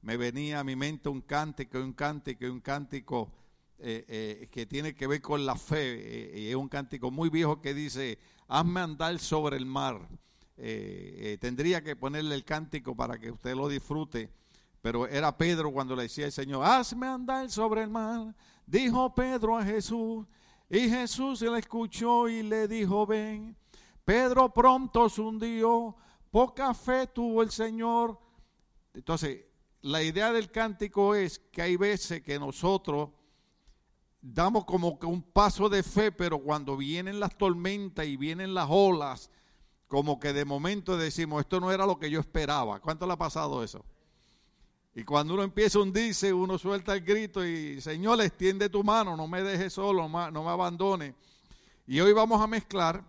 me 0.00 0.16
venía 0.16 0.60
a 0.60 0.64
mi 0.64 0.74
mente 0.74 1.10
un 1.10 1.20
cántico, 1.20 1.78
un 1.78 1.92
cántico, 1.92 2.46
un 2.46 2.60
cántico 2.60 3.30
eh, 3.78 4.04
eh, 4.08 4.48
que 4.50 4.64
tiene 4.64 4.94
que 4.94 5.06
ver 5.06 5.20
con 5.20 5.44
la 5.44 5.54
fe. 5.54 6.46
Eh, 6.46 6.50
es 6.50 6.54
un 6.54 6.68
cántico 6.68 7.10
muy 7.10 7.28
viejo 7.28 7.60
que 7.60 7.74
dice, 7.74 8.18
hazme 8.48 8.80
andar 8.80 9.18
sobre 9.18 9.58
el 9.58 9.66
mar. 9.66 10.08
tendría 11.40 11.82
que 11.84 11.94
ponerle 11.94 12.34
el 12.36 12.44
cántico 12.44 12.96
para 12.96 13.18
que 13.18 13.30
usted 13.30 13.54
lo 13.54 13.68
disfrute. 13.68 14.30
Pero 14.80 15.06
era 15.06 15.36
Pedro 15.36 15.72
cuando 15.72 15.94
le 15.94 16.04
decía 16.04 16.24
el 16.24 16.32
Señor, 16.32 16.64
hazme 16.64 17.06
andar 17.06 17.50
sobre 17.50 17.82
el 17.82 17.90
mar. 17.90 18.34
Dijo 18.66 19.14
Pedro 19.14 19.58
a 19.58 19.64
Jesús. 19.64 20.26
Y 20.70 20.88
Jesús 20.88 21.42
le 21.42 21.58
escuchó 21.58 22.30
y 22.30 22.42
le 22.42 22.66
dijo, 22.66 23.06
ven. 23.06 23.54
Pedro 24.06 24.54
pronto 24.54 25.10
se 25.10 25.20
hundió, 25.20 25.94
poca 26.30 26.72
fe 26.72 27.06
tuvo 27.08 27.42
el 27.42 27.50
Señor. 27.50 28.27
Entonces, 28.98 29.44
la 29.82 30.02
idea 30.02 30.32
del 30.32 30.50
cántico 30.50 31.14
es 31.14 31.38
que 31.38 31.62
hay 31.62 31.76
veces 31.76 32.20
que 32.20 32.36
nosotros 32.36 33.10
damos 34.20 34.64
como 34.64 34.98
que 34.98 35.06
un 35.06 35.22
paso 35.22 35.68
de 35.68 35.84
fe, 35.84 36.10
pero 36.10 36.40
cuando 36.40 36.76
vienen 36.76 37.20
las 37.20 37.38
tormentas 37.38 38.06
y 38.06 38.16
vienen 38.16 38.54
las 38.54 38.66
olas, 38.68 39.30
como 39.86 40.18
que 40.18 40.32
de 40.32 40.44
momento 40.44 40.96
decimos, 40.96 41.42
esto 41.42 41.60
no 41.60 41.70
era 41.70 41.86
lo 41.86 42.00
que 42.00 42.10
yo 42.10 42.18
esperaba. 42.18 42.80
¿Cuánto 42.80 43.06
le 43.06 43.12
ha 43.12 43.16
pasado 43.16 43.62
eso? 43.62 43.84
Y 44.96 45.04
cuando 45.04 45.34
uno 45.34 45.44
empieza 45.44 45.78
a 45.78 45.82
hundirse, 45.82 46.32
uno 46.32 46.58
suelta 46.58 46.92
el 46.92 47.02
grito 47.02 47.46
y, 47.46 47.80
Señor, 47.80 48.20
extiende 48.20 48.68
tu 48.68 48.82
mano, 48.82 49.16
no 49.16 49.28
me 49.28 49.44
dejes 49.44 49.74
solo, 49.74 50.08
no 50.08 50.42
me 50.42 50.50
abandone. 50.50 51.14
Y 51.86 52.00
hoy 52.00 52.12
vamos 52.12 52.42
a 52.42 52.48
mezclar 52.48 53.04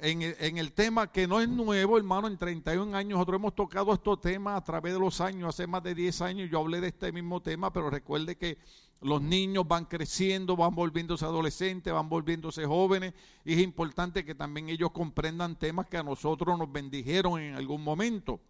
en 0.00 0.58
el, 0.58 0.72
tema 0.72 1.10
que 1.10 1.26
no 1.26 1.40
es 1.40 1.48
nuevo, 1.48 1.96
hermano, 1.96 2.28
en 2.28 2.36
31 2.36 2.94
años 2.96 3.12
nosotros 3.12 3.38
hemos 3.38 3.54
tocado 3.54 3.94
estos 3.94 4.20
temas 4.20 4.58
a 4.58 4.64
través 4.64 4.92
de 4.92 4.98
los 4.98 5.20
años, 5.20 5.48
hace 5.48 5.66
más 5.66 5.82
de 5.82 5.94
10 5.94 6.20
años 6.20 6.50
yo 6.50 6.58
hablé 6.60 6.80
de 6.80 6.88
este 6.88 7.12
mismo 7.12 7.40
tema, 7.40 7.72
pero 7.72 7.88
recuerde 7.88 8.36
que 8.36 8.58
los 9.00 9.22
niños 9.22 9.66
van 9.66 9.86
creciendo, 9.86 10.56
van 10.56 10.74
volviéndose 10.74 11.24
adolescentes, 11.24 11.92
van 11.92 12.08
volviéndose 12.08 12.66
jóvenes 12.66 13.14
y 13.44 13.54
es 13.54 13.60
importante 13.60 14.24
que 14.24 14.34
también 14.34 14.68
ellos 14.68 14.90
comprendan 14.90 15.56
temas 15.56 15.86
que 15.86 15.96
a 15.96 16.02
nosotros 16.02 16.58
nos 16.58 16.70
bendijeron 16.70 17.40
en 17.40 17.54
algún 17.54 17.82
momento. 17.82 18.40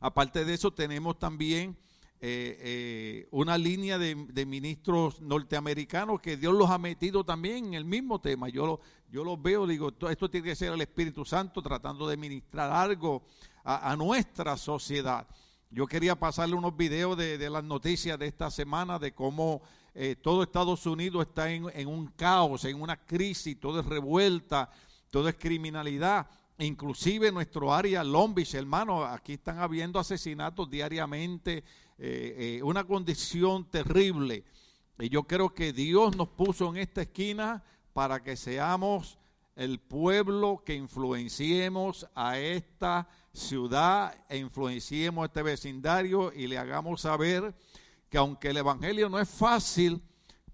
Aparte 0.00 0.44
de 0.44 0.54
eso 0.54 0.72
tenemos 0.72 1.18
también 1.18 1.76
eh, 2.24 2.56
eh, 2.60 3.28
una 3.32 3.58
línea 3.58 3.98
de, 3.98 4.46
ministros 4.46 5.20
norteamericanos 5.20 6.20
que 6.20 6.36
Dios 6.36 6.54
los 6.54 6.70
ha 6.70 6.78
metido 6.78 7.24
también 7.24 7.66
en 7.66 7.74
el 7.74 7.84
mismo 7.84 8.20
tema. 8.20 8.48
Yo 8.48 8.64
lo, 8.64 8.80
yo 9.10 9.24
los 9.24 9.42
veo, 9.42 9.66
digo, 9.66 9.92
esto, 10.08 10.30
tiene 10.30 10.46
que 10.46 10.54
ser 10.54 10.72
el 10.72 10.80
Espíritu 10.80 11.24
Santo 11.24 11.60
tratando 11.60 12.06
de 12.06 12.16
ministrar 12.16 12.70
algo 12.70 13.24
a, 13.64 13.96
nuestra 13.96 14.56
sociedad. 14.56 15.26
Yo 15.68 15.88
quería 15.88 16.14
pasarle 16.14 16.54
unos 16.54 16.76
videos 16.76 17.16
de, 17.16 17.50
las 17.50 17.64
noticias 17.64 18.16
de 18.16 18.28
esta 18.28 18.52
semana, 18.52 19.00
de 19.00 19.12
cómo 19.12 19.60
eh, 19.92 20.14
todo 20.14 20.44
Estados 20.44 20.86
Unidos 20.86 21.26
está 21.26 21.50
en, 21.50 21.66
en 21.74 21.88
un 21.88 22.06
caos, 22.06 22.64
en 22.66 22.80
una 22.80 23.04
crisis, 23.04 23.58
todo 23.58 23.80
es 23.80 23.86
revuelta, 23.86 24.70
todo 25.10 25.28
es 25.28 25.34
criminalidad 25.34 26.28
inclusive 26.58 27.32
nuestro 27.32 27.72
área 27.72 28.04
Long 28.04 28.34
Beach, 28.34 28.54
hermano, 28.54 29.04
aquí 29.04 29.34
están 29.34 29.58
habiendo 29.58 29.98
asesinatos 29.98 30.70
diariamente, 30.70 31.64
eh, 32.04 32.56
eh, 32.56 32.62
una 32.64 32.82
condición 32.82 33.70
terrible. 33.70 34.44
Y 34.98 35.08
yo 35.08 35.22
creo 35.22 35.54
que 35.54 35.72
Dios 35.72 36.16
nos 36.16 36.30
puso 36.30 36.68
en 36.70 36.78
esta 36.78 37.02
esquina 37.02 37.62
para 37.92 38.24
que 38.24 38.34
seamos 38.34 39.20
el 39.54 39.78
pueblo 39.78 40.64
que 40.66 40.74
influenciemos 40.74 42.08
a 42.16 42.40
esta 42.40 43.08
ciudad 43.32 44.16
e 44.28 44.38
influenciemos 44.38 45.22
a 45.22 45.26
este 45.26 45.42
vecindario 45.44 46.32
y 46.32 46.48
le 46.48 46.58
hagamos 46.58 47.02
saber 47.02 47.54
que 48.08 48.18
aunque 48.18 48.48
el 48.48 48.56
Evangelio 48.56 49.08
no 49.08 49.20
es 49.20 49.28
fácil, 49.28 50.02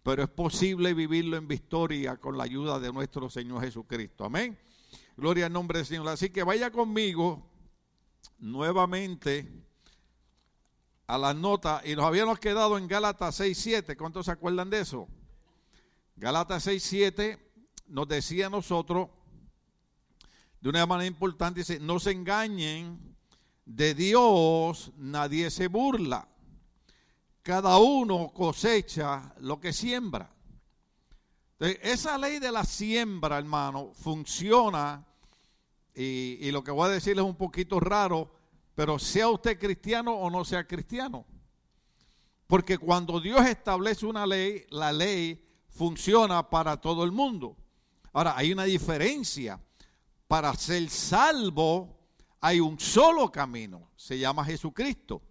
pero 0.03 0.23
es 0.23 0.29
posible 0.29 0.93
vivirlo 0.93 1.39
en 1.39 1.49
victoria 1.49 2.19
con 2.19 2.37
la 2.37 2.45
ayuda 2.45 2.79
de 2.79 2.93
nuestro 2.93 3.31
Señor 3.31 3.63
Jesucristo. 3.63 4.27
Amén. 4.27 4.59
Gloria 5.17 5.47
al 5.47 5.53
nombre 5.55 5.79
del 5.79 5.87
Señor. 5.87 6.09
Así 6.09 6.29
que 6.29 6.43
vaya 6.43 6.71
conmigo 6.71 7.43
nuevamente 8.39 9.68
a 11.09 11.19
las 11.19 11.35
notas 11.35 11.85
y 11.87 11.97
nos 11.97 12.05
habíamos 12.05 12.39
quedado 12.39 12.79
en 12.79 12.87
Gálatas 12.87 13.41
6.7. 13.41 13.97
¿Cuántos 13.97 14.27
se 14.27 14.33
acuerdan 14.33 14.71
de 14.71 14.81
eso? 14.81 15.09
Gálatas 16.17 16.67
6.7 16.67 17.41
nos 17.89 18.07
decía 18.07 18.47
a 18.47 18.51
nosotros 18.51 19.09
de 20.61 20.69
una 20.69 20.87
manera 20.87 21.07
importante, 21.07 21.61
dice, 21.61 21.81
no 21.81 21.99
se 21.99 22.11
engañen, 22.11 23.17
de 23.65 23.95
Dios 23.95 24.93
nadie 24.97 25.51
se 25.51 25.69
burla. 25.69 26.29
Cada 27.43 27.79
uno 27.79 28.31
cosecha 28.35 29.35
lo 29.41 29.61
que 29.61 29.73
siembra. 29.73 30.31
esa 31.59 32.19
ley 32.19 32.39
de 32.39 32.53
la 32.53 32.65
siembra, 32.65 33.39
hermano, 33.39 33.93
funciona 33.95 35.07
y, 35.95 36.51
lo 36.51 36.63
que 36.63 36.71
voy 36.71 36.87
a 36.87 36.93
decir 36.93 37.17
es 37.17 37.25
un 37.25 37.35
poquito 37.35 37.81
raro, 37.81 38.31
pero 38.79 38.97
sea 38.97 39.29
usted 39.29 39.59
cristiano 39.59 40.15
o 40.15 40.31
no 40.31 40.45
sea 40.45 40.65
cristiano. 40.65 41.27
Porque 42.47 42.79
cuando 42.79 43.19
Dios 43.19 43.45
establece 43.45 44.07
una 44.07 44.25
ley, 44.25 44.67
la 44.71 44.93
ley 44.93 45.45
funciona 45.69 46.49
para 46.49 46.81
todo 46.81 47.03
el 47.03 47.11
mundo. 47.11 47.57
Ahora, 48.13 48.35
hay 48.37 48.53
una 48.53 48.63
diferencia. 48.63 49.61
Para 50.29 50.55
ser 50.55 50.89
salvo 50.91 51.99
hay 52.41 52.61
un 52.61 52.79
solo 52.79 53.33
camino, 53.33 53.91
se 53.97 54.17
llama 54.17 54.45
Jesucristo. 54.45 55.23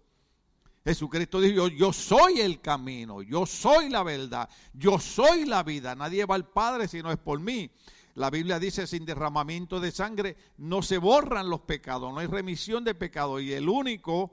Jesucristo 0.84 1.40
dijo, 1.40 1.68
yo 1.68 1.90
soy 1.90 2.42
el 2.42 2.60
camino, 2.60 3.22
yo 3.22 3.46
soy 3.46 3.88
la 3.88 4.02
verdad, 4.02 4.46
yo 4.74 4.98
soy 4.98 5.46
la 5.46 5.62
vida, 5.62 5.94
nadie 5.94 6.26
va 6.26 6.34
al 6.34 6.46
Padre 6.46 6.86
si 6.86 7.02
no 7.02 7.10
es 7.10 7.18
por 7.18 7.40
mí. 7.40 7.70
La 8.18 8.30
Biblia 8.30 8.58
dice, 8.58 8.88
sin 8.88 9.04
derramamiento 9.04 9.78
de 9.78 9.92
sangre 9.92 10.36
no 10.56 10.82
se 10.82 10.98
borran 10.98 11.48
los 11.48 11.60
pecados, 11.60 12.12
no 12.12 12.18
hay 12.18 12.26
remisión 12.26 12.82
de 12.82 12.96
pecados. 12.96 13.40
Y 13.42 13.52
el 13.52 13.68
único 13.68 14.32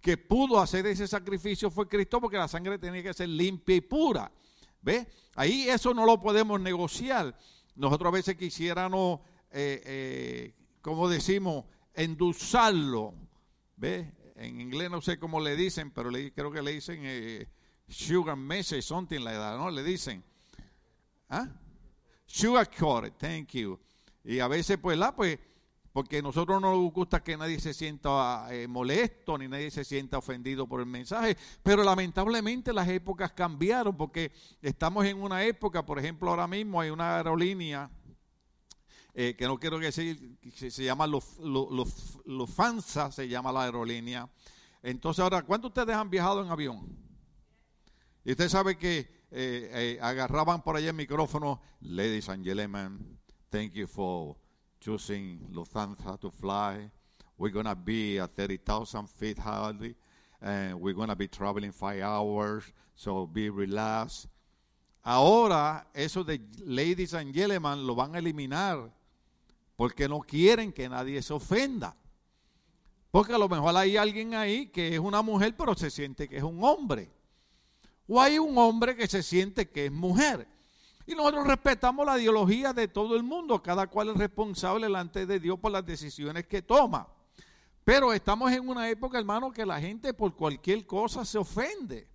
que 0.00 0.16
pudo 0.16 0.58
hacer 0.60 0.84
ese 0.86 1.06
sacrificio 1.06 1.70
fue 1.70 1.86
Cristo 1.86 2.20
porque 2.20 2.36
la 2.36 2.48
sangre 2.48 2.76
tenía 2.80 3.04
que 3.04 3.14
ser 3.14 3.28
limpia 3.28 3.76
y 3.76 3.82
pura. 3.82 4.32
¿Ve? 4.82 5.06
Ahí 5.36 5.68
eso 5.68 5.94
no 5.94 6.04
lo 6.04 6.20
podemos 6.20 6.60
negociar. 6.60 7.38
Nosotros 7.76 8.08
a 8.08 8.16
veces 8.16 8.34
quisiéramos, 8.34 9.20
eh, 9.52 9.80
eh, 9.84 10.54
como 10.82 11.08
decimos, 11.08 11.66
endulzarlo. 11.94 13.14
¿Ve? 13.76 14.12
En 14.34 14.60
inglés 14.60 14.90
no 14.90 15.00
sé 15.00 15.20
cómo 15.20 15.38
le 15.38 15.54
dicen, 15.54 15.92
pero 15.92 16.10
creo 16.10 16.50
que 16.50 16.62
le 16.62 16.72
dicen 16.72 16.98
eh, 17.04 17.46
sugar 17.86 18.36
message, 18.36 18.82
something 18.82 19.20
like 19.20 19.38
that, 19.38 19.56
¿no? 19.56 19.70
Le 19.70 19.84
dicen. 19.84 20.24
¿Ah? 21.28 21.46
Sugarcoat, 22.32 23.18
thank 23.18 23.54
you. 23.54 23.76
Y 24.22 24.38
a 24.38 24.46
veces, 24.46 24.78
pues, 24.78 24.96
la, 24.96 25.12
pues, 25.14 25.36
porque 25.92 26.22
nosotros 26.22 26.60
no 26.60 26.76
nos 26.76 26.92
gusta 26.92 27.24
que 27.24 27.36
nadie 27.36 27.58
se 27.58 27.74
sienta 27.74 28.46
eh, 28.52 28.68
molesto 28.68 29.36
ni 29.36 29.48
nadie 29.48 29.72
se 29.72 29.82
sienta 29.82 30.18
ofendido 30.18 30.68
por 30.68 30.78
el 30.78 30.86
mensaje, 30.86 31.36
pero 31.64 31.82
lamentablemente 31.82 32.72
las 32.72 32.88
épocas 32.88 33.32
cambiaron 33.32 33.96
porque 33.96 34.30
estamos 34.62 35.04
en 35.06 35.20
una 35.20 35.44
época, 35.44 35.84
por 35.84 35.98
ejemplo, 35.98 36.30
ahora 36.30 36.46
mismo 36.46 36.80
hay 36.80 36.90
una 36.90 37.16
aerolínea 37.16 37.90
eh, 39.12 39.34
que 39.36 39.48
no 39.48 39.58
quiero 39.58 39.80
decir, 39.80 40.38
se, 40.54 40.70
se 40.70 40.84
llama 40.84 41.08
Lufthansa, 41.08 43.10
se 43.10 43.26
llama 43.26 43.50
la 43.50 43.64
aerolínea. 43.64 44.30
Entonces, 44.84 45.20
ahora, 45.20 45.42
¿cuántos 45.42 45.74
de 45.74 45.80
ustedes 45.80 45.98
han 45.98 46.08
viajado 46.08 46.44
en 46.44 46.50
avión? 46.52 46.96
Y 48.24 48.30
usted 48.30 48.48
sabe 48.48 48.78
que 48.78 49.19
eh, 49.30 49.70
eh, 49.72 49.98
agarraban 50.00 50.62
por 50.62 50.76
allá 50.76 50.88
el 50.88 50.96
micrófono, 50.96 51.60
ladies 51.80 52.28
and 52.28 52.44
gentlemen, 52.44 53.18
thank 53.50 53.72
you 53.74 53.86
for 53.86 54.36
choosing 54.80 55.38
Lufthansa 55.52 56.18
to 56.18 56.30
fly. 56.30 56.90
We're 57.38 57.52
going 57.52 57.66
to 57.66 57.76
be 57.76 58.18
at 58.18 58.34
30,000 58.34 59.08
feet 59.08 59.38
hardly, 59.38 59.94
and 60.42 60.80
we're 60.80 60.94
going 60.94 61.08
to 61.08 61.16
be 61.16 61.28
traveling 61.28 61.72
five 61.72 62.02
hours, 62.02 62.64
so 62.94 63.26
be 63.26 63.50
relaxed. 63.50 64.26
Ahora, 65.02 65.86
eso 65.94 66.24
de 66.24 66.40
ladies 66.64 67.14
and 67.14 67.32
gentlemen 67.32 67.86
lo 67.86 67.94
van 67.94 68.14
a 68.14 68.18
eliminar 68.18 68.90
porque 69.76 70.08
no 70.08 70.20
quieren 70.20 70.72
que 70.72 70.88
nadie 70.88 71.22
se 71.22 71.32
ofenda. 71.32 71.96
Porque 73.10 73.32
a 73.32 73.38
lo 73.38 73.48
mejor 73.48 73.76
hay 73.76 73.96
alguien 73.96 74.34
ahí 74.34 74.66
que 74.66 74.94
es 74.94 75.00
una 75.00 75.22
mujer, 75.22 75.56
pero 75.56 75.74
se 75.74 75.90
siente 75.90 76.28
que 76.28 76.36
es 76.36 76.42
un 76.42 76.62
hombre 76.62 77.10
o 78.12 78.20
hay 78.20 78.40
un 78.40 78.58
hombre 78.58 78.96
que 78.96 79.06
se 79.06 79.22
siente 79.22 79.68
que 79.68 79.86
es 79.86 79.92
mujer. 79.92 80.48
Y 81.06 81.14
nosotros 81.14 81.46
respetamos 81.46 82.04
la 82.04 82.18
ideología 82.18 82.72
de 82.72 82.88
todo 82.88 83.14
el 83.14 83.22
mundo, 83.22 83.62
cada 83.62 83.86
cual 83.86 84.08
es 84.08 84.16
responsable 84.16 84.86
delante 84.86 85.26
de 85.26 85.38
Dios 85.38 85.60
por 85.60 85.70
las 85.70 85.86
decisiones 85.86 86.44
que 86.48 86.60
toma. 86.60 87.06
Pero 87.84 88.12
estamos 88.12 88.50
en 88.50 88.68
una 88.68 88.90
época, 88.90 89.16
hermano, 89.16 89.52
que 89.52 89.64
la 89.64 89.80
gente 89.80 90.12
por 90.12 90.34
cualquier 90.34 90.84
cosa 90.86 91.24
se 91.24 91.38
ofende. 91.38 92.08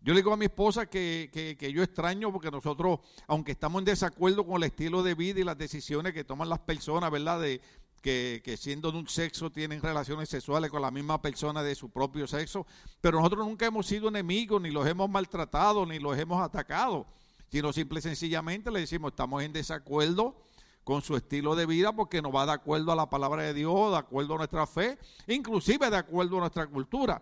Yo 0.00 0.14
le 0.14 0.20
digo 0.20 0.32
a 0.32 0.36
mi 0.38 0.46
esposa 0.46 0.86
que, 0.86 1.56
que, 1.58 1.72
yo 1.72 1.82
extraño 1.82 2.32
porque 2.32 2.50
nosotros, 2.50 3.00
aunque 3.26 3.52
estamos 3.52 3.80
en 3.80 3.84
desacuerdo 3.84 4.46
con 4.46 4.56
el 4.56 4.62
estilo 4.62 5.02
de 5.02 5.14
vida 5.14 5.40
y 5.40 5.44
las 5.44 5.58
decisiones 5.58 6.14
que 6.14 6.24
toman 6.24 6.48
las 6.48 6.60
personas, 6.60 7.10
¿verdad? 7.10 7.40
De 7.40 7.60
que, 8.06 8.40
que, 8.44 8.56
siendo 8.56 8.92
de 8.92 8.98
un 8.98 9.08
sexo 9.08 9.50
tienen 9.50 9.82
relaciones 9.82 10.28
sexuales 10.28 10.70
con 10.70 10.80
la 10.80 10.92
misma 10.92 11.20
persona 11.20 11.64
de 11.64 11.74
su 11.74 11.90
propio 11.90 12.28
sexo, 12.28 12.64
pero 13.00 13.18
nosotros 13.18 13.44
nunca 13.44 13.66
hemos 13.66 13.84
sido 13.84 14.06
enemigos, 14.06 14.62
ni 14.62 14.70
los 14.70 14.86
hemos 14.86 15.10
maltratado, 15.10 15.84
ni 15.84 15.98
los 15.98 16.16
hemos 16.16 16.40
atacado, 16.40 17.04
sino 17.50 17.72
simple 17.72 17.98
y 17.98 18.02
sencillamente 18.02 18.70
le 18.70 18.78
decimos, 18.78 19.10
estamos 19.10 19.42
en 19.42 19.52
desacuerdo 19.52 20.36
con 20.84 21.02
su 21.02 21.16
estilo 21.16 21.56
de 21.56 21.66
vida 21.66 21.92
porque 21.96 22.22
no 22.22 22.30
va 22.30 22.46
de 22.46 22.52
acuerdo 22.52 22.92
a 22.92 22.94
la 22.94 23.10
palabra 23.10 23.42
de 23.42 23.52
Dios, 23.52 23.90
de 23.90 23.98
acuerdo 23.98 24.34
a 24.34 24.38
nuestra 24.38 24.68
fe, 24.68 25.00
inclusive 25.26 25.90
de 25.90 25.96
acuerdo 25.96 26.36
a 26.36 26.40
nuestra 26.42 26.68
cultura. 26.68 27.20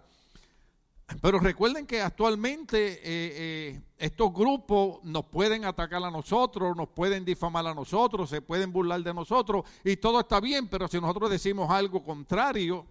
Pero 1.21 1.39
recuerden 1.39 1.87
que 1.87 2.01
actualmente 2.01 2.95
eh, 2.95 3.01
eh, 3.05 3.83
estos 3.99 4.33
grupos 4.33 5.05
nos 5.05 5.27
pueden 5.27 5.65
atacar 5.65 6.03
a 6.03 6.11
nosotros, 6.11 6.75
nos 6.77 6.89
pueden 6.89 7.25
difamar 7.25 7.67
a 7.67 7.75
nosotros, 7.75 8.31
se 8.31 8.41
pueden 8.41 8.73
burlar 8.73 9.03
de 9.03 9.13
nosotros 9.13 9.65
y 9.85 9.97
todo 9.97 10.21
está 10.21 10.41
bien, 10.41 10.67
pero 10.69 10.89
si 10.89 10.99
nosotros 11.01 11.31
decimos 11.31 11.71
algo 11.71 12.03
contrario, 12.03 12.87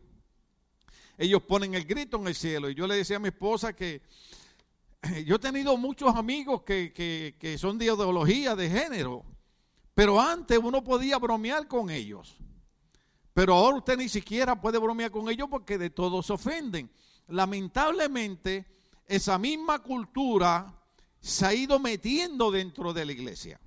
ellos 1.18 1.42
ponen 1.44 1.74
el 1.74 1.86
grito 1.86 2.18
en 2.18 2.28
el 2.28 2.36
cielo. 2.36 2.70
Y 2.70 2.76
yo 2.76 2.86
le 2.86 2.96
decía 2.96 3.18
a 3.18 3.20
mi 3.20 3.30
esposa 3.30 3.74
que 3.74 4.02
yo 5.26 5.36
he 5.36 5.40
tenido 5.40 5.76
muchos 5.76 6.16
amigos 6.16 6.62
que, 6.62 6.94
que 7.40 7.58
son 7.58 7.80
de 7.80 7.86
ideología 7.86 8.56
de 8.56 8.70
género, 8.70 9.26
pero 9.96 10.22
antes 10.22 10.60
uno 10.60 10.84
podía 10.84 11.18
bromear 11.18 11.68
con 11.68 11.90
ellos. 11.90 12.38
Pero 13.34 13.56
ahora 13.56 13.78
usted 13.78 13.98
ni 13.98 14.08
siquiera 14.08 14.60
puede 14.62 14.78
bromear 14.78 15.10
con 15.10 15.28
ellos 15.30 15.48
porque 15.50 15.80
de 15.80 15.90
todos 15.90 16.28
se 16.28 16.34
ofenden 16.34 16.92
lamentablemente 17.28 18.66
esa 19.08 19.38
misma 19.38 19.80
cultura 19.80 20.74
se 21.20 21.46
ha 21.46 21.54
ido 21.54 21.80
metiendo 21.80 22.52
dentro 22.52 22.94
de 22.94 23.06
la 23.06 23.12
iglesia. 23.12 23.60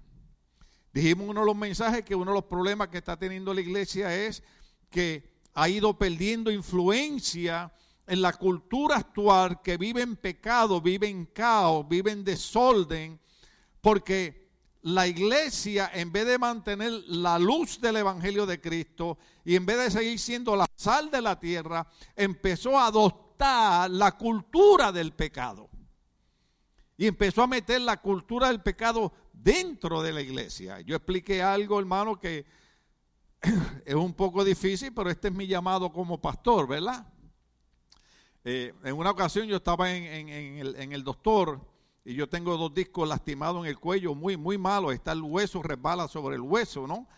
Dijimos 0.93 1.29
uno 1.29 1.41
de 1.41 1.47
los 1.47 1.57
mensajes 1.57 2.05
que 2.05 2.15
uno 2.15 2.31
de 2.31 2.37
los 2.37 2.45
problemas 2.45 2.89
que 2.89 2.99
está 2.99 3.19
teniendo 3.19 3.53
la 3.53 3.61
iglesia 3.61 4.15
es 4.15 4.43
que 4.91 5.37
ha 5.55 5.69
ido 5.69 5.99
perdiendo 5.99 6.51
influencia 6.51 7.73
en 8.07 8.23
la 8.23 8.33
cultura 8.33 8.97
actual 8.97 9.61
que 9.63 9.77
vive 9.77 10.03
en 10.03 10.17
pecado, 10.17 10.81
vive 10.81 11.09
en 11.09 11.27
caos, 11.27 11.87
vive 11.89 12.13
en 12.13 12.25
desorden, 12.25 13.19
porque 13.81 14.47
la 14.83 15.07
iglesia, 15.07 15.91
en 15.93 16.13
vez 16.13 16.27
de 16.27 16.39
mantener 16.39 16.93
la 17.09 17.39
luz 17.39 17.81
del 17.81 17.97
Evangelio 17.97 18.47
de 18.47 18.61
Cristo 18.61 19.19
y 19.45 19.57
en 19.57 19.67
vez 19.67 19.79
de 19.79 19.91
seguir 19.91 20.19
siendo 20.19 20.55
la 20.55 20.67
sal 20.77 21.11
de 21.11 21.21
la 21.21 21.41
tierra, 21.41 21.87
empezó 22.15 22.79
a 22.79 22.87
adoptar 22.87 23.26
la 23.39 24.17
cultura 24.19 24.93
del 24.93 25.13
pecado. 25.13 25.69
Y 26.97 27.07
empezó 27.07 27.43
a 27.43 27.47
meter 27.47 27.81
la 27.81 28.01
cultura 28.01 28.49
del 28.49 28.63
pecado 28.63 29.13
dentro 29.33 30.03
de 30.03 30.13
la 30.13 30.23
iglesia. 30.23 30.81
Yo 30.81 30.97
expliqué 30.97 31.43
algo, 31.43 31.79
hermano, 31.79 32.19
que 32.19 32.47
es 33.85 33.95
un 33.95 34.15
poco 34.15 34.45
difícil, 34.45 34.93
pero 34.95 35.11
este 35.11 35.29
es 35.29 35.35
mi 35.35 35.47
llamado 35.47 35.93
como 35.93 36.21
pastor, 36.21 36.67
¿verdad? 36.67 37.07
Eh, 38.45 38.73
en 38.85 38.97
una 38.97 39.11
ocasión 39.11 39.47
yo 39.47 39.57
estaba 39.57 39.93
en, 39.93 40.29
el, 40.29 41.05
doctor 41.05 41.61
y 42.05 42.15
yo 42.15 42.29
tengo 42.29 42.57
dos 42.57 42.73
discos 42.73 43.09
lastimados 43.09 43.65
en 43.65 43.71
el 43.71 43.79
cuello, 43.79 44.15
muy, 44.15 44.37
muy 44.37 44.57
malo. 44.57 44.93
Está 44.93 45.13
el 45.13 45.23
hueso, 45.23 45.63
resbala 45.63 46.09
sobre 46.09 46.37
el 46.37 46.43
hueso, 46.43 46.87
¿no? 46.87 47.09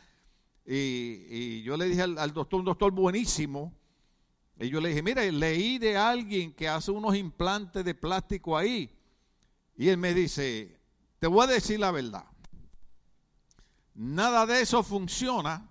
Y, 0.64 1.62
yo 1.62 1.76
le 1.76 1.86
dije 1.86 2.02
al, 2.02 2.18
al 2.18 2.32
doctor, 2.32 2.58
un 2.58 2.66
doctor 2.66 2.92
buenísimo, 2.92 3.77
y 4.60 4.68
yo 4.70 4.80
le 4.80 4.88
dije, 4.88 5.02
mire, 5.02 5.30
leí 5.30 5.78
de 5.78 5.96
alguien 5.96 6.52
que 6.52 6.68
hace 6.68 6.90
unos 6.90 7.16
implantes 7.16 7.84
de 7.84 7.94
plástico 7.94 8.56
ahí. 8.56 8.90
Y 9.76 9.88
él 9.88 9.96
me 9.98 10.12
dice, 10.14 10.80
te 11.20 11.28
voy 11.28 11.44
a 11.44 11.46
decir 11.46 11.78
la 11.78 11.92
verdad. 11.92 12.24
Nada 13.94 14.46
de 14.46 14.60
eso 14.60 14.82
funciona. 14.82 15.70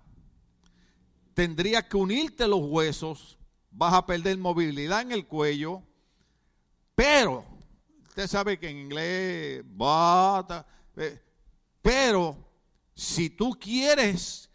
Tendría 1.34 1.86
que 1.86 1.98
unirte 1.98 2.48
los 2.48 2.60
huesos. 2.62 3.38
Vas 3.70 3.92
a 3.92 4.06
perder 4.06 4.38
movilidad 4.38 5.02
en 5.02 5.12
el 5.12 5.26
cuello. 5.26 5.82
Pero, 6.94 7.44
usted 8.08 8.26
sabe 8.26 8.58
que 8.58 8.70
en 8.70 8.78
inglés, 8.78 9.62
bata, 9.66 10.66
eh, 10.96 11.22
pero 11.82 12.36
si 12.94 13.30
tú 13.30 13.50
quieres 13.50 14.50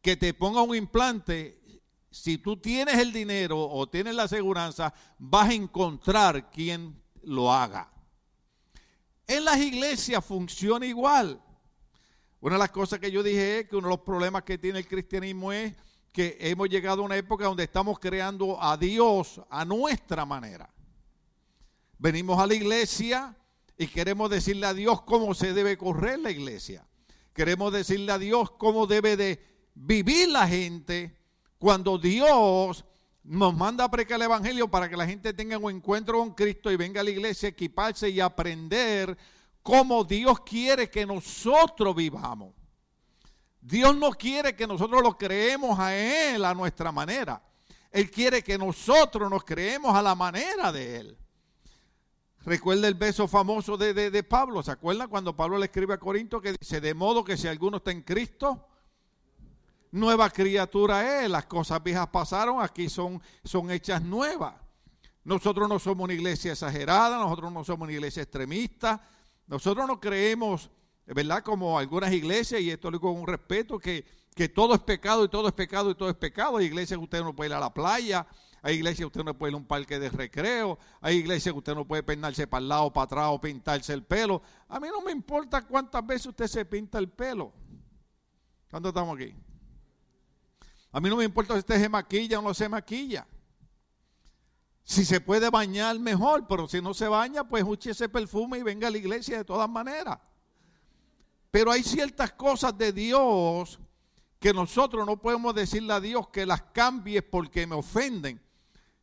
que 0.00 0.16
te 0.16 0.34
ponga 0.34 0.62
un 0.62 0.74
implante, 0.74 1.62
si 2.14 2.38
tú 2.38 2.56
tienes 2.56 2.96
el 3.00 3.12
dinero 3.12 3.60
o 3.60 3.88
tienes 3.88 4.14
la 4.14 4.22
aseguranza, 4.22 4.94
vas 5.18 5.48
a 5.48 5.52
encontrar 5.52 6.48
quien 6.48 7.02
lo 7.24 7.52
haga. 7.52 7.92
En 9.26 9.44
las 9.44 9.58
iglesias 9.58 10.24
funciona 10.24 10.86
igual. 10.86 11.42
Una 12.40 12.54
de 12.54 12.58
las 12.60 12.70
cosas 12.70 13.00
que 13.00 13.10
yo 13.10 13.20
dije 13.24 13.58
es 13.58 13.68
que 13.68 13.74
uno 13.74 13.88
de 13.88 13.96
los 13.96 14.04
problemas 14.04 14.44
que 14.44 14.58
tiene 14.58 14.78
el 14.78 14.86
cristianismo 14.86 15.52
es 15.52 15.74
que 16.12 16.36
hemos 16.38 16.68
llegado 16.68 17.02
a 17.02 17.06
una 17.06 17.16
época 17.16 17.46
donde 17.46 17.64
estamos 17.64 17.98
creando 17.98 18.62
a 18.62 18.76
Dios 18.76 19.40
a 19.50 19.64
nuestra 19.64 20.24
manera. 20.24 20.72
Venimos 21.98 22.38
a 22.38 22.46
la 22.46 22.54
iglesia 22.54 23.36
y 23.76 23.88
queremos 23.88 24.30
decirle 24.30 24.66
a 24.66 24.74
Dios 24.74 25.02
cómo 25.02 25.34
se 25.34 25.52
debe 25.52 25.76
correr 25.76 26.20
la 26.20 26.30
iglesia. 26.30 26.86
Queremos 27.32 27.72
decirle 27.72 28.12
a 28.12 28.18
Dios 28.18 28.52
cómo 28.52 28.86
debe 28.86 29.16
de 29.16 29.42
vivir 29.74 30.28
la 30.28 30.46
gente 30.46 31.23
cuando 31.64 31.96
Dios 31.96 32.84
nos 33.22 33.54
manda 33.54 33.84
a 33.84 33.90
predicar 33.90 34.16
el 34.16 34.24
Evangelio 34.24 34.68
para 34.68 34.86
que 34.86 34.98
la 34.98 35.06
gente 35.06 35.32
tenga 35.32 35.56
un 35.56 35.74
encuentro 35.74 36.18
con 36.18 36.34
Cristo 36.34 36.70
y 36.70 36.76
venga 36.76 37.00
a 37.00 37.04
la 37.04 37.08
iglesia 37.08 37.48
equiparse 37.48 38.10
y 38.10 38.20
aprender 38.20 39.16
cómo 39.62 40.04
Dios 40.04 40.40
quiere 40.40 40.90
que 40.90 41.06
nosotros 41.06 41.96
vivamos. 41.96 42.52
Dios 43.62 43.96
no 43.96 44.10
quiere 44.10 44.54
que 44.54 44.66
nosotros 44.66 45.02
lo 45.02 45.16
creemos 45.16 45.78
a 45.78 45.96
Él 45.96 46.44
a 46.44 46.52
nuestra 46.52 46.92
manera. 46.92 47.42
Él 47.90 48.10
quiere 48.10 48.42
que 48.42 48.58
nosotros 48.58 49.30
nos 49.30 49.42
creemos 49.42 49.96
a 49.96 50.02
la 50.02 50.14
manera 50.14 50.70
de 50.70 50.96
Él. 50.98 51.18
Recuerda 52.44 52.88
el 52.88 52.94
beso 52.94 53.26
famoso 53.26 53.78
de, 53.78 53.94
de, 53.94 54.10
de 54.10 54.22
Pablo. 54.22 54.62
¿Se 54.62 54.70
acuerdan 54.70 55.08
cuando 55.08 55.34
Pablo 55.34 55.56
le 55.56 55.64
escribe 55.64 55.94
a 55.94 55.98
Corinto 55.98 56.42
que 56.42 56.56
dice, 56.60 56.82
de 56.82 56.92
modo 56.92 57.24
que 57.24 57.38
si 57.38 57.48
alguno 57.48 57.78
está 57.78 57.90
en 57.90 58.02
Cristo, 58.02 58.66
nueva 59.94 60.28
criatura 60.28 61.22
es, 61.22 61.30
las 61.30 61.46
cosas 61.46 61.80
viejas 61.82 62.08
pasaron, 62.08 62.60
aquí 62.60 62.88
son, 62.88 63.22
son 63.44 63.70
hechas 63.70 64.02
nuevas. 64.02 64.54
Nosotros 65.22 65.68
no 65.68 65.78
somos 65.78 66.04
una 66.04 66.14
iglesia 66.14 66.52
exagerada, 66.52 67.16
nosotros 67.16 67.52
no 67.52 67.62
somos 67.62 67.86
una 67.86 67.92
iglesia 67.92 68.24
extremista, 68.24 69.00
nosotros 69.46 69.86
no 69.86 70.00
creemos, 70.00 70.68
¿verdad? 71.06 71.44
Como 71.44 71.78
algunas 71.78 72.12
iglesias, 72.12 72.60
y 72.60 72.70
esto 72.70 72.90
lo 72.90 72.98
digo 72.98 73.12
con 73.12 73.20
un 73.20 73.26
respeto, 73.28 73.78
que, 73.78 74.04
que 74.34 74.48
todo 74.48 74.74
es 74.74 74.80
pecado 74.80 75.24
y 75.24 75.28
todo 75.28 75.46
es 75.46 75.54
pecado 75.54 75.92
y 75.92 75.94
todo 75.94 76.10
es 76.10 76.16
pecado. 76.16 76.56
Hay 76.56 76.66
iglesias 76.66 76.98
que 76.98 77.04
usted 77.04 77.22
no 77.22 77.34
puede 77.34 77.50
ir 77.50 77.54
a 77.54 77.60
la 77.60 77.72
playa, 77.72 78.26
hay 78.62 78.74
iglesias 78.74 78.98
que 78.98 79.18
usted 79.18 79.24
no 79.24 79.38
puede 79.38 79.52
ir 79.52 79.54
a 79.54 79.58
un 79.58 79.66
parque 79.66 80.00
de 80.00 80.10
recreo, 80.10 80.76
hay 81.00 81.18
iglesias 81.18 81.52
que 81.52 81.58
usted 81.58 81.74
no 81.74 81.86
puede 81.86 82.02
peinarse 82.02 82.48
para 82.48 82.62
el 82.62 82.68
lado, 82.68 82.92
para 82.92 83.04
atrás 83.04 83.26
o 83.30 83.40
pintarse 83.40 83.92
el 83.92 84.02
pelo. 84.02 84.42
A 84.68 84.80
mí 84.80 84.88
no 84.88 85.02
me 85.02 85.12
importa 85.12 85.62
cuántas 85.62 86.04
veces 86.04 86.26
usted 86.26 86.48
se 86.48 86.64
pinta 86.64 86.98
el 86.98 87.08
pelo. 87.08 87.52
¿Cuánto 88.68 88.88
estamos 88.88 89.14
aquí? 89.16 89.32
A 90.94 91.00
mí 91.00 91.10
no 91.10 91.16
me 91.16 91.24
importa 91.24 91.54
si 91.54 91.58
usted 91.58 91.80
se 91.80 91.88
maquilla 91.88 92.38
o 92.38 92.42
no 92.42 92.54
se 92.54 92.68
maquilla. 92.68 93.26
Si 94.84 95.04
se 95.04 95.20
puede 95.20 95.50
bañar, 95.50 95.98
mejor, 95.98 96.46
pero 96.46 96.68
si 96.68 96.80
no 96.80 96.94
se 96.94 97.08
baña, 97.08 97.42
pues 97.42 97.64
eche 97.72 97.90
ese 97.90 98.08
perfume 98.08 98.58
y 98.58 98.62
venga 98.62 98.86
a 98.86 98.92
la 98.92 98.98
iglesia 98.98 99.38
de 99.38 99.44
todas 99.44 99.68
maneras. 99.68 100.20
Pero 101.50 101.72
hay 101.72 101.82
ciertas 101.82 102.30
cosas 102.34 102.78
de 102.78 102.92
Dios 102.92 103.80
que 104.38 104.54
nosotros 104.54 105.04
no 105.04 105.20
podemos 105.20 105.52
decirle 105.52 105.92
a 105.94 106.00
Dios 106.00 106.28
que 106.28 106.46
las 106.46 106.62
cambies 106.62 107.24
porque 107.24 107.66
me 107.66 107.74
ofenden, 107.74 108.40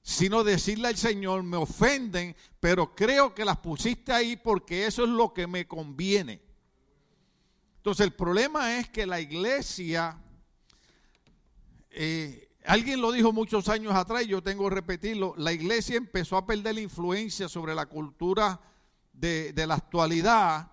sino 0.02 0.46
decirle 0.46 0.88
al 0.88 0.98
Señor, 0.98 1.44
me 1.44 1.58
ofenden, 1.58 2.38
pero 2.62 2.96
creo 2.96 3.36
que 3.36 3.44
las 3.44 3.58
pusiste 3.58 4.14
ahí 4.14 4.38
porque 4.38 4.86
eso 4.86 5.04
es 5.04 5.10
lo 5.10 5.34
que 5.34 5.46
me 5.46 5.68
conviene. 5.68 6.42
Entonces 7.76 8.06
el 8.06 8.14
problema 8.14 8.78
es 8.78 8.88
que 8.88 9.06
la 9.06 9.20
iglesia 9.20 10.18
eh, 11.92 12.50
alguien 12.66 13.02
lo 13.02 13.12
dijo 13.12 13.32
muchos 13.32 13.70
años 13.70 13.94
atrás, 13.94 14.24
y 14.24 14.28
yo 14.28 14.42
tengo 14.42 14.68
que 14.70 14.76
repetirlo, 14.76 15.34
la 15.38 15.52
iglesia 15.52 15.98
empezó 15.98 16.38
a 16.38 16.46
perder 16.46 16.76
la 16.76 16.82
influencia 16.82 17.48
sobre 17.48 17.76
la 17.76 17.86
cultura 17.86 18.60
de, 19.14 19.54
de 19.54 19.68
la 19.68 19.76
actualidad, 19.76 20.72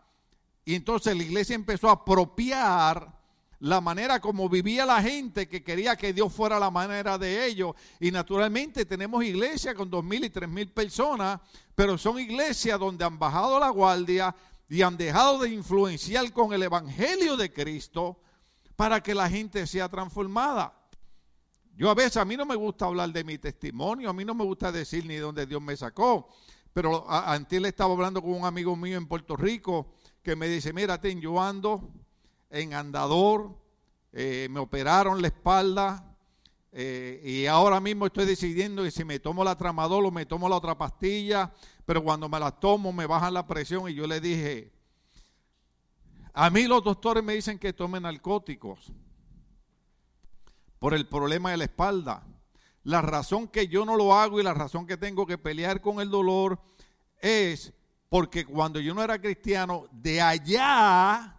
y 0.64 0.74
entonces 0.74 1.16
la 1.16 1.22
iglesia 1.22 1.54
empezó 1.54 1.88
a 1.88 1.92
apropiar 1.92 3.18
la 3.60 3.80
manera 3.80 4.20
como 4.20 4.48
vivía 4.48 4.86
la 4.86 5.02
gente 5.02 5.48
que 5.48 5.64
quería 5.64 5.96
que 5.96 6.12
Dios 6.12 6.32
fuera 6.32 6.60
la 6.60 6.70
manera 6.70 7.18
de 7.18 7.46
ellos. 7.46 7.74
Y 7.98 8.10
naturalmente 8.10 8.84
tenemos 8.84 9.24
iglesias 9.24 9.74
con 9.74 9.90
dos 9.90 10.04
mil 10.04 10.24
y 10.24 10.30
tres 10.30 10.48
mil 10.48 10.70
personas, 10.70 11.40
pero 11.74 11.98
son 11.98 12.20
iglesias 12.20 12.78
donde 12.78 13.04
han 13.04 13.18
bajado 13.18 13.58
la 13.58 13.70
guardia 13.70 14.34
y 14.68 14.82
han 14.82 14.96
dejado 14.96 15.38
de 15.38 15.50
influenciar 15.50 16.32
con 16.32 16.52
el 16.52 16.62
Evangelio 16.62 17.36
de 17.36 17.52
Cristo 17.52 18.20
para 18.76 19.02
que 19.02 19.14
la 19.14 19.28
gente 19.28 19.66
sea 19.66 19.88
transformada. 19.88 20.77
Yo 21.78 21.88
a 21.88 21.94
veces, 21.94 22.16
a 22.16 22.24
mí 22.24 22.36
no 22.36 22.44
me 22.44 22.56
gusta 22.56 22.86
hablar 22.86 23.12
de 23.12 23.22
mi 23.22 23.38
testimonio, 23.38 24.10
a 24.10 24.12
mí 24.12 24.24
no 24.24 24.34
me 24.34 24.42
gusta 24.42 24.72
decir 24.72 25.06
ni 25.06 25.14
de 25.14 25.20
dónde 25.20 25.46
Dios 25.46 25.62
me 25.62 25.76
sacó, 25.76 26.28
pero 26.72 27.08
antes 27.08 27.62
le 27.62 27.68
estaba 27.68 27.92
hablando 27.94 28.20
con 28.20 28.32
un 28.32 28.44
amigo 28.44 28.74
mío 28.74 28.98
en 28.98 29.06
Puerto 29.06 29.36
Rico 29.36 29.92
que 30.20 30.34
me 30.34 30.48
dice, 30.48 30.72
mira, 30.72 31.00
yo 31.00 31.40
ando 31.40 31.88
en 32.50 32.74
andador, 32.74 33.56
eh, 34.12 34.48
me 34.50 34.58
operaron 34.58 35.22
la 35.22 35.28
espalda, 35.28 36.16
eh, 36.72 37.22
y 37.24 37.46
ahora 37.46 37.78
mismo 37.78 38.06
estoy 38.06 38.26
decidiendo 38.26 38.90
si 38.90 39.04
me 39.04 39.20
tomo 39.20 39.44
la 39.44 39.56
tramadol 39.56 40.06
o 40.06 40.10
me 40.10 40.26
tomo 40.26 40.48
la 40.48 40.56
otra 40.56 40.76
pastilla, 40.76 41.52
pero 41.86 42.02
cuando 42.02 42.28
me 42.28 42.40
la 42.40 42.50
tomo 42.50 42.92
me 42.92 43.06
bajan 43.06 43.34
la 43.34 43.46
presión 43.46 43.88
y 43.88 43.94
yo 43.94 44.04
le 44.08 44.20
dije, 44.20 44.72
a 46.32 46.50
mí 46.50 46.64
los 46.64 46.82
doctores 46.82 47.22
me 47.22 47.34
dicen 47.34 47.56
que 47.56 47.72
tome 47.72 48.00
narcóticos 48.00 48.92
por 50.78 50.94
el 50.94 51.06
problema 51.06 51.50
de 51.50 51.56
la 51.56 51.64
espalda. 51.64 52.26
La 52.84 53.02
razón 53.02 53.48
que 53.48 53.68
yo 53.68 53.84
no 53.84 53.96
lo 53.96 54.14
hago 54.14 54.40
y 54.40 54.42
la 54.42 54.54
razón 54.54 54.86
que 54.86 54.96
tengo 54.96 55.26
que 55.26 55.38
pelear 55.38 55.80
con 55.80 56.00
el 56.00 56.10
dolor 56.10 56.58
es 57.20 57.72
porque 58.08 58.46
cuando 58.46 58.80
yo 58.80 58.94
no 58.94 59.02
era 59.02 59.20
cristiano, 59.20 59.86
de 59.92 60.20
allá 60.20 61.38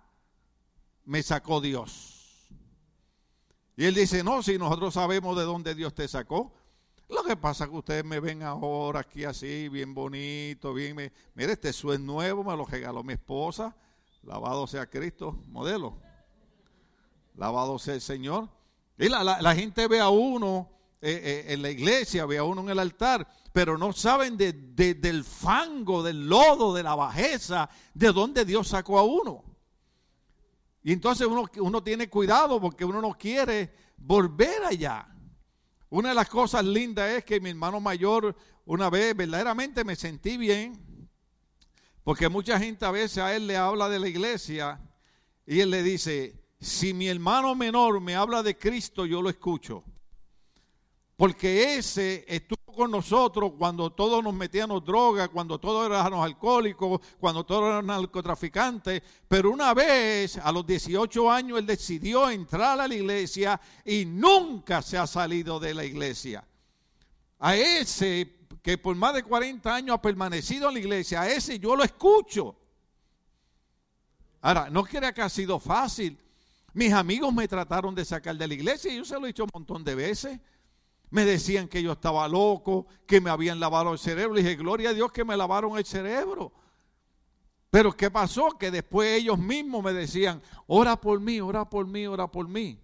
me 1.05 1.23
sacó 1.23 1.59
Dios. 1.59 2.49
Y 3.75 3.85
él 3.85 3.95
dice, 3.95 4.23
no, 4.23 4.43
si 4.43 4.57
nosotros 4.57 4.93
sabemos 4.93 5.37
de 5.37 5.43
dónde 5.43 5.73
Dios 5.73 5.95
te 5.95 6.07
sacó. 6.07 6.53
Lo 7.07 7.23
que 7.23 7.35
pasa 7.35 7.63
es 7.63 7.71
que 7.71 7.77
ustedes 7.77 8.05
me 8.05 8.19
ven 8.19 8.43
ahora 8.43 8.99
aquí 8.99 9.23
así, 9.23 9.67
bien 9.69 9.95
bonito, 9.95 10.73
bien... 10.73 10.95
Me, 10.95 11.11
mire, 11.33 11.53
este 11.53 11.69
es 11.69 11.83
nuevo, 11.99 12.43
me 12.43 12.55
lo 12.55 12.65
regaló 12.65 13.03
mi 13.03 13.13
esposa. 13.13 13.75
Lavado 14.21 14.67
sea 14.67 14.87
Cristo, 14.87 15.31
modelo. 15.47 15.97
Lavado 17.35 17.79
sea 17.79 17.95
el 17.95 18.01
Señor. 18.01 18.49
La, 19.07 19.55
gente 19.55 19.87
ve 19.87 20.01
a 20.01 20.09
uno 20.09 20.69
eh, 21.01 21.45
eh, 21.47 21.53
en 21.53 21.61
la 21.61 21.69
iglesia, 21.69 22.25
ve 22.25 22.37
a 22.37 22.43
uno 22.43 22.61
en 22.61 22.69
el 22.69 22.79
altar, 22.79 23.25
pero 23.53 23.77
no 23.77 23.93
saben 23.93 24.35
de, 24.35 24.51
del 24.51 25.23
fango, 25.23 26.03
del 26.03 26.27
lodo, 26.27 26.73
de 26.73 26.83
la 26.83 26.95
bajeza, 26.95 27.69
de 27.93 28.11
dónde 28.11 28.43
Dios 28.43 28.67
sacó 28.67 28.99
a 28.99 29.03
uno. 29.03 29.45
Y 30.83 30.91
entonces 30.91 31.27
uno, 31.27 31.45
uno 31.59 31.81
tiene 31.81 32.09
cuidado 32.09 32.59
porque 32.59 32.83
uno 32.83 33.01
no 33.01 33.17
quiere 33.17 33.73
volver 33.95 34.65
allá. 34.65 35.07
Una 35.89 36.09
de 36.09 36.15
las 36.15 36.27
cosas 36.27 36.65
lindas 36.65 37.09
es 37.11 37.23
que 37.23 37.39
mi 37.39 37.51
hermano 37.51 37.79
mayor 37.79 38.35
una 38.65 38.89
vez 38.89 39.15
verdaderamente 39.15 39.85
me 39.85 39.95
sentí 39.95 40.35
bien, 40.35 41.09
porque 42.03 42.27
mucha 42.27 42.59
gente 42.59 42.85
a 42.85 42.91
veces 42.91 43.19
a 43.19 43.33
él 43.33 43.47
le 43.47 43.55
habla 43.55 43.87
de 43.87 43.99
la 43.99 44.09
iglesia 44.09 44.81
y 45.45 45.61
él 45.61 45.69
le 45.71 45.83
dice, 45.83 46.38
si 46.59 46.93
mi 46.93 47.07
hermano 47.07 47.55
menor 47.55 48.01
me 48.01 48.15
habla 48.15 48.43
de 48.43 48.57
Cristo, 48.57 49.05
yo 49.05 49.21
lo 49.21 49.29
escucho. 49.29 49.83
Porque 51.15 51.75
ese 51.75 52.23
estuvo 52.27 52.73
con 52.73 52.91
nosotros 52.91 53.53
cuando 53.57 53.89
todos 53.89 54.23
nos 54.23 54.33
metíamos 54.33 54.85
droga, 54.85 55.27
cuando 55.27 55.59
todos 55.59 55.85
éramos 55.85 56.23
alcohólicos, 56.23 57.01
cuando 57.19 57.45
todos 57.45 57.63
éramos 57.63 57.85
narcotraficantes. 57.85 59.01
Pero 59.27 59.51
una 59.51 59.73
vez, 59.73 60.37
a 60.37 60.51
los 60.51 60.65
18 60.65 61.29
años, 61.29 61.59
él 61.59 61.65
decidió 61.65 62.29
entrar 62.29 62.79
a 62.79 62.87
la 62.87 62.95
iglesia 62.95 63.59
y 63.83 64.05
nunca 64.05 64.81
se 64.81 64.97
ha 64.97 65.07
salido 65.07 65.59
de 65.59 65.73
la 65.73 65.83
iglesia. 65.83 66.47
A 67.39 67.55
ese 67.55 68.37
que 68.61 68.77
por 68.77 68.95
más 68.95 69.13
de 69.13 69.23
40 69.23 69.73
años 69.73 69.95
ha 69.95 70.01
permanecido 70.01 70.67
en 70.69 70.73
la 70.73 70.79
iglesia, 70.79 71.21
a 71.21 71.29
ese 71.29 71.59
yo 71.59 71.75
lo 71.75 71.83
escucho. 71.83 72.55
Ahora, 74.41 74.69
no 74.69 74.83
crea 74.83 75.13
que 75.13 75.21
ha 75.21 75.29
sido 75.29 75.59
fácil. 75.59 76.17
Mis 76.73 76.93
amigos 76.93 77.33
me 77.33 77.47
trataron 77.47 77.95
de 77.95 78.05
sacar 78.05 78.35
de 78.35 78.47
la 78.47 78.53
iglesia 78.53 78.91
y 78.91 78.97
yo 78.97 79.05
se 79.05 79.15
lo 79.19 79.25
he 79.25 79.27
dicho 79.27 79.43
un 79.43 79.49
montón 79.53 79.83
de 79.83 79.95
veces. 79.95 80.39
Me 81.09 81.25
decían 81.25 81.67
que 81.67 81.81
yo 81.81 81.93
estaba 81.93 82.27
loco, 82.27 82.85
que 83.07 83.19
me 83.19 83.29
habían 83.29 83.59
lavado 83.59 83.93
el 83.93 83.99
cerebro. 83.99 84.35
Le 84.35 84.43
dije, 84.43 84.55
gloria 84.55 84.91
a 84.91 84.93
Dios 84.93 85.11
que 85.11 85.25
me 85.25 85.35
lavaron 85.35 85.77
el 85.77 85.85
cerebro. 85.85 86.51
Pero 87.71 87.91
¿qué 87.93 88.09
pasó? 88.09 88.49
Que 88.57 88.71
después 88.71 89.19
ellos 89.19 89.37
mismos 89.37 89.83
me 89.83 89.93
decían, 89.93 90.41
ora 90.67 90.99
por 90.99 91.19
mí, 91.19 91.39
ora 91.39 91.69
por 91.69 91.87
mí, 91.87 92.05
ora 92.05 92.27
por 92.27 92.47
mí. 92.47 92.79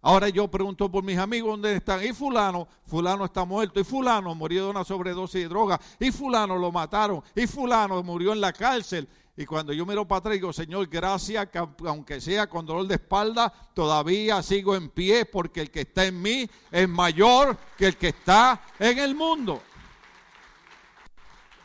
Ahora 0.00 0.28
yo 0.28 0.48
pregunto 0.48 0.90
por 0.90 1.02
mis 1.02 1.18
amigos 1.18 1.50
dónde 1.50 1.74
están. 1.74 2.04
Y 2.04 2.12
fulano, 2.12 2.68
fulano 2.86 3.24
está 3.24 3.44
muerto. 3.44 3.80
Y 3.80 3.84
fulano 3.84 4.34
murió 4.34 4.64
de 4.64 4.70
una 4.70 4.84
sobredosis 4.84 5.42
de 5.42 5.48
droga. 5.48 5.80
Y 5.98 6.12
fulano 6.12 6.56
lo 6.56 6.70
mataron. 6.70 7.22
Y 7.34 7.46
fulano 7.46 8.02
murió 8.02 8.32
en 8.32 8.40
la 8.40 8.52
cárcel. 8.52 9.08
Y 9.40 9.46
cuando 9.46 9.72
yo 9.72 9.86
miro 9.86 10.04
para 10.04 10.18
atrás 10.18 10.34
digo, 10.34 10.52
Señor, 10.52 10.88
gracias, 10.88 11.48
que 11.48 11.64
aunque 11.86 12.20
sea 12.20 12.48
con 12.48 12.66
dolor 12.66 12.88
de 12.88 12.96
espalda, 12.96 13.52
todavía 13.72 14.42
sigo 14.42 14.74
en 14.74 14.88
pie 14.88 15.26
porque 15.26 15.60
el 15.60 15.70
que 15.70 15.82
está 15.82 16.04
en 16.06 16.20
mí 16.20 16.50
es 16.72 16.88
mayor 16.88 17.56
que 17.76 17.86
el 17.86 17.96
que 17.96 18.08
está 18.08 18.60
en 18.80 18.98
el 18.98 19.14
mundo. 19.14 19.62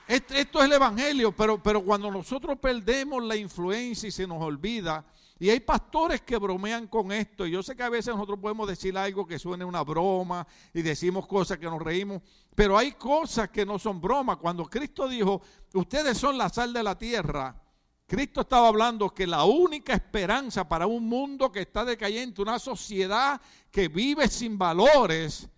Esto 0.08 0.36
es 0.36 0.66
el 0.66 0.74
Evangelio, 0.74 1.32
pero, 1.32 1.64
pero 1.64 1.84
cuando 1.84 2.12
nosotros 2.12 2.60
perdemos 2.60 3.24
la 3.24 3.36
influencia 3.36 4.08
y 4.08 4.12
se 4.12 4.28
nos 4.28 4.40
olvida, 4.40 5.04
y 5.40 5.50
hay 5.50 5.60
pastores 5.60 6.22
que 6.22 6.38
bromean 6.38 6.86
con 6.86 7.12
esto, 7.12 7.48
y 7.48 7.52
yo 7.52 7.64
sé 7.64 7.76
que 7.76 7.82
a 7.82 7.90
veces 7.90 8.14
nosotros 8.14 8.38
podemos 8.40 8.68
decir 8.68 8.96
algo 8.96 9.26
que 9.26 9.40
suene 9.40 9.66
una 9.66 9.82
broma 9.82 10.46
y 10.76 10.84
decimos 10.84 11.26
cosas 11.26 11.58
que 11.58 11.66
nos 11.66 11.82
reímos, 11.82 12.22
pero 12.54 12.78
hay 12.78 12.92
cosas 12.92 13.50
que 13.50 13.66
no 13.66 13.80
son 13.80 14.00
bromas. 14.00 14.38
Cuando 14.38 14.66
Cristo 14.66 15.08
dijo, 15.08 15.42
ustedes 15.74 16.20
son 16.20 16.38
la 16.38 16.50
sal 16.50 16.72
de 16.72 16.84
la 16.84 16.96
tierra, 16.96 17.63
Cristo 18.06 18.42
estaba 18.42 18.68
hablando 18.68 19.10
que 19.10 19.26
la 19.26 19.44
única 19.44 19.94
esperanza 19.94 20.68
para 20.68 20.88
un 20.88 21.08
mundo 21.08 21.52
que 21.52 21.62
está 21.62 21.86
decayente, 21.86 22.42
una 22.42 22.60
sociedad 22.60 23.42
que 23.72 23.88
vive 23.88 24.28
sin 24.28 24.58
valores, 24.58 25.50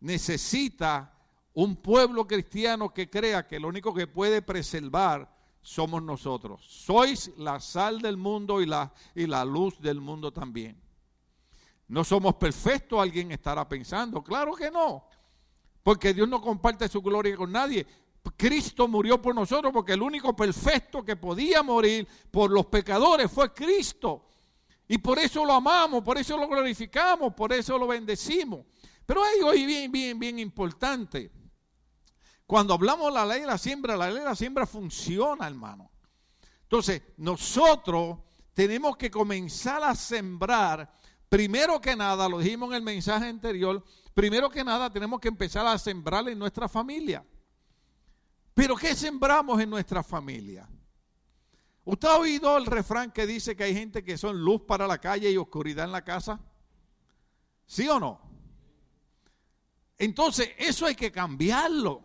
necesita 0.00 1.12
un 1.54 1.76
pueblo 1.76 2.26
cristiano 2.26 2.92
que 2.92 3.08
crea 3.08 3.46
que 3.46 3.60
lo 3.60 3.68
único 3.68 3.94
que 3.94 4.06
puede 4.06 4.42
preservar 4.42 5.32
somos 5.62 6.02
nosotros. 6.02 6.62
Sois 6.68 7.32
la 7.38 7.58
sal 7.60 8.02
del 8.02 8.16
mundo 8.16 8.60
y 8.60 8.66
la, 8.66 8.92
y 9.14 9.26
la 9.26 9.44
luz 9.44 9.80
del 9.80 10.00
mundo 10.00 10.32
también. 10.32 10.80
No 11.88 12.02
somos 12.04 12.34
perfectos, 12.34 13.00
alguien 13.00 13.30
estará 13.32 13.66
pensando. 13.68 14.22
Claro 14.22 14.54
que 14.54 14.70
no. 14.70 15.06
Porque 15.82 16.12
Dios 16.12 16.28
no 16.28 16.40
comparte 16.40 16.88
su 16.88 17.00
gloria 17.00 17.36
con 17.36 17.52
nadie. 17.52 17.86
Cristo 18.36 18.88
murió 18.88 19.20
por 19.20 19.34
nosotros 19.34 19.72
porque 19.72 19.92
el 19.92 20.02
único 20.02 20.34
perfecto 20.34 21.04
que 21.04 21.16
podía 21.16 21.62
morir 21.62 22.08
por 22.30 22.50
los 22.50 22.66
pecadores 22.66 23.30
fue 23.30 23.52
Cristo. 23.52 24.26
Y 24.88 24.98
por 24.98 25.18
eso 25.18 25.44
lo 25.44 25.52
amamos, 25.52 26.02
por 26.02 26.18
eso 26.18 26.36
lo 26.36 26.48
glorificamos, 26.48 27.34
por 27.34 27.52
eso 27.52 27.78
lo 27.78 27.86
bendecimos. 27.86 28.66
Pero 29.06 29.22
hay 29.22 29.40
hoy 29.40 29.66
bien, 29.66 29.92
bien, 29.92 30.18
bien 30.18 30.38
importante. 30.38 31.30
Cuando 32.46 32.74
hablamos 32.74 33.06
de 33.06 33.12
la 33.12 33.26
ley 33.26 33.40
de 33.40 33.46
la 33.46 33.58
siembra, 33.58 33.96
la 33.96 34.10
ley 34.10 34.18
de 34.18 34.24
la 34.24 34.34
siembra 34.34 34.66
funciona, 34.66 35.46
hermano. 35.46 35.90
Entonces, 36.62 37.02
nosotros 37.16 38.18
tenemos 38.52 38.96
que 38.96 39.10
comenzar 39.10 39.82
a 39.82 39.94
sembrar, 39.94 40.92
primero 41.28 41.80
que 41.80 41.96
nada, 41.96 42.28
lo 42.28 42.38
dijimos 42.38 42.70
en 42.70 42.76
el 42.76 42.82
mensaje 42.82 43.26
anterior, 43.26 43.82
primero 44.12 44.50
que 44.50 44.64
nada 44.64 44.90
tenemos 44.90 45.20
que 45.20 45.28
empezar 45.28 45.66
a 45.66 45.78
sembrar 45.78 46.28
en 46.28 46.38
nuestra 46.38 46.68
familia. 46.68 47.24
Pero 48.54 48.76
¿qué 48.76 48.94
sembramos 48.94 49.60
en 49.60 49.68
nuestra 49.68 50.02
familia? 50.02 50.68
¿Usted 51.84 52.08
ha 52.08 52.16
oído 52.16 52.56
el 52.56 52.66
refrán 52.66 53.10
que 53.10 53.26
dice 53.26 53.56
que 53.56 53.64
hay 53.64 53.74
gente 53.74 54.02
que 54.02 54.16
son 54.16 54.40
luz 54.40 54.62
para 54.62 54.86
la 54.86 54.98
calle 54.98 55.30
y 55.30 55.36
oscuridad 55.36 55.84
en 55.84 55.92
la 55.92 56.04
casa? 56.04 56.40
¿Sí 57.66 57.88
o 57.88 57.98
no? 57.98 58.20
Entonces, 59.98 60.50
eso 60.56 60.86
hay 60.86 60.94
que 60.94 61.12
cambiarlo. 61.12 62.02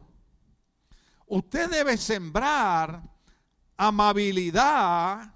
Usted 1.27 1.69
debe 1.69 1.95
sembrar 1.97 3.03
amabilidad, 3.77 5.33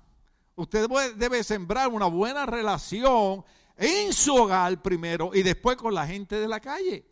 usted 0.55 0.87
debe 1.15 1.43
sembrar 1.43 1.87
una 1.89 2.07
buena 2.07 2.45
relación 2.45 3.45
en 3.77 4.11
su 4.11 4.35
hogar 4.35 4.81
primero 4.81 5.31
y 5.33 5.43
después 5.43 5.77
con 5.77 5.93
la 5.93 6.05
gente 6.05 6.39
de 6.39 6.47
la 6.47 6.59
calle. 6.59 7.05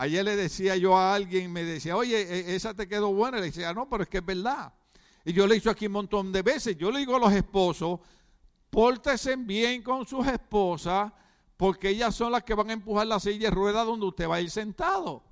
Ayer 0.00 0.24
le 0.24 0.34
decía 0.34 0.76
yo 0.76 0.96
a 0.96 1.14
alguien, 1.14 1.52
me 1.52 1.62
decía, 1.62 1.94
oye, 1.94 2.22
e, 2.22 2.54
esa 2.56 2.72
te 2.72 2.88
quedó 2.88 3.12
buena. 3.12 3.36
Le 3.36 3.44
decía, 3.44 3.74
no, 3.74 3.86
pero 3.86 4.04
es 4.04 4.08
que 4.08 4.16
es 4.16 4.24
verdad. 4.24 4.72
Y 5.26 5.34
yo 5.34 5.46
le 5.46 5.52
he 5.52 5.58
dicho 5.58 5.68
aquí 5.68 5.88
un 5.88 5.92
montón 5.92 6.32
de 6.32 6.40
veces, 6.40 6.74
yo 6.78 6.90
le 6.90 7.00
digo 7.00 7.16
a 7.16 7.18
los 7.18 7.30
esposos, 7.34 8.00
pórtense 8.70 9.36
bien 9.36 9.82
con 9.82 10.06
sus 10.06 10.26
esposas, 10.26 11.12
porque 11.54 11.90
ellas 11.90 12.14
son 12.14 12.32
las 12.32 12.44
que 12.44 12.54
van 12.54 12.70
a 12.70 12.72
empujar 12.72 13.06
la 13.06 13.20
silla 13.20 13.50
de 13.50 13.54
ruedas 13.54 13.84
donde 13.84 14.06
usted 14.06 14.26
va 14.26 14.36
a 14.36 14.40
ir 14.40 14.50
sentado. 14.50 15.22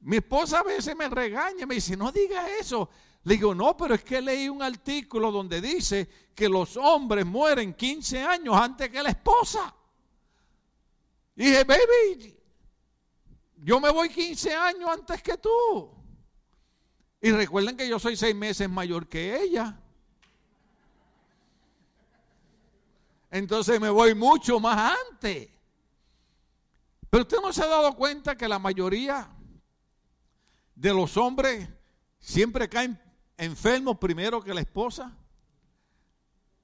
Mi 0.00 0.16
esposa 0.16 0.58
a 0.58 0.64
veces 0.64 0.96
me 0.96 1.08
regaña, 1.08 1.64
me 1.64 1.76
dice, 1.76 1.96
no 1.96 2.10
diga 2.10 2.44
eso. 2.58 2.90
Le 3.22 3.34
digo, 3.34 3.54
no, 3.54 3.76
pero 3.76 3.94
es 3.94 4.02
que 4.02 4.20
leí 4.20 4.48
un 4.48 4.64
artículo 4.64 5.30
donde 5.30 5.60
dice 5.60 6.08
que 6.34 6.48
los 6.48 6.76
hombres 6.76 7.24
mueren 7.24 7.72
15 7.74 8.20
años 8.24 8.56
antes 8.56 8.90
que 8.90 9.00
la 9.00 9.10
esposa. 9.10 9.75
Y 11.36 11.44
dije, 11.44 11.64
baby, 11.64 12.38
yo 13.58 13.78
me 13.78 13.90
voy 13.90 14.08
15 14.08 14.54
años 14.54 14.88
antes 14.90 15.22
que 15.22 15.36
tú. 15.36 15.94
Y 17.20 17.30
recuerden 17.30 17.76
que 17.76 17.88
yo 17.88 17.98
soy 17.98 18.16
seis 18.16 18.34
meses 18.34 18.68
mayor 18.68 19.06
que 19.08 19.40
ella. 19.40 19.78
Entonces 23.30 23.80
me 23.80 23.90
voy 23.90 24.14
mucho 24.14 24.58
más 24.60 24.96
antes. 25.10 25.50
Pero 27.10 27.22
usted 27.22 27.38
no 27.42 27.52
se 27.52 27.62
ha 27.62 27.66
dado 27.66 27.94
cuenta 27.94 28.36
que 28.36 28.48
la 28.48 28.58
mayoría 28.58 29.30
de 30.74 30.94
los 30.94 31.16
hombres 31.16 31.68
siempre 32.18 32.68
caen 32.68 33.00
enfermos 33.36 33.98
primero 33.98 34.42
que 34.42 34.54
la 34.54 34.60
esposa. 34.60 35.16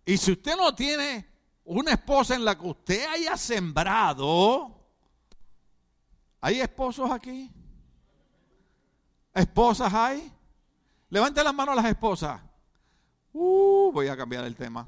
Y 0.04 0.16
si 0.16 0.32
usted 0.32 0.56
no 0.56 0.74
tiene 0.74 1.31
una 1.64 1.92
esposa 1.92 2.34
en 2.34 2.44
la 2.44 2.56
que 2.56 2.66
usted 2.66 3.06
haya 3.06 3.36
sembrado. 3.36 4.80
¿Hay 6.40 6.60
esposos 6.60 7.10
aquí? 7.10 7.50
¿Esposas 9.32 9.92
hay? 9.92 10.32
Levante 11.08 11.42
las 11.44 11.54
manos 11.54 11.76
las 11.76 11.86
esposas. 11.86 12.40
Uh, 13.32 13.90
voy 13.92 14.08
a 14.08 14.16
cambiar 14.16 14.44
el 14.44 14.56
tema. 14.56 14.86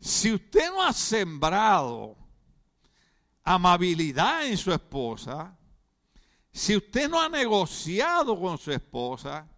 Si 0.00 0.32
usted 0.32 0.68
no 0.70 0.82
ha 0.82 0.92
sembrado 0.92 2.16
amabilidad 3.44 4.46
en 4.46 4.56
su 4.56 4.72
esposa, 4.72 5.56
si 6.52 6.76
usted 6.76 7.08
no 7.08 7.20
ha 7.20 7.28
negociado 7.28 8.38
con 8.38 8.58
su 8.58 8.72
esposa, 8.72 9.48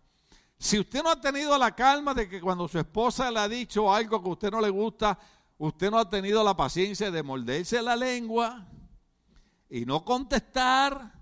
si 0.65 0.79
usted 0.79 1.03
no 1.03 1.11
ha 1.11 1.21
tenido 1.21 1.59
la 1.59 1.75
calma 1.75 2.15
de 2.15 2.27
que 2.27 2.41
cuando 2.41 2.67
su 2.67 2.79
esposa 2.79 3.31
le 3.31 3.39
ha 3.39 3.47
dicho 3.47 3.93
algo 3.93 4.23
que 4.23 4.29
a 4.31 4.33
usted 4.33 4.51
no 4.51 4.63
le 4.63 4.71
gusta, 4.71 5.19
usted 5.59 5.91
no 5.91 5.99
ha 5.99 6.09
tenido 6.09 6.43
la 6.43 6.57
paciencia 6.57 7.11
de 7.11 7.23
morderse 7.23 7.83
la 7.83 7.95
lengua 7.95 8.67
y 9.69 9.85
no 9.85 10.03
contestar, 10.03 11.13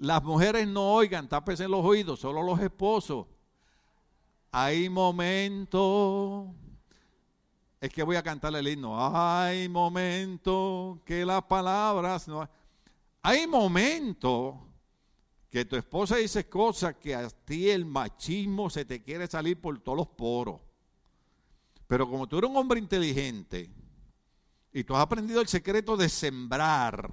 las 0.00 0.20
mujeres 0.24 0.66
no 0.66 0.94
oigan, 0.94 1.28
tápese 1.28 1.68
los 1.68 1.84
oídos, 1.84 2.18
solo 2.18 2.42
los 2.42 2.58
esposos. 2.58 3.28
Hay 4.50 4.88
momentos, 4.88 6.48
es 7.80 7.88
que 7.88 8.02
voy 8.02 8.16
a 8.16 8.22
cantarle 8.24 8.58
el 8.58 8.66
himno, 8.66 8.96
hay 8.98 9.68
momentos 9.68 10.98
que 11.04 11.24
las 11.24 11.44
palabras 11.44 12.26
no... 12.26 12.50
Hay 13.22 13.46
momentos 13.46 14.56
que 15.52 15.66
tu 15.66 15.76
esposa 15.76 16.16
dice 16.16 16.48
cosas 16.48 16.96
que 16.96 17.14
a 17.14 17.28
ti 17.28 17.68
el 17.68 17.84
machismo 17.84 18.70
se 18.70 18.86
te 18.86 19.02
quiere 19.02 19.26
salir 19.26 19.60
por 19.60 19.78
todos 19.80 19.98
los 19.98 20.08
poros. 20.08 20.62
Pero 21.86 22.08
como 22.08 22.26
tú 22.26 22.38
eres 22.38 22.48
un 22.48 22.56
hombre 22.56 22.80
inteligente 22.80 23.70
y 24.72 24.82
tú 24.82 24.96
has 24.96 25.02
aprendido 25.02 25.42
el 25.42 25.48
secreto 25.48 25.94
de 25.94 26.08
sembrar, 26.08 27.12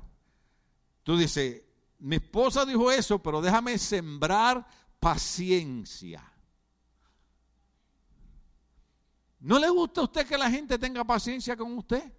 tú 1.04 1.18
dices, 1.18 1.64
mi 2.00 2.16
esposa 2.16 2.66
dijo 2.66 2.90
eso, 2.90 3.22
pero 3.22 3.42
déjame 3.42 3.78
sembrar 3.78 4.66
paciencia. 5.02 6.24
¿No 9.42 9.60
le 9.60 9.70
gusta 9.70 10.00
a 10.00 10.06
usted 10.06 10.26
que 10.26 10.38
la 10.38 10.50
gente 10.50 10.80
tenga 10.80 11.04
paciencia 11.04 11.58
con 11.58 11.78
usted? 11.78 12.10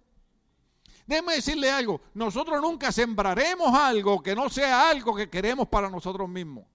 Déjeme 1.05 1.33
decirle 1.33 1.69
algo, 1.69 2.01
nosotros 2.13 2.61
nunca 2.61 2.91
sembraremos 2.91 3.73
algo 3.73 4.21
que 4.21 4.35
no 4.35 4.49
sea 4.49 4.89
algo 4.89 5.15
que 5.15 5.29
queremos 5.29 5.67
para 5.67 5.89
nosotros 5.89 6.29
mismos. 6.29 6.65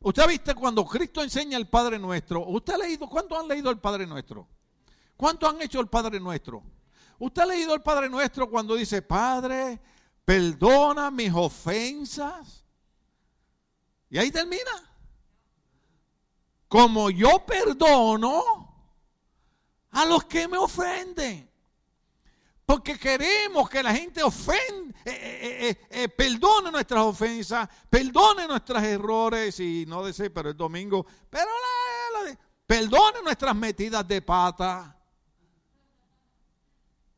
Usted 0.00 0.22
ha 0.22 0.26
visto 0.26 0.54
cuando 0.54 0.84
Cristo 0.86 1.22
enseña 1.22 1.58
el 1.58 1.68
Padre 1.68 1.98
Nuestro, 1.98 2.46
¿usted 2.46 2.74
ha 2.74 2.78
leído, 2.78 3.08
cuántos 3.08 3.38
han 3.38 3.48
leído 3.48 3.70
el 3.70 3.78
Padre 3.78 4.06
Nuestro? 4.06 4.48
¿Cuántos 5.16 5.50
han 5.50 5.60
hecho 5.60 5.80
el 5.80 5.88
Padre 5.88 6.18
Nuestro? 6.18 6.62
¿Usted 7.18 7.42
ha 7.42 7.46
leído 7.46 7.74
el 7.74 7.82
Padre 7.82 8.08
Nuestro 8.08 8.48
cuando 8.48 8.74
dice, 8.74 9.02
Padre, 9.02 9.78
perdona 10.24 11.10
mis 11.10 11.30
ofensas? 11.34 12.64
Y 14.08 14.16
ahí 14.16 14.30
termina. 14.30 14.70
Como 16.66 17.10
yo 17.10 17.44
perdono 17.44 18.74
a 19.90 20.06
los 20.06 20.24
que 20.24 20.48
me 20.48 20.56
ofenden. 20.56 21.49
Porque 22.70 22.96
queremos 22.96 23.68
que 23.68 23.82
la 23.82 23.92
gente 23.92 24.22
ofende, 24.22 24.94
eh, 25.04 25.70
eh, 25.70 25.86
eh, 25.90 26.08
perdone 26.08 26.70
nuestras 26.70 27.02
ofensas, 27.02 27.68
perdone 27.90 28.46
nuestros 28.46 28.80
errores, 28.80 29.58
y 29.58 29.84
no 29.88 30.04
desee, 30.04 30.30
pero 30.30 30.50
el 30.50 30.56
domingo, 30.56 31.04
pero 31.28 31.48
perdone 32.64 33.22
nuestras 33.24 33.56
metidas 33.56 34.06
de 34.06 34.22
pata. 34.22 34.96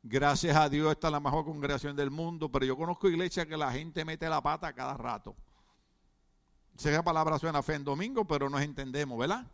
Gracias 0.02 0.56
a 0.56 0.70
Dios, 0.70 0.90
esta 0.90 1.08
es 1.08 1.12
la 1.12 1.20
mejor 1.20 1.44
congregación 1.44 1.94
del 1.94 2.10
mundo, 2.10 2.50
pero 2.50 2.64
yo 2.64 2.74
conozco 2.74 3.10
iglesias 3.10 3.44
que 3.44 3.58
la 3.58 3.70
gente 3.70 4.06
mete 4.06 4.26
la 4.30 4.40
pata 4.40 4.72
cada 4.72 4.96
rato. 4.96 5.36
Esa 6.78 7.04
palabra 7.04 7.38
suena 7.38 7.62
fe 7.62 7.74
en 7.74 7.84
domingo, 7.84 8.24
pero 8.24 8.48
nos 8.48 8.62
entendemos, 8.62 9.18
¿verdad? 9.18 9.44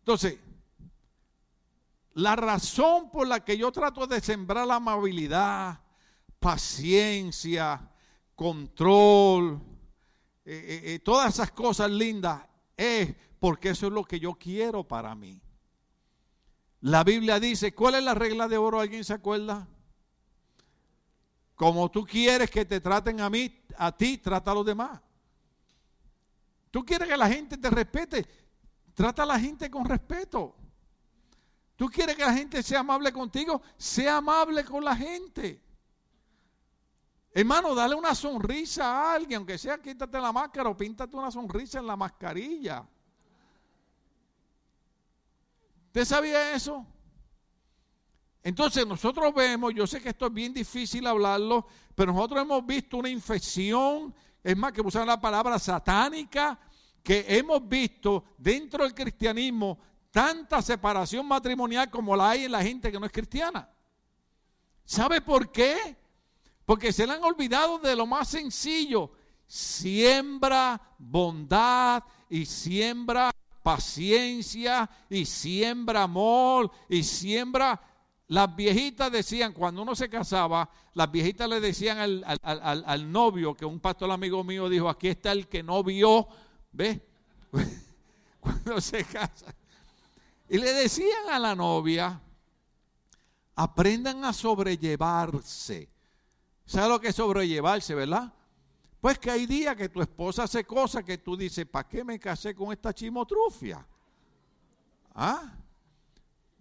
Entonces, 0.00 0.38
la 2.14 2.36
razón 2.36 3.10
por 3.10 3.26
la 3.26 3.44
que 3.44 3.58
yo 3.58 3.72
trato 3.72 4.06
de 4.06 4.20
sembrar 4.20 4.66
la 4.66 4.76
amabilidad, 4.76 5.80
paciencia, 6.38 7.90
control, 8.36 9.60
eh, 10.44 10.52
eh, 10.54 10.94
eh, 10.94 10.98
todas 11.00 11.34
esas 11.34 11.50
cosas 11.50 11.90
lindas, 11.90 12.42
es 12.76 13.14
porque 13.40 13.70
eso 13.70 13.88
es 13.88 13.92
lo 13.92 14.04
que 14.04 14.20
yo 14.20 14.34
quiero 14.34 14.86
para 14.86 15.14
mí. 15.14 15.40
La 16.80 17.02
Biblia 17.02 17.40
dice, 17.40 17.74
¿cuál 17.74 17.96
es 17.96 18.04
la 18.04 18.14
regla 18.14 18.46
de 18.46 18.58
oro? 18.58 18.78
¿Alguien 18.78 19.04
se 19.04 19.14
acuerda? 19.14 19.66
Como 21.54 21.90
tú 21.90 22.04
quieres 22.04 22.50
que 22.50 22.64
te 22.64 22.80
traten 22.80 23.20
a 23.20 23.30
mí, 23.30 23.64
a 23.76 23.90
ti, 23.96 24.18
trata 24.18 24.50
a 24.50 24.54
los 24.54 24.66
demás. 24.66 25.00
Tú 26.70 26.84
quieres 26.84 27.08
que 27.08 27.16
la 27.16 27.28
gente 27.28 27.56
te 27.56 27.70
respete, 27.70 28.26
trata 28.94 29.22
a 29.22 29.26
la 29.26 29.38
gente 29.38 29.70
con 29.70 29.84
respeto. 29.84 30.56
Tú 31.76 31.88
quieres 31.88 32.16
que 32.16 32.24
la 32.24 32.32
gente 32.32 32.62
sea 32.62 32.80
amable 32.80 33.12
contigo, 33.12 33.60
sea 33.76 34.18
amable 34.18 34.64
con 34.64 34.84
la 34.84 34.94
gente. 34.94 35.60
Hermano, 37.32 37.74
dale 37.74 37.96
una 37.96 38.14
sonrisa 38.14 38.84
a 38.84 39.14
alguien, 39.14 39.38
aunque 39.38 39.58
sea 39.58 39.78
quítate 39.78 40.20
la 40.20 40.32
máscara 40.32 40.68
o 40.68 40.76
píntate 40.76 41.16
una 41.16 41.32
sonrisa 41.32 41.80
en 41.80 41.86
la 41.86 41.96
mascarilla. 41.96 42.86
¿Usted 45.86 46.04
sabía 46.04 46.54
eso? 46.54 46.86
Entonces 48.40 48.86
nosotros 48.86 49.34
vemos, 49.34 49.74
yo 49.74 49.86
sé 49.86 50.00
que 50.00 50.10
esto 50.10 50.26
es 50.26 50.32
bien 50.32 50.52
difícil 50.52 51.06
hablarlo, 51.06 51.66
pero 51.94 52.12
nosotros 52.12 52.42
hemos 52.42 52.64
visto 52.64 52.98
una 52.98 53.08
infección, 53.08 54.14
es 54.42 54.56
más 54.56 54.72
que 54.72 54.80
usar 54.80 55.06
la 55.06 55.20
palabra 55.20 55.58
satánica, 55.58 56.60
que 57.02 57.24
hemos 57.28 57.66
visto 57.68 58.24
dentro 58.38 58.84
del 58.84 58.94
cristianismo 58.94 59.78
tanta 60.14 60.62
separación 60.62 61.26
matrimonial 61.26 61.90
como 61.90 62.14
la 62.14 62.30
hay 62.30 62.44
en 62.44 62.52
la 62.52 62.62
gente 62.62 62.92
que 62.92 63.00
no 63.00 63.06
es 63.06 63.10
cristiana. 63.10 63.68
¿Sabe 64.84 65.20
por 65.20 65.50
qué? 65.50 65.96
Porque 66.64 66.92
se 66.92 67.04
le 67.04 67.14
han 67.14 67.24
olvidado 67.24 67.80
de 67.80 67.96
lo 67.96 68.06
más 68.06 68.28
sencillo. 68.28 69.10
Siembra 69.44 70.80
bondad 70.98 72.04
y 72.30 72.46
siembra 72.46 73.32
paciencia 73.64 74.88
y 75.10 75.24
siembra 75.26 76.04
amor 76.04 76.70
y 76.88 77.02
siembra... 77.02 77.82
Las 78.28 78.54
viejitas 78.54 79.10
decían, 79.10 79.52
cuando 79.52 79.82
uno 79.82 79.96
se 79.96 80.08
casaba, 80.08 80.70
las 80.94 81.10
viejitas 81.10 81.48
le 81.48 81.58
decían 81.60 81.98
al, 81.98 82.24
al 82.42 83.12
novio, 83.12 83.54
que 83.54 83.64
un 83.64 83.80
pastor 83.80 84.12
amigo 84.12 84.44
mío 84.44 84.68
dijo, 84.68 84.88
aquí 84.88 85.08
está 85.08 85.32
el 85.32 85.48
que 85.48 85.62
no 85.62 85.82
vio, 85.82 86.28
¿ves? 86.70 87.00
cuando 88.40 88.80
se 88.80 89.04
casa. 89.04 89.52
Y 90.48 90.58
le 90.58 90.72
decían 90.72 91.28
a 91.30 91.38
la 91.38 91.54
novia, 91.54 92.20
aprendan 93.56 94.24
a 94.24 94.32
sobrellevarse. 94.32 95.88
¿Sabes 96.66 96.88
lo 96.88 97.00
que 97.00 97.08
es 97.08 97.16
sobrellevarse, 97.16 97.94
verdad? 97.94 98.32
Pues 99.00 99.18
que 99.18 99.30
hay 99.30 99.46
días 99.46 99.76
que 99.76 99.88
tu 99.88 100.00
esposa 100.00 100.44
hace 100.44 100.64
cosas 100.64 101.04
que 101.04 101.18
tú 101.18 101.36
dices, 101.36 101.66
¿para 101.66 101.88
qué 101.88 102.02
me 102.02 102.18
casé 102.18 102.54
con 102.54 102.72
esta 102.72 102.92
chimotrufia? 102.92 103.86
¿Ah? 105.14 105.52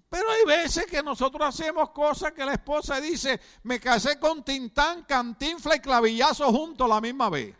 Pero 0.09 0.29
hay 0.29 0.45
veces 0.45 0.85
que 0.85 1.01
nosotros 1.01 1.47
hacemos 1.47 1.89
cosas 1.89 2.33
que 2.33 2.45
la 2.45 2.53
esposa 2.53 3.01
dice, 3.01 3.39
me 3.63 3.79
casé 3.79 4.19
con 4.19 4.43
Tintán, 4.43 5.03
Cantinfla 5.05 5.77
y 5.77 5.79
Clavillazo 5.79 6.51
juntos 6.51 6.87
la 6.87 7.01
misma 7.01 7.29
vez. 7.29 7.55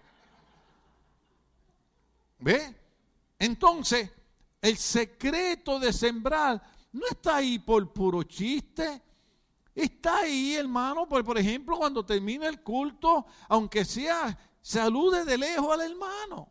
¿Ve? 2.40 2.76
Entonces, 3.40 4.12
el 4.64 4.78
secreto 4.78 5.78
de 5.78 5.92
sembrar 5.92 6.64
no 6.94 7.06
está 7.12 7.36
ahí 7.38 7.60
por 7.60 7.92
puro 7.92 8.24
chiste. 8.24 9.02
Está 9.76 10.20
ahí, 10.20 10.56
hermano, 10.56 11.08
por, 11.08 11.24
por 11.26 11.38
ejemplo, 11.38 11.78
cuando 11.78 12.06
termina 12.06 12.48
el 12.48 12.62
culto, 12.62 13.26
aunque 13.50 13.84
sea, 13.84 14.38
salude 14.62 15.26
de 15.26 15.38
lejos 15.38 15.74
al 15.74 15.82
hermano. 15.82 16.50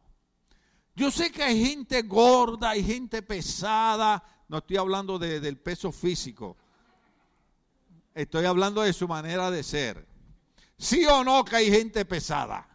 Yo 0.94 1.10
sé 1.10 1.32
que 1.32 1.42
hay 1.42 1.64
gente 1.64 2.02
gorda, 2.02 2.70
hay 2.70 2.84
gente 2.84 3.22
pesada, 3.22 4.22
no 4.46 4.58
estoy 4.58 4.76
hablando 4.76 5.18
del 5.18 5.56
peso 5.56 5.90
físico, 5.90 6.58
estoy 8.12 8.44
hablando 8.44 8.82
de 8.82 8.92
su 8.92 9.08
manera 9.08 9.50
de 9.50 9.62
ser. 9.62 10.06
¿Sí 10.76 11.06
o 11.06 11.24
no 11.24 11.46
que 11.46 11.56
hay 11.56 11.70
gente 11.70 12.04
pesada? 12.04 12.68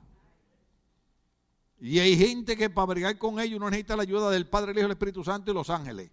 Y 1.80 2.00
hay 2.00 2.18
gente 2.18 2.58
que 2.58 2.70
para 2.70 2.88
bregar 2.88 3.18
con 3.18 3.40
ellos 3.40 3.60
no 3.60 3.70
necesita 3.70 3.96
la 3.96 4.04
ayuda 4.04 4.32
del 4.32 4.48
Padre, 4.48 4.72
el 4.72 4.78
Hijo, 4.80 4.86
el 4.88 4.94
Espíritu 4.94 5.24
Santo 5.24 5.52
y 5.52 5.54
los 5.54 5.70
ángeles. 5.70 6.10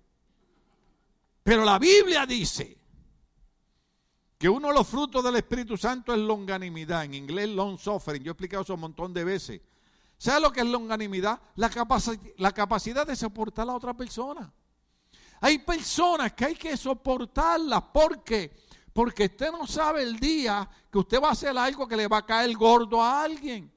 Pero 1.42 1.64
la 1.64 1.78
Biblia 1.78 2.26
dice 2.26 2.76
que 4.38 4.48
uno 4.48 4.68
de 4.68 4.74
los 4.74 4.86
frutos 4.86 5.24
del 5.24 5.36
Espíritu 5.36 5.76
Santo 5.76 6.12
es 6.12 6.18
longanimidad. 6.18 7.04
En 7.04 7.14
inglés, 7.14 7.48
long 7.48 7.78
suffering. 7.78 8.22
Yo 8.22 8.30
he 8.30 8.32
explicado 8.32 8.62
eso 8.62 8.74
un 8.74 8.80
montón 8.80 9.14
de 9.14 9.24
veces. 9.24 9.60
¿Sabe 10.18 10.40
lo 10.40 10.52
que 10.52 10.60
es 10.60 10.66
longanimidad? 10.66 11.40
La, 11.56 11.70
la 12.38 12.52
capacidad 12.52 13.06
de 13.06 13.16
soportar 13.16 13.62
a 13.62 13.66
la 13.66 13.74
otra 13.74 13.94
persona. 13.94 14.52
Hay 15.40 15.58
personas 15.58 16.32
que 16.32 16.44
hay 16.44 16.54
que 16.54 16.76
soportarlas. 16.76 17.82
¿Por 17.92 18.22
qué? 18.22 18.54
Porque 18.92 19.24
usted 19.24 19.50
no 19.50 19.66
sabe 19.66 20.02
el 20.02 20.18
día 20.18 20.68
que 20.90 20.98
usted 20.98 21.20
va 21.20 21.28
a 21.28 21.32
hacer 21.32 21.56
algo 21.56 21.88
que 21.88 21.96
le 21.96 22.06
va 22.06 22.18
a 22.18 22.26
caer 22.26 22.54
gordo 22.56 23.02
a 23.02 23.22
alguien. 23.22 23.70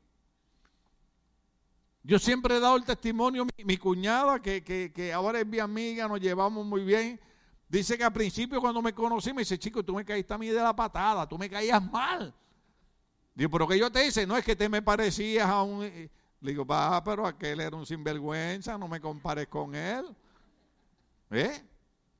Yo 2.07 2.17
siempre 2.19 2.55
he 2.55 2.59
dado 2.61 2.77
el 2.77 2.85
testimonio, 2.85 3.45
mi, 3.65 3.75
cuñada, 3.75 4.41
que, 4.41 4.63
que, 4.63 5.11
ahora 5.11 5.41
es 5.41 5.45
mi 5.45 5.59
amiga, 5.59 6.07
nos 6.07 6.21
llevamos 6.21 6.65
muy 6.65 6.85
bien. 6.85 7.19
Dice 7.67 7.97
que 7.97 8.03
al 8.05 8.13
principio 8.13 8.61
cuando 8.61 8.81
me 8.81 8.93
conocí 8.93 9.33
me 9.33 9.41
dice, 9.41 9.59
chico, 9.59 9.83
tú 9.83 9.93
me 9.93 10.05
caíste 10.05 10.33
a 10.33 10.37
mí 10.37 10.47
de 10.47 10.61
la 10.61 10.73
patada, 10.73 11.27
tú 11.27 11.37
me 11.37 11.49
caías 11.49 11.83
mal. 11.91 12.33
Digo, 13.35 13.49
pero 13.49 13.67
que 13.67 13.77
yo 13.77 13.91
te 13.91 14.07
hice, 14.07 14.25
no 14.25 14.37
es 14.37 14.45
que 14.45 14.55
te 14.55 14.69
me 14.69 14.81
parecías 14.81 15.49
a 15.49 15.61
un... 15.63 15.81
Le 15.81 16.09
digo, 16.51 16.65
va, 16.65 17.03
pero 17.03 17.27
aquel 17.27 17.59
era 17.59 17.75
un 17.75 17.85
sinvergüenza, 17.85 18.77
no 18.77 18.87
me 18.87 19.01
compares 19.01 19.49
con 19.49 19.75
él. 19.75 20.05
¿Eh? 21.29 21.61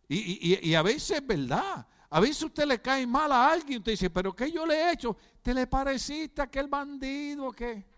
Y, 0.10 0.70
y, 0.70 0.76
a 0.76 0.82
veces 0.82 1.12
es 1.12 1.26
verdad. 1.26 1.88
A 2.10 2.20
veces 2.20 2.44
usted 2.44 2.66
le 2.66 2.82
cae 2.82 3.08
mal 3.08 3.32
a 3.32 3.54
alguien, 3.54 3.78
usted 3.78 3.94
dice, 3.94 4.10
pero 4.10 4.36
¿qué 4.36 4.52
yo 4.52 4.66
le 4.66 4.76
he 4.76 4.92
hecho? 4.92 5.16
¿Te 5.42 5.54
le 5.54 5.66
pareciste 5.66 6.42
a 6.42 6.44
aquel 6.44 6.68
bandido 6.68 7.54
que... 7.54 7.96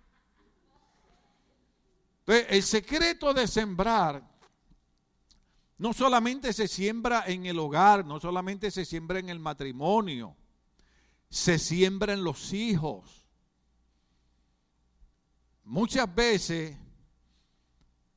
el 2.29 2.63
secreto 2.63 3.33
de 3.33 3.47
sembrar 3.47 4.23
no 5.79 5.93
solamente 5.93 6.51
se 6.53 6.67
siembra 6.67 7.23
en 7.25 7.45
el 7.45 7.57
hogar, 7.57 8.05
no 8.05 8.19
solamente 8.19 8.69
se 8.69 8.83
siembra 8.85 9.17
en 9.19 9.29
el 9.29 9.39
matrimonio, 9.39 10.35
se 11.29 11.57
siembra 11.57 12.13
en 12.13 12.23
los 12.23 12.51
hijos. 12.51 13.25
Muchas 15.63 16.13
veces 16.13 16.77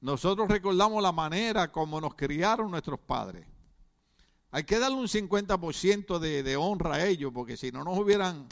nosotros 0.00 0.48
recordamos 0.48 1.00
la 1.02 1.12
manera 1.12 1.70
como 1.70 2.00
nos 2.00 2.16
criaron 2.16 2.70
nuestros 2.70 2.98
padres. 2.98 3.46
Hay 4.50 4.64
que 4.64 4.80
darle 4.80 4.96
un 4.96 5.06
50% 5.06 6.18
de, 6.18 6.42
de 6.42 6.56
honra 6.56 6.96
a 6.96 7.06
ellos, 7.06 7.30
porque 7.32 7.56
si 7.56 7.70
no 7.70 7.84
nos 7.84 7.96
hubieran, 7.96 8.48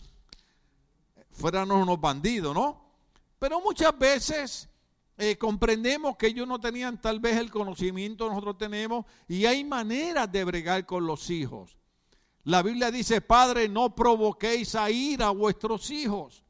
fueran 1.33 1.71
unos 1.71 2.01
bandidos, 2.01 2.55
¿no? 2.55 2.81
Pero 3.41 3.61
muchas 3.61 3.99
veces 3.99 4.70
eh, 5.21 5.37
comprendemos 5.37 6.17
que 6.17 6.29
ellos 6.29 6.49
no 6.49 6.59
tenían 6.59 7.01
tal 7.01 7.21
vez 7.21 7.37
el 7.37 7.51
conocimiento 7.51 8.29
nosotros 8.29 8.57
tenemos 8.57 9.05
y 9.29 9.45
hay 9.45 9.65
maneras 9.65 10.33
de 10.33 10.45
bregar 10.45 10.87
con 10.87 11.07
los 11.07 11.29
hijos. 11.29 11.77
La 12.45 12.63
Biblia 12.63 12.91
dice, 12.91 13.21
Padre, 13.21 13.69
no 13.69 13.95
provoquéis 13.95 14.75
a 14.75 14.91
ir 14.91 15.23
a 15.23 15.29
vuestros 15.31 15.91
hijos. 15.91 16.43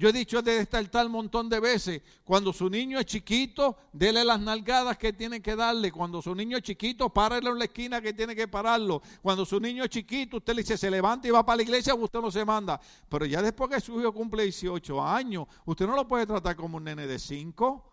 Yo 0.00 0.08
he 0.08 0.12
dicho 0.14 0.40
desde 0.40 0.62
este 0.62 0.82
tal 0.84 1.10
montón 1.10 1.50
de 1.50 1.60
veces, 1.60 2.00
cuando 2.24 2.54
su 2.54 2.70
niño 2.70 2.98
es 2.98 3.04
chiquito, 3.04 3.76
dele 3.92 4.24
las 4.24 4.40
nalgadas 4.40 4.96
que 4.96 5.12
tiene 5.12 5.42
que 5.42 5.54
darle. 5.54 5.92
Cuando 5.92 6.22
su 6.22 6.34
niño 6.34 6.56
es 6.56 6.62
chiquito, 6.62 7.10
párelo 7.10 7.52
en 7.52 7.58
la 7.58 7.66
esquina 7.66 8.00
que 8.00 8.14
tiene 8.14 8.34
que 8.34 8.48
pararlo. 8.48 9.02
Cuando 9.20 9.44
su 9.44 9.60
niño 9.60 9.84
es 9.84 9.90
chiquito, 9.90 10.38
usted 10.38 10.54
le 10.54 10.62
dice, 10.62 10.78
se 10.78 10.90
levanta 10.90 11.28
y 11.28 11.30
va 11.30 11.44
para 11.44 11.56
la 11.56 11.64
iglesia, 11.64 11.94
usted 11.94 12.18
no 12.18 12.30
se 12.30 12.46
manda. 12.46 12.80
Pero 13.10 13.26
ya 13.26 13.42
después 13.42 13.68
que 13.68 13.78
su 13.78 14.00
hijo 14.00 14.10
cumple 14.14 14.44
18 14.44 15.04
años, 15.04 15.46
usted 15.66 15.86
no 15.86 15.94
lo 15.94 16.08
puede 16.08 16.24
tratar 16.24 16.56
como 16.56 16.78
un 16.78 16.84
nene 16.84 17.06
de 17.06 17.18
5. 17.18 17.92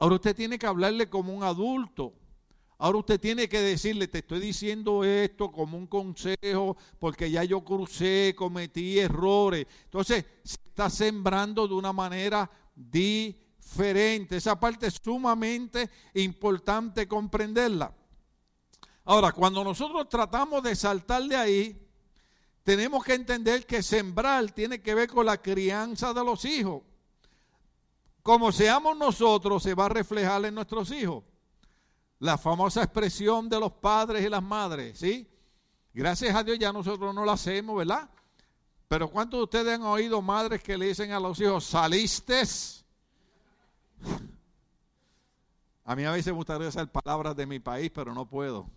Ahora 0.00 0.16
usted 0.16 0.34
tiene 0.34 0.58
que 0.58 0.66
hablarle 0.66 1.08
como 1.08 1.32
un 1.32 1.44
adulto. 1.44 2.14
Ahora 2.82 2.98
usted 2.98 3.20
tiene 3.20 3.48
que 3.48 3.60
decirle, 3.60 4.08
te 4.08 4.18
estoy 4.18 4.40
diciendo 4.40 5.04
esto 5.04 5.52
como 5.52 5.78
un 5.78 5.86
consejo, 5.86 6.76
porque 6.98 7.30
ya 7.30 7.44
yo 7.44 7.60
crucé, 7.60 8.34
cometí 8.36 8.98
errores. 8.98 9.68
Entonces, 9.84 10.24
se 10.42 10.58
está 10.66 10.90
sembrando 10.90 11.68
de 11.68 11.74
una 11.74 11.92
manera 11.92 12.50
diferente. 12.74 14.36
Esa 14.36 14.58
parte 14.58 14.88
es 14.88 14.98
sumamente 15.00 15.90
importante 16.14 17.06
comprenderla. 17.06 17.94
Ahora, 19.04 19.30
cuando 19.30 19.62
nosotros 19.62 20.08
tratamos 20.08 20.60
de 20.64 20.74
saltar 20.74 21.22
de 21.22 21.36
ahí, 21.36 21.88
tenemos 22.64 23.04
que 23.04 23.14
entender 23.14 23.64
que 23.64 23.80
sembrar 23.80 24.50
tiene 24.50 24.82
que 24.82 24.96
ver 24.96 25.08
con 25.08 25.24
la 25.24 25.40
crianza 25.40 26.12
de 26.12 26.24
los 26.24 26.44
hijos. 26.44 26.82
Como 28.24 28.50
seamos 28.50 28.96
nosotros, 28.96 29.62
se 29.62 29.72
va 29.72 29.86
a 29.86 29.90
reflejar 29.90 30.44
en 30.46 30.56
nuestros 30.56 30.90
hijos 30.90 31.22
la 32.22 32.38
famosa 32.38 32.84
expresión 32.84 33.48
de 33.48 33.58
los 33.58 33.72
padres 33.72 34.24
y 34.24 34.28
las 34.28 34.44
madres, 34.44 34.96
¿sí? 34.96 35.28
Gracias 35.92 36.32
a 36.32 36.44
Dios 36.44 36.56
ya 36.56 36.72
nosotros 36.72 37.12
no 37.12 37.24
la 37.24 37.32
hacemos, 37.32 37.76
¿verdad? 37.76 38.08
Pero 38.86 39.10
¿cuántos 39.10 39.40
de 39.40 39.42
ustedes 39.42 39.74
han 39.74 39.82
oído 39.82 40.22
madres 40.22 40.62
que 40.62 40.78
le 40.78 40.86
dicen 40.86 41.10
a 41.10 41.18
los 41.18 41.40
hijos, 41.40 41.64
saliste? 41.64 42.44
A 45.84 45.96
mí 45.96 46.04
a 46.04 46.12
veces 46.12 46.28
me 46.28 46.34
gustaría 46.34 46.68
hacer 46.68 46.86
palabras 46.92 47.34
de 47.34 47.44
mi 47.44 47.58
país, 47.58 47.90
pero 47.92 48.14
no 48.14 48.24
puedo. 48.24 48.70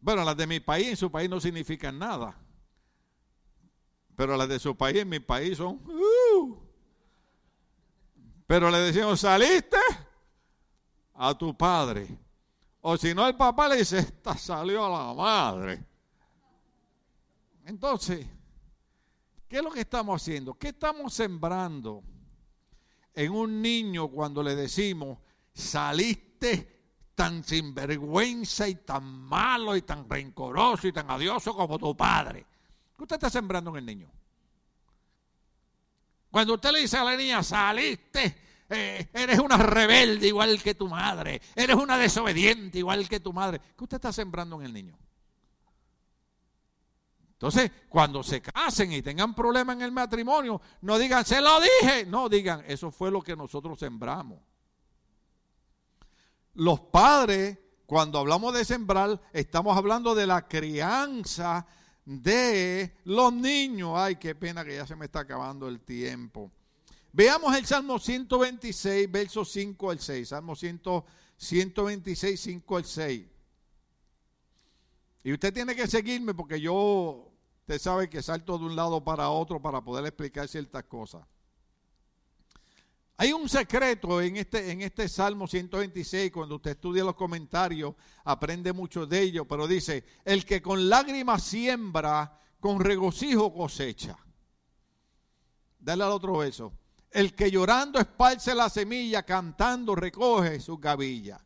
Bueno, 0.00 0.22
las 0.22 0.36
de 0.36 0.46
mi 0.46 0.60
país 0.60 0.88
en 0.88 0.98
su 0.98 1.10
país 1.10 1.30
no 1.30 1.40
significan 1.40 1.98
nada. 1.98 2.36
Pero 4.14 4.36
las 4.36 4.50
de 4.50 4.58
su 4.58 4.76
país 4.76 4.98
en 4.98 5.08
mi 5.08 5.18
país 5.18 5.56
son... 5.56 5.80
Uh". 5.86 6.58
pero 8.46 8.70
le 8.70 8.76
decimos, 8.80 9.20
¿saliste? 9.20 9.78
A 11.14 11.36
tu 11.36 11.56
padre. 11.56 12.08
O 12.80 12.96
si 12.96 13.14
no, 13.14 13.26
el 13.26 13.36
papá 13.36 13.68
le 13.68 13.76
dice, 13.76 13.98
esta 13.98 14.36
salió 14.36 14.84
a 14.84 14.88
la 14.90 15.14
madre. 15.14 15.84
Entonces, 17.64 18.26
¿qué 19.48 19.56
es 19.56 19.62
lo 19.62 19.70
que 19.70 19.80
estamos 19.80 20.20
haciendo? 20.20 20.54
¿Qué 20.54 20.68
estamos 20.68 21.14
sembrando 21.14 22.02
en 23.14 23.32
un 23.32 23.62
niño 23.62 24.08
cuando 24.08 24.42
le 24.42 24.54
decimos, 24.54 25.18
saliste 25.52 26.74
tan 27.14 27.42
sinvergüenza 27.42 28.68
y 28.68 28.74
tan 28.74 29.04
malo 29.04 29.76
y 29.76 29.82
tan 29.82 30.08
rencoroso 30.08 30.86
y 30.88 30.92
tan 30.92 31.10
adioso 31.10 31.54
como 31.54 31.78
tu 31.78 31.96
padre? 31.96 32.44
¿Qué 32.96 33.02
usted 33.02 33.16
está 33.16 33.30
sembrando 33.30 33.70
en 33.70 33.76
el 33.76 33.86
niño? 33.86 34.10
Cuando 36.30 36.54
usted 36.54 36.72
le 36.72 36.80
dice 36.80 36.98
a 36.98 37.04
la 37.04 37.16
niña, 37.16 37.42
saliste 37.42 38.43
eh, 38.74 39.08
eres 39.12 39.38
una 39.38 39.56
rebelde 39.56 40.26
igual 40.26 40.62
que 40.62 40.74
tu 40.74 40.88
madre, 40.88 41.40
eres 41.54 41.76
una 41.76 41.96
desobediente 41.96 42.78
igual 42.78 43.08
que 43.08 43.20
tu 43.20 43.32
madre. 43.32 43.60
¿Qué 43.76 43.84
usted 43.84 43.96
está 43.96 44.12
sembrando 44.12 44.60
en 44.60 44.66
el 44.66 44.72
niño? 44.72 44.98
Entonces, 47.44 47.70
cuando 47.88 48.22
se 48.22 48.40
casen 48.40 48.92
y 48.92 49.02
tengan 49.02 49.34
problemas 49.34 49.76
en 49.76 49.82
el 49.82 49.92
matrimonio, 49.92 50.60
no 50.80 50.98
digan, 50.98 51.24
se 51.24 51.40
lo 51.40 51.60
dije. 51.60 52.06
No, 52.06 52.28
digan, 52.28 52.64
eso 52.66 52.90
fue 52.90 53.10
lo 53.10 53.20
que 53.20 53.36
nosotros 53.36 53.78
sembramos. 53.78 54.38
Los 56.54 56.80
padres, 56.80 57.58
cuando 57.84 58.18
hablamos 58.18 58.54
de 58.54 58.64
sembrar, 58.64 59.20
estamos 59.32 59.76
hablando 59.76 60.14
de 60.14 60.26
la 60.26 60.48
crianza 60.48 61.66
de 62.04 62.96
los 63.04 63.32
niños. 63.32 63.92
Ay, 63.96 64.16
qué 64.16 64.34
pena 64.34 64.64
que 64.64 64.76
ya 64.76 64.86
se 64.86 64.96
me 64.96 65.06
está 65.06 65.20
acabando 65.20 65.68
el 65.68 65.80
tiempo. 65.80 66.50
Veamos 67.16 67.56
el 67.56 67.64
Salmo 67.64 68.00
126, 68.00 69.08
versos 69.08 69.52
5 69.52 69.90
al 69.92 70.00
6. 70.00 70.30
Salmo 70.30 70.56
126, 70.56 72.40
5 72.40 72.76
al 72.76 72.84
6. 72.84 73.24
Y 75.22 75.32
usted 75.32 75.54
tiene 75.54 75.76
que 75.76 75.86
seguirme 75.86 76.34
porque 76.34 76.60
yo, 76.60 77.30
usted 77.60 77.78
sabe 77.78 78.10
que 78.10 78.20
salto 78.20 78.58
de 78.58 78.64
un 78.64 78.74
lado 78.74 79.04
para 79.04 79.30
otro 79.30 79.62
para 79.62 79.80
poder 79.80 80.04
explicar 80.06 80.48
ciertas 80.48 80.82
cosas. 80.84 81.24
Hay 83.16 83.32
un 83.32 83.48
secreto 83.48 84.20
en 84.20 84.36
este, 84.36 84.72
en 84.72 84.82
este 84.82 85.08
Salmo 85.08 85.46
126, 85.46 86.32
cuando 86.32 86.56
usted 86.56 86.72
estudia 86.72 87.04
los 87.04 87.14
comentarios, 87.14 87.94
aprende 88.24 88.72
mucho 88.72 89.06
de 89.06 89.20
ello, 89.20 89.44
pero 89.44 89.68
dice, 89.68 90.02
el 90.24 90.44
que 90.44 90.60
con 90.60 90.88
lágrimas 90.88 91.44
siembra, 91.44 92.40
con 92.58 92.80
regocijo 92.80 93.54
cosecha. 93.54 94.18
Dale 95.78 96.02
al 96.02 96.10
otro 96.10 96.38
verso. 96.38 96.72
El 97.14 97.32
que 97.32 97.48
llorando 97.48 98.00
esparce 98.00 98.56
la 98.56 98.68
semilla, 98.68 99.22
cantando 99.22 99.94
recoge 99.94 100.58
su 100.58 100.78
gavilla. 100.78 101.40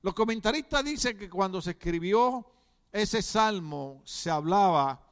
Los 0.00 0.14
comentaristas 0.14 0.82
dicen 0.82 1.18
que 1.18 1.28
cuando 1.28 1.60
se 1.60 1.72
escribió 1.72 2.50
ese 2.90 3.20
salmo 3.20 4.00
se 4.06 4.30
hablaba 4.30 5.06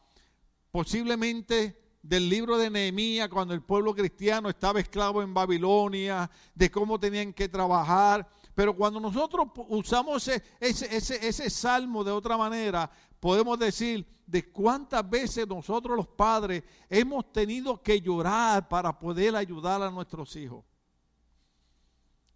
posiblemente 0.70 1.98
del 2.00 2.30
libro 2.30 2.56
de 2.56 2.70
Nehemías 2.70 3.28
cuando 3.28 3.52
el 3.52 3.60
pueblo 3.60 3.94
cristiano 3.94 4.48
estaba 4.48 4.80
esclavo 4.80 5.22
en 5.22 5.34
Babilonia, 5.34 6.30
de 6.54 6.70
cómo 6.70 6.98
tenían 6.98 7.34
que 7.34 7.50
trabajar. 7.50 8.26
Pero 8.54 8.76
cuando 8.76 9.00
nosotros 9.00 9.48
usamos 9.68 10.28
ese, 10.28 10.42
ese, 10.60 11.26
ese 11.26 11.50
salmo 11.50 12.04
de 12.04 12.10
otra 12.10 12.36
manera, 12.36 12.90
podemos 13.18 13.58
decir 13.58 14.06
de 14.26 14.50
cuántas 14.50 15.08
veces 15.08 15.46
nosotros 15.46 15.96
los 15.96 16.08
padres 16.08 16.62
hemos 16.88 17.32
tenido 17.32 17.82
que 17.82 18.00
llorar 18.00 18.68
para 18.68 18.98
poder 18.98 19.36
ayudar 19.36 19.82
a 19.82 19.90
nuestros 19.90 20.36
hijos. 20.36 20.64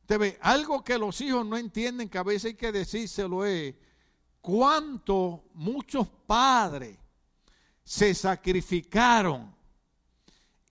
Te 0.07 0.16
ve, 0.16 0.38
algo 0.40 0.85
que 0.85 0.98
los 0.98 1.20
hijos 1.20 1.44
no 1.44 1.57
entienden, 1.57 2.09
que 2.09 2.18
a 2.18 2.22
veces 2.22 2.44
hay 2.46 2.55
que 2.55 2.70
decírselo 2.72 3.44
es, 3.44 3.74
cuánto 4.40 5.44
muchos 5.55 6.09
padres 6.26 6.96
se 7.83 8.14
sacrificaron 8.14 9.55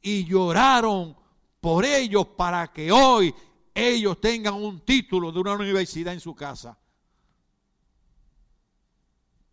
y 0.02 0.24
lloraron 0.26 1.18
por 1.60 1.84
ellos 1.84 2.28
para 2.38 2.72
que 2.72 2.92
hoy 2.92 3.36
ellos 3.76 4.20
tengan 4.22 4.56
un 4.56 4.80
título 4.80 5.32
de 5.34 5.40
una 5.40 5.54
universidad 5.54 6.14
en 6.14 6.22
su 6.22 6.34
casa. 6.34 6.78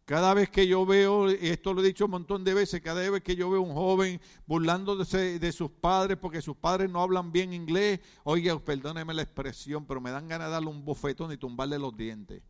Cada 0.04 0.34
vez 0.34 0.50
que 0.50 0.66
yo 0.66 0.84
veo, 0.86 1.30
y 1.30 1.48
esto 1.48 1.74
lo 1.74 1.80
he 1.80 1.86
dicho 1.86 2.04
un 2.04 2.12
montón 2.12 2.44
de 2.44 2.54
veces, 2.54 2.80
cada 2.80 3.08
vez 3.08 3.22
que 3.22 3.34
yo 3.34 3.50
veo 3.50 3.62
un 3.62 3.72
joven 3.72 4.20
burlándose 4.46 5.38
de 5.38 5.52
sus 5.52 5.70
padres 5.70 6.18
porque 6.18 6.42
sus 6.42 6.56
padres 6.56 6.90
no 6.90 7.00
hablan 7.00 7.32
bien 7.32 7.52
inglés, 7.52 8.00
oiga, 8.24 8.58
perdóneme 8.58 9.14
la 9.14 9.22
expresión, 9.22 9.86
pero 9.86 10.00
me 10.00 10.10
dan 10.10 10.28
ganas 10.28 10.48
de 10.48 10.52
darle 10.52 10.68
un 10.68 10.84
bofetón 10.84 11.32
y 11.32 11.36
tumbarle 11.36 11.78
los 11.78 11.96
dientes. 11.96 12.42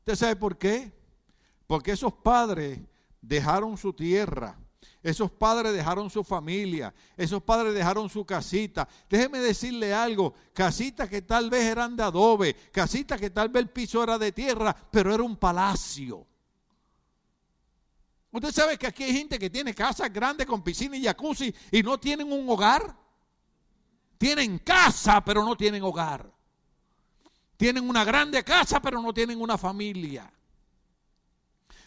¿Usted 0.00 0.14
sabe 0.14 0.36
por 0.36 0.58
qué? 0.58 0.92
Porque 1.66 1.92
esos 1.92 2.12
padres 2.12 2.80
dejaron 3.20 3.76
su 3.76 3.92
tierra, 3.92 4.58
esos 5.02 5.30
padres 5.30 5.72
dejaron 5.72 6.10
su 6.10 6.22
familia, 6.22 6.94
esos 7.16 7.42
padres 7.42 7.74
dejaron 7.74 8.08
su 8.08 8.24
casita. 8.24 8.88
Déjeme 9.08 9.38
decirle 9.38 9.92
algo, 9.92 10.34
casitas 10.52 11.08
que 11.08 11.22
tal 11.22 11.50
vez 11.50 11.64
eran 11.64 11.96
de 11.96 12.02
adobe, 12.02 12.54
casitas 12.70 13.20
que 13.20 13.30
tal 13.30 13.48
vez 13.48 13.62
el 13.62 13.70
piso 13.70 14.02
era 14.02 14.18
de 14.18 14.32
tierra, 14.32 14.74
pero 14.90 15.12
era 15.12 15.22
un 15.22 15.36
palacio. 15.36 16.26
Usted 18.30 18.50
sabe 18.50 18.78
que 18.78 18.86
aquí 18.86 19.04
hay 19.04 19.12
gente 19.12 19.38
que 19.38 19.50
tiene 19.50 19.74
casas 19.74 20.10
grandes 20.12 20.46
con 20.46 20.62
piscina 20.62 20.96
y 20.96 21.04
jacuzzi 21.04 21.54
y 21.70 21.82
no 21.82 21.98
tienen 21.98 22.32
un 22.32 22.48
hogar. 22.48 22.96
Tienen 24.16 24.58
casa, 24.60 25.22
pero 25.22 25.44
no 25.44 25.56
tienen 25.56 25.82
hogar. 25.82 26.32
Tienen 27.56 27.88
una 27.88 28.04
grande 28.04 28.42
casa, 28.42 28.80
pero 28.80 29.02
no 29.02 29.12
tienen 29.12 29.40
una 29.40 29.58
familia. 29.58 30.32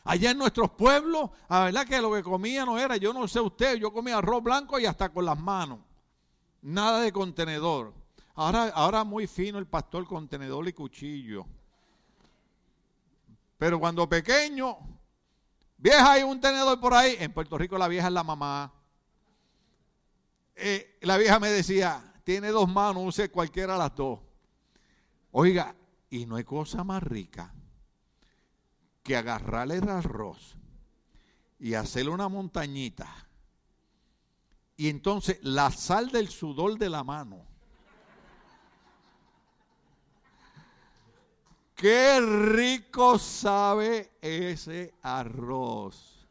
Allá 0.05 0.31
en 0.31 0.37
nuestros 0.37 0.69
pueblos, 0.69 1.31
la 1.49 1.63
verdad 1.63 1.87
que 1.87 1.99
lo 1.99 2.13
que 2.13 2.21
comía 2.21 2.63
no 2.63 2.77
era, 2.77 2.95
yo 2.95 3.11
no 3.11 3.27
sé 3.27 3.39
usted, 3.39 3.77
yo 3.77 3.91
comía 3.91 4.19
arroz 4.19 4.43
blanco 4.43 4.79
y 4.79 4.85
hasta 4.85 5.09
con 5.09 5.25
las 5.25 5.37
manos. 5.37 5.79
Nada 6.61 7.01
de 7.01 7.11
contenedor. 7.11 7.91
Ahora, 8.35 8.65
ahora 8.75 9.03
muy 9.03 9.25
fino 9.25 9.57
el 9.57 9.65
pastor 9.65 10.05
contenedor 10.05 10.67
y 10.67 10.73
cuchillo. 10.73 11.47
Pero 13.57 13.79
cuando 13.79 14.07
pequeño, 14.07 14.77
vieja 15.75 16.11
hay 16.11 16.21
un 16.21 16.39
tenedor 16.39 16.79
por 16.79 16.93
ahí. 16.93 17.15
En 17.17 17.33
Puerto 17.33 17.57
Rico 17.57 17.75
la 17.75 17.87
vieja 17.87 18.05
es 18.05 18.13
la 18.13 18.23
mamá. 18.23 18.71
Eh, 20.55 20.99
la 21.01 21.17
vieja 21.17 21.39
me 21.39 21.49
decía, 21.49 22.13
tiene 22.23 22.49
dos 22.49 22.69
manos, 22.69 23.03
use 23.07 23.31
cualquiera 23.31 23.75
las 23.75 23.95
dos. 23.95 24.19
Oiga, 25.31 25.75
y 26.11 26.27
no 26.27 26.35
hay 26.35 26.43
cosa 26.43 26.83
más 26.83 27.01
rica 27.01 27.54
que 29.05 29.15
agarrarle 29.15 29.75
el 29.75 29.87
arroz 29.87 30.57
y 31.59 31.75
hacerle 31.75 32.09
una 32.09 32.27
montañita. 32.27 33.07
Y 34.75 34.89
entonces 34.89 35.37
la 35.43 35.69
sal 35.69 36.09
del 36.09 36.27
sudor 36.27 36.79
de 36.79 36.89
la 36.89 37.03
mano. 37.03 37.45
Qué 41.75 42.19
rico 42.19 43.19
sabe 43.19 44.11
ese 44.21 44.95
arroz. 45.03 46.27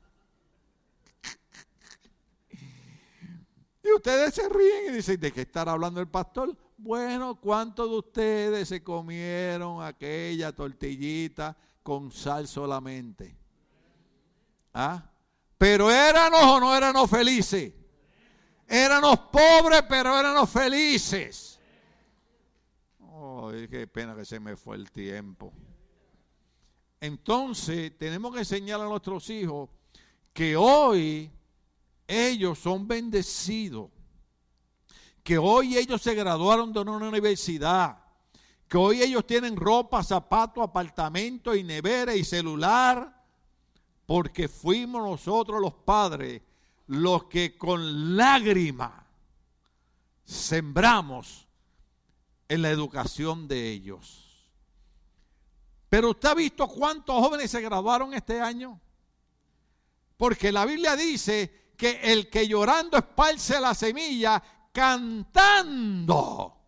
Y 3.84 3.92
ustedes 3.92 4.34
se 4.34 4.48
ríen 4.48 4.88
y 4.88 4.96
dicen, 4.96 5.20
¿de 5.20 5.32
qué 5.32 5.42
estará 5.42 5.72
hablando 5.72 6.00
el 6.00 6.08
pastor? 6.08 6.56
Bueno, 6.76 7.36
¿cuántos 7.36 7.88
de 7.88 7.96
ustedes 7.98 8.68
se 8.68 8.82
comieron 8.82 9.80
aquella 9.80 10.52
tortillita 10.52 11.56
con 11.84 12.10
sal 12.10 12.48
solamente. 12.48 13.36
¿Ah? 14.72 15.08
Pero 15.56 15.90
éramos 15.90 16.42
o 16.42 16.58
no 16.58 16.74
éramos 16.74 17.08
felices. 17.08 17.72
Éramos 18.66 19.18
pobres, 19.30 19.84
pero 19.88 20.18
éramos 20.18 20.50
felices. 20.50 21.60
Oh, 23.00 23.52
qué 23.70 23.86
pena 23.86 24.16
que 24.16 24.24
se 24.24 24.40
me 24.40 24.56
fue 24.56 24.76
el 24.76 24.90
tiempo. 24.90 25.52
Entonces, 27.00 27.96
tenemos 27.98 28.32
que 28.32 28.40
enseñar 28.40 28.80
a 28.80 28.84
nuestros 28.84 29.28
hijos 29.28 29.68
que 30.32 30.56
hoy 30.56 31.30
ellos 32.08 32.58
son 32.58 32.88
bendecidos. 32.88 33.90
Que 35.22 35.36
hoy 35.36 35.76
ellos 35.76 36.00
se 36.00 36.14
graduaron 36.14 36.72
de 36.72 36.80
una 36.80 36.92
universidad 36.92 38.03
que 38.74 38.78
hoy 38.78 39.02
ellos 39.02 39.24
tienen 39.24 39.54
ropa, 39.54 40.02
zapatos, 40.02 40.64
apartamento 40.64 41.54
y 41.54 41.62
nevera 41.62 42.12
y 42.16 42.24
celular, 42.24 43.22
porque 44.04 44.48
fuimos 44.48 45.00
nosotros 45.00 45.60
los 45.60 45.74
padres 45.74 46.42
los 46.88 47.26
que 47.26 47.56
con 47.56 48.16
lágrima 48.16 49.06
sembramos 50.24 51.46
en 52.48 52.62
la 52.62 52.70
educación 52.70 53.46
de 53.46 53.70
ellos. 53.70 54.44
Pero 55.88 56.10
usted 56.10 56.30
ha 56.30 56.34
visto 56.34 56.66
cuántos 56.66 57.14
jóvenes 57.14 57.52
se 57.52 57.60
graduaron 57.60 58.12
este 58.12 58.40
año? 58.40 58.80
Porque 60.16 60.50
la 60.50 60.64
Biblia 60.64 60.96
dice 60.96 61.74
que 61.76 62.00
el 62.02 62.28
que 62.28 62.48
llorando 62.48 62.98
esparce 62.98 63.60
la 63.60 63.72
semilla, 63.72 64.42
cantando 64.72 66.63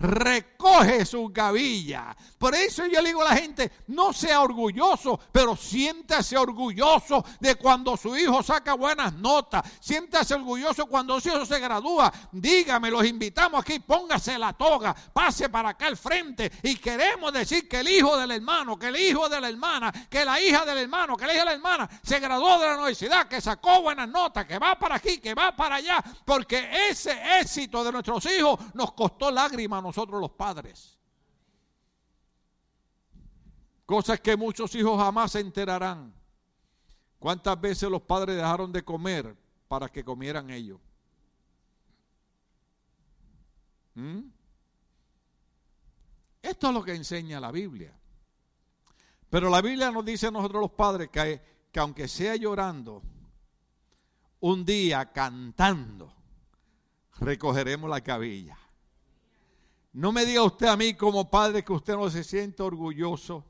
recoge 0.00 1.04
su 1.04 1.28
gavilla. 1.28 2.16
Por 2.38 2.54
eso 2.54 2.86
yo 2.86 3.02
le 3.02 3.08
digo 3.08 3.20
a 3.20 3.34
la 3.34 3.36
gente, 3.36 3.70
no 3.88 4.12
sea 4.14 4.40
orgulloso, 4.40 5.20
pero 5.30 5.54
siéntase 5.54 6.38
orgulloso 6.38 7.22
de 7.38 7.54
cuando 7.56 7.96
su 7.98 8.16
hijo 8.16 8.42
saca 8.42 8.74
buenas 8.74 9.12
notas. 9.12 9.62
Siéntase 9.78 10.34
orgulloso 10.34 10.86
cuando 10.86 11.20
su 11.20 11.28
hijo 11.28 11.44
se 11.44 11.60
gradúa. 11.60 12.10
Dígame, 12.32 12.90
los 12.90 13.04
invitamos 13.04 13.60
aquí, 13.60 13.78
póngase 13.80 14.38
la 14.38 14.54
toga, 14.54 14.94
pase 15.12 15.50
para 15.50 15.70
acá 15.70 15.86
al 15.86 15.98
frente 15.98 16.50
y 16.62 16.76
queremos 16.76 17.32
decir 17.32 17.68
que 17.68 17.80
el 17.80 17.88
hijo 17.88 18.16
del 18.16 18.30
hermano, 18.30 18.78
que 18.78 18.88
el 18.88 18.96
hijo 18.96 19.28
de 19.28 19.40
la 19.40 19.48
hermana, 19.50 19.92
que 20.08 20.24
la 20.24 20.40
hija 20.40 20.64
del 20.64 20.78
hermano, 20.78 21.16
que 21.16 21.26
la 21.26 21.34
hija 21.34 21.40
de 21.40 21.50
la 21.50 21.54
hermana 21.54 21.90
se 22.02 22.18
graduó 22.20 22.58
de 22.58 22.66
la 22.66 22.74
universidad, 22.76 23.28
que 23.28 23.40
sacó 23.40 23.82
buenas 23.82 24.08
notas, 24.08 24.46
que 24.46 24.58
va 24.58 24.78
para 24.78 24.94
aquí, 24.94 25.18
que 25.18 25.34
va 25.34 25.54
para 25.54 25.76
allá, 25.76 26.02
porque 26.24 26.88
ese 26.88 27.38
éxito 27.38 27.84
de 27.84 27.92
nuestros 27.92 28.24
hijos 28.26 28.58
nos 28.72 28.92
costó 28.92 29.30
lágrimas 29.30 29.82
nosotros 29.90 30.20
los 30.20 30.30
padres. 30.30 30.96
Cosas 33.84 34.20
que 34.20 34.36
muchos 34.36 34.72
hijos 34.76 34.96
jamás 34.96 35.32
se 35.32 35.40
enterarán. 35.40 36.14
¿Cuántas 37.18 37.60
veces 37.60 37.90
los 37.90 38.02
padres 38.02 38.36
dejaron 38.36 38.70
de 38.70 38.84
comer 38.84 39.36
para 39.66 39.88
que 39.88 40.04
comieran 40.04 40.48
ellos? 40.50 40.80
¿Mm? 43.94 44.20
Esto 46.40 46.68
es 46.68 46.74
lo 46.74 46.84
que 46.84 46.94
enseña 46.94 47.40
la 47.40 47.50
Biblia. 47.50 47.92
Pero 49.28 49.50
la 49.50 49.60
Biblia 49.60 49.90
nos 49.90 50.04
dice 50.04 50.28
a 50.28 50.30
nosotros 50.30 50.62
los 50.62 50.70
padres 50.70 51.08
que, 51.08 51.42
que 51.72 51.80
aunque 51.80 52.06
sea 52.06 52.36
llorando, 52.36 53.02
un 54.38 54.64
día 54.64 55.10
cantando, 55.12 56.14
recogeremos 57.18 57.90
la 57.90 58.00
cabilla. 58.00 58.56
No 59.92 60.12
me 60.12 60.24
diga 60.24 60.42
usted 60.44 60.68
a 60.68 60.76
mí 60.76 60.94
como 60.94 61.28
padre 61.28 61.64
que 61.64 61.72
usted 61.72 61.96
no 61.96 62.08
se 62.10 62.22
siente 62.22 62.62
orgulloso 62.62 63.44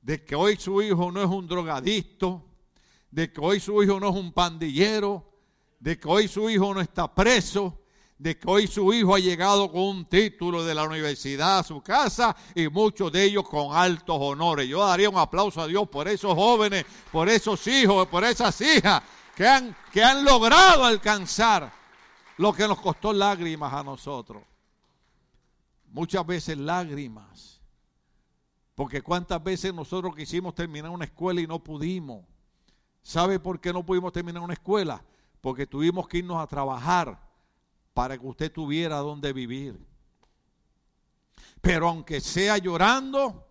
de 0.00 0.24
que 0.24 0.34
hoy 0.34 0.56
su 0.56 0.82
hijo 0.82 1.10
no 1.12 1.22
es 1.22 1.28
un 1.28 1.46
drogadicto, 1.46 2.44
de 3.10 3.32
que 3.32 3.40
hoy 3.40 3.60
su 3.60 3.82
hijo 3.82 4.00
no 4.00 4.08
es 4.08 4.14
un 4.14 4.32
pandillero, 4.32 5.32
de 5.78 5.98
que 5.98 6.08
hoy 6.08 6.26
su 6.26 6.50
hijo 6.50 6.74
no 6.74 6.80
está 6.80 7.12
preso, 7.12 7.82
de 8.18 8.36
que 8.36 8.48
hoy 8.48 8.66
su 8.66 8.92
hijo 8.92 9.14
ha 9.14 9.20
llegado 9.20 9.70
con 9.70 9.82
un 9.82 10.04
título 10.06 10.64
de 10.64 10.74
la 10.74 10.82
universidad 10.84 11.60
a 11.60 11.62
su 11.62 11.80
casa 11.80 12.34
y 12.54 12.66
muchos 12.68 13.12
de 13.12 13.24
ellos 13.24 13.48
con 13.48 13.76
altos 13.76 14.16
honores. 14.18 14.68
Yo 14.68 14.84
daría 14.84 15.10
un 15.10 15.18
aplauso 15.18 15.60
a 15.60 15.66
Dios 15.68 15.88
por 15.88 16.08
esos 16.08 16.34
jóvenes, 16.34 16.84
por 17.12 17.28
esos 17.28 17.64
hijos, 17.68 18.08
por 18.08 18.24
esas 18.24 18.60
hijas 18.60 19.02
que 19.36 19.46
han, 19.46 19.76
que 19.92 20.02
han 20.02 20.24
logrado 20.24 20.84
alcanzar 20.84 21.72
lo 22.38 22.52
que 22.52 22.66
nos 22.66 22.80
costó 22.80 23.12
lágrimas 23.12 23.72
a 23.72 23.84
nosotros 23.84 24.42
muchas 25.96 26.24
veces 26.26 26.58
lágrimas. 26.58 27.62
Porque 28.74 29.00
cuántas 29.00 29.42
veces 29.42 29.72
nosotros 29.72 30.14
quisimos 30.14 30.54
terminar 30.54 30.90
una 30.90 31.06
escuela 31.06 31.40
y 31.40 31.46
no 31.46 31.64
pudimos. 31.64 32.26
¿Sabe 33.02 33.40
por 33.40 33.60
qué 33.60 33.72
no 33.72 33.82
pudimos 33.82 34.12
terminar 34.12 34.42
una 34.42 34.52
escuela? 34.52 35.02
Porque 35.40 35.66
tuvimos 35.66 36.06
que 36.06 36.18
irnos 36.18 36.36
a 36.36 36.46
trabajar 36.46 37.18
para 37.94 38.18
que 38.18 38.26
usted 38.26 38.52
tuviera 38.52 38.98
donde 38.98 39.32
vivir. 39.32 39.82
Pero 41.62 41.88
aunque 41.88 42.20
sea 42.20 42.58
llorando, 42.58 43.48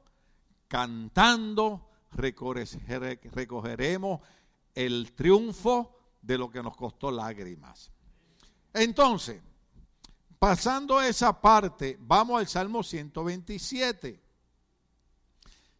cantando, 0.68 1.90
recogeremos 2.12 4.20
el 4.76 5.14
triunfo 5.14 5.98
de 6.22 6.38
lo 6.38 6.52
que 6.52 6.62
nos 6.62 6.78
costó 6.78 7.10
lágrimas. 7.10 7.92
Entonces, 8.72 9.42
Pasando 10.40 11.02
esa 11.02 11.40
parte, 11.40 11.98
vamos 12.00 12.40
al 12.40 12.48
Salmo 12.48 12.84
127. 12.84 14.22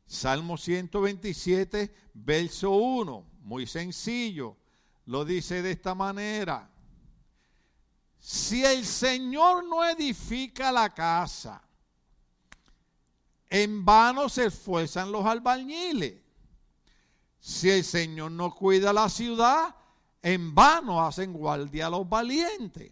Salmo 0.08 0.58
127, 0.58 1.94
verso 2.14 2.72
1, 2.72 3.26
muy 3.42 3.66
sencillo, 3.66 4.56
lo 5.06 5.26
dice 5.26 5.62
de 5.62 5.72
esta 5.72 5.96
manera. 5.96 6.70
Si 8.20 8.64
el 8.64 8.86
Señor 8.86 9.66
no 9.66 9.84
edifica 9.84 10.72
la 10.72 10.94
casa, 10.94 11.62
en 13.50 13.86
vano 13.86 14.30
se 14.30 14.46
esfuerzan 14.46 15.12
los 15.12 15.26
albañiles. 15.26 16.16
Si 17.40 17.70
el 17.70 17.84
Señor 17.84 18.32
no 18.32 18.54
cuida 18.54 18.92
la 18.92 19.10
ciudad, 19.10 19.76
en 20.22 20.56
vano 20.56 21.06
hacen 21.06 21.34
guardia 21.34 21.90
los 21.90 22.08
valientes. 22.10 22.92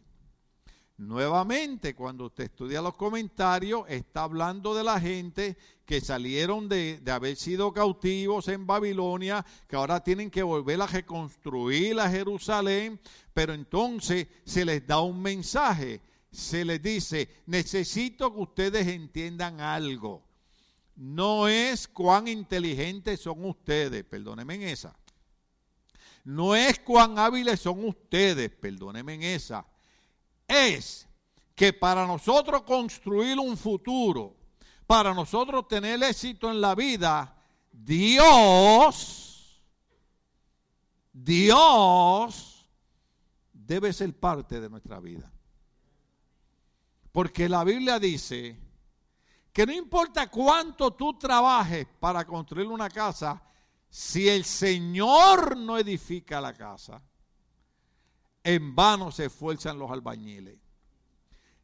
Nuevamente, 1.07 1.95
cuando 1.95 2.27
usted 2.27 2.45
estudia 2.45 2.81
los 2.81 2.95
comentarios, 2.95 3.83
está 3.89 4.23
hablando 4.23 4.73
de 4.73 4.85
la 4.85 4.99
gente 5.01 5.57
que 5.85 5.99
salieron 5.99 6.69
de, 6.69 7.01
haber 7.11 7.35
sido 7.35 7.73
cautivos 7.73 8.47
en 8.47 8.65
Babilonia, 8.65 9.45
que 9.67 9.75
ahora 9.75 10.01
tienen 10.01 10.31
que 10.31 10.43
volver 10.43 10.81
a 10.81 10.87
reconstruir 10.87 11.99
a 11.99 12.09
Jerusalén, 12.09 13.01
pero 13.33 13.53
entonces 13.53 14.27
se 14.45 14.63
les 14.63 14.87
da 14.87 15.01
un 15.01 15.21
mensaje, 15.21 15.99
se 16.31 16.63
les 16.63 16.81
dice, 16.81 17.27
necesito 17.47 18.33
que 18.33 18.39
ustedes 18.39 18.87
entiendan 18.87 19.59
algo. 19.59 20.23
No 20.95 21.49
es 21.49 21.87
cuán 21.87 22.29
inteligentes 22.29 23.19
son 23.19 23.43
ustedes, 23.43 24.05
perdónenme 24.05 24.55
en 24.55 24.61
esa. 24.63 24.95
No 26.23 26.55
es 26.55 26.79
cuán 26.79 27.19
hábiles 27.19 27.59
son 27.59 27.83
ustedes, 27.83 28.49
perdónenme 28.51 29.15
en 29.15 29.23
esa 29.23 29.65
es 30.53 31.07
que 31.55 31.73
para 31.73 32.07
nosotros 32.07 32.63
construir 32.63 33.39
un 33.39 33.57
futuro, 33.57 34.35
para 34.87 35.13
nosotros 35.13 35.67
tener 35.67 36.01
éxito 36.03 36.49
en 36.49 36.61
la 36.61 36.75
vida, 36.75 37.35
Dios, 37.71 39.61
Dios 41.11 42.69
debe 43.51 43.93
ser 43.93 44.17
parte 44.17 44.59
de 44.59 44.69
nuestra 44.69 44.99
vida. 44.99 45.31
Porque 47.11 47.47
la 47.47 47.63
Biblia 47.63 47.99
dice 47.99 48.59
que 49.51 49.65
no 49.65 49.71
importa 49.71 50.29
cuánto 50.29 50.91
tú 50.91 51.17
trabajes 51.17 51.87
para 51.99 52.25
construir 52.25 52.67
una 52.67 52.89
casa, 52.89 53.41
si 53.89 54.27
el 54.27 54.43
Señor 54.43 55.55
no 55.55 55.77
edifica 55.77 56.41
la 56.41 56.53
casa, 56.53 56.99
en 58.43 58.75
vano 58.75 59.11
se 59.11 59.25
esfuerzan 59.25 59.79
los 59.79 59.89
albañiles. 59.91 60.57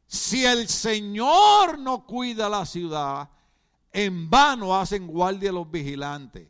Si 0.06 0.44
el 0.44 0.68
Señor 0.68 1.78
no 1.78 2.04
cuida 2.06 2.48
la 2.48 2.66
ciudad, 2.66 3.30
en 3.92 4.28
vano 4.28 4.76
hacen 4.76 5.06
guardia 5.06 5.52
los 5.52 5.70
vigilantes. 5.70 6.48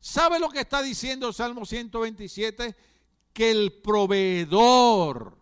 ¿Sabe 0.00 0.38
lo 0.38 0.48
que 0.48 0.60
está 0.60 0.82
diciendo 0.82 1.32
Salmo 1.32 1.64
127? 1.64 2.74
Que 3.32 3.50
el 3.50 3.80
proveedor 3.80 5.38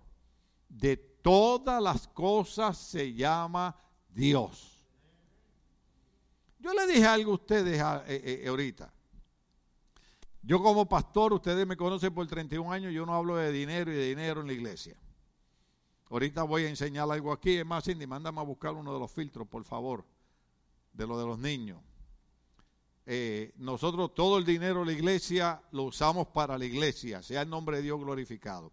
de 0.68 0.96
todas 0.96 1.82
las 1.82 2.08
cosas 2.08 2.76
se 2.76 3.14
llama 3.14 3.76
Dios. 4.08 4.84
Yo 6.58 6.74
le 6.74 6.86
dije 6.86 7.06
algo 7.06 7.32
a 7.32 7.34
ustedes 7.34 7.80
eh, 8.06 8.42
eh, 8.44 8.48
ahorita. 8.48 8.92
Yo 10.46 10.62
como 10.62 10.88
pastor, 10.88 11.32
ustedes 11.32 11.66
me 11.66 11.76
conocen 11.76 12.14
por 12.14 12.24
31 12.24 12.70
años, 12.70 12.92
yo 12.92 13.04
no 13.04 13.14
hablo 13.14 13.34
de 13.34 13.50
dinero 13.50 13.90
y 13.90 13.96
de 13.96 14.08
dinero 14.10 14.42
en 14.42 14.46
la 14.46 14.52
iglesia. 14.52 14.96
Ahorita 16.08 16.44
voy 16.44 16.66
a 16.66 16.68
enseñar 16.68 17.10
algo 17.10 17.32
aquí. 17.32 17.56
Es 17.56 17.66
más, 17.66 17.82
Cindy, 17.82 18.06
mándame 18.06 18.38
a 18.38 18.44
buscar 18.44 18.72
uno 18.74 18.94
de 18.94 19.00
los 19.00 19.10
filtros, 19.10 19.48
por 19.48 19.64
favor, 19.64 20.04
de 20.92 21.04
lo 21.04 21.18
de 21.18 21.26
los 21.26 21.36
niños. 21.40 21.80
Eh, 23.06 23.54
nosotros 23.56 24.14
todo 24.14 24.38
el 24.38 24.44
dinero 24.44 24.80
de 24.80 24.86
la 24.86 24.92
iglesia 24.92 25.62
lo 25.72 25.82
usamos 25.82 26.28
para 26.28 26.56
la 26.56 26.64
iglesia, 26.64 27.24
sea 27.24 27.42
el 27.42 27.50
nombre 27.50 27.78
de 27.78 27.82
Dios 27.82 27.98
glorificado. 27.98 28.70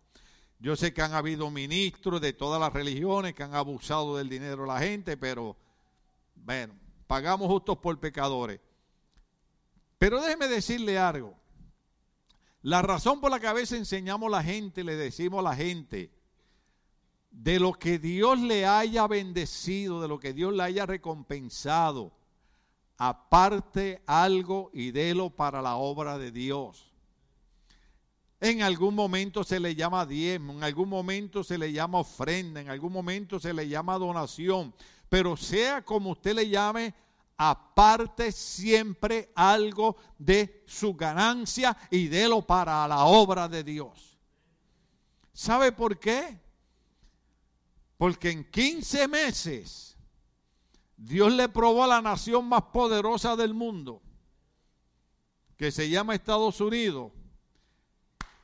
Yo 0.59 0.75
sé 0.75 0.93
que 0.93 1.01
han 1.01 1.13
habido 1.13 1.49
ministros 1.49 2.21
de 2.21 2.33
todas 2.33 2.61
las 2.61 2.71
religiones 2.71 3.33
que 3.33 3.41
han 3.41 3.55
abusado 3.55 4.15
del 4.17 4.29
dinero 4.29 4.61
de 4.61 4.67
la 4.67 4.79
gente, 4.79 5.17
pero 5.17 5.57
bueno, 6.35 6.75
pagamos 7.07 7.47
justos 7.47 7.79
por 7.79 7.99
pecadores. 7.99 8.59
Pero 9.97 10.21
déjeme 10.21 10.47
decirle 10.47 10.99
algo. 10.99 11.41
La 12.63 12.81
razón 12.81 13.19
por 13.19 13.29
la 13.29 13.41
que 13.41 13.47
a 13.47 13.53
veces 13.53 13.77
enseñamos 13.77 14.27
a 14.27 14.37
la 14.37 14.43
gente, 14.43 14.85
le 14.85 14.95
decimos 14.95 15.39
a 15.41 15.49
la 15.49 15.55
gente, 15.55 16.09
de 17.29 17.59
lo 17.59 17.73
que 17.73 17.99
Dios 17.99 18.39
le 18.39 18.65
haya 18.65 19.05
bendecido, 19.05 20.01
de 20.01 20.07
lo 20.07 20.17
que 20.17 20.33
Dios 20.33 20.53
le 20.53 20.63
haya 20.63 20.85
recompensado, 20.85 22.13
aparte 22.97 24.01
algo 24.05 24.71
y 24.73 24.91
délo 24.91 25.29
para 25.29 25.61
la 25.61 25.75
obra 25.75 26.17
de 26.17 26.31
Dios. 26.31 26.93
En 28.39 28.61
algún 28.61 28.95
momento 28.95 29.43
se 29.43 29.59
le 29.59 29.75
llama 29.75 30.05
diezmo, 30.05 30.53
en 30.53 30.63
algún 30.63 30.87
momento 30.87 31.43
se 31.43 31.57
le 31.57 31.73
llama 31.73 31.99
ofrenda, 31.99 32.61
en 32.61 32.69
algún 32.69 32.93
momento 32.93 33.41
se 33.41 33.53
le 33.53 33.67
llama 33.67 33.97
donación, 33.97 34.73
pero 35.09 35.35
sea 35.35 35.83
como 35.83 36.11
usted 36.11 36.33
le 36.33 36.47
llame, 36.47 36.93
aparte 37.37 38.31
siempre 38.31 39.31
algo 39.35 39.97
de 40.17 40.63
su 40.67 40.93
ganancia 40.93 41.75
y 41.89 42.07
délo 42.07 42.41
para 42.41 42.87
la 42.87 43.05
obra 43.05 43.47
de 43.47 43.63
Dios. 43.63 44.17
¿Sabe 45.33 45.71
por 45.71 45.99
qué? 45.99 46.39
Porque 47.97 48.29
en 48.29 48.49
15 48.49 49.07
meses 49.07 49.97
Dios 50.95 51.33
le 51.33 51.49
probó 51.49 51.83
a 51.83 51.87
la 51.87 52.01
nación 52.01 52.47
más 52.47 52.63
poderosa 52.73 53.35
del 53.35 53.53
mundo, 53.53 54.01
que 55.57 55.71
se 55.71 55.89
llama 55.89 56.15
Estados 56.15 56.61
Unidos, 56.61 57.11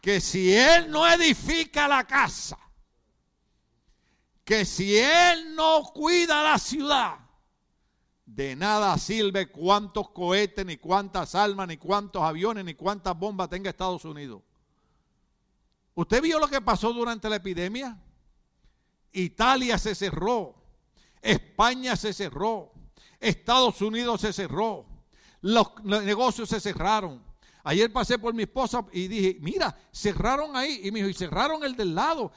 que 0.02 0.19
si 0.19 0.54
Él 0.54 0.89
no 0.89 1.08
edifica 1.08 1.88
la 1.88 2.06
casa, 2.06 2.58
que 4.43 4.65
si 4.65 4.97
Él 4.97 5.56
no 5.56 5.84
cuida 5.93 6.41
la 6.43 6.58
ciudad, 6.58 7.28
de 8.35 8.55
nada 8.55 8.95
sirve 8.99 9.49
cuántos 9.49 10.11
cohetes, 10.11 10.63
ni 10.63 10.77
cuántas 10.77 11.33
almas, 11.33 11.67
ni 11.67 11.77
cuántos 11.77 12.21
aviones, 12.21 12.63
ni 12.63 12.75
cuántas 12.75 13.17
bombas 13.17 13.49
tenga 13.49 13.71
Estados 13.71 14.05
Unidos. 14.05 14.43
¿Usted 15.95 16.21
vio 16.21 16.37
lo 16.37 16.47
que 16.47 16.61
pasó 16.61 16.93
durante 16.93 17.27
la 17.27 17.37
epidemia? 17.37 17.97
Italia 19.11 19.79
se 19.79 19.95
cerró, 19.95 20.55
España 21.21 21.95
se 21.95 22.13
cerró, 22.13 22.71
Estados 23.19 23.81
Unidos 23.81 24.21
se 24.21 24.31
cerró, 24.31 24.85
los, 25.41 25.83
negocios 25.83 26.49
se 26.49 26.59
cerraron. 26.59 27.23
Ayer 27.63 27.91
pasé 27.91 28.19
por 28.19 28.35
mi 28.35 28.43
esposa 28.43 28.85
y 28.93 29.07
dije, 29.07 29.37
mira, 29.41 29.75
cerraron 29.91 30.55
ahí. 30.55 30.81
Y 30.83 30.91
me 30.91 30.99
dijo, 30.99 31.09
y 31.09 31.13
cerraron 31.13 31.63
el 31.63 31.75
del 31.75 31.95
lado 31.95 32.31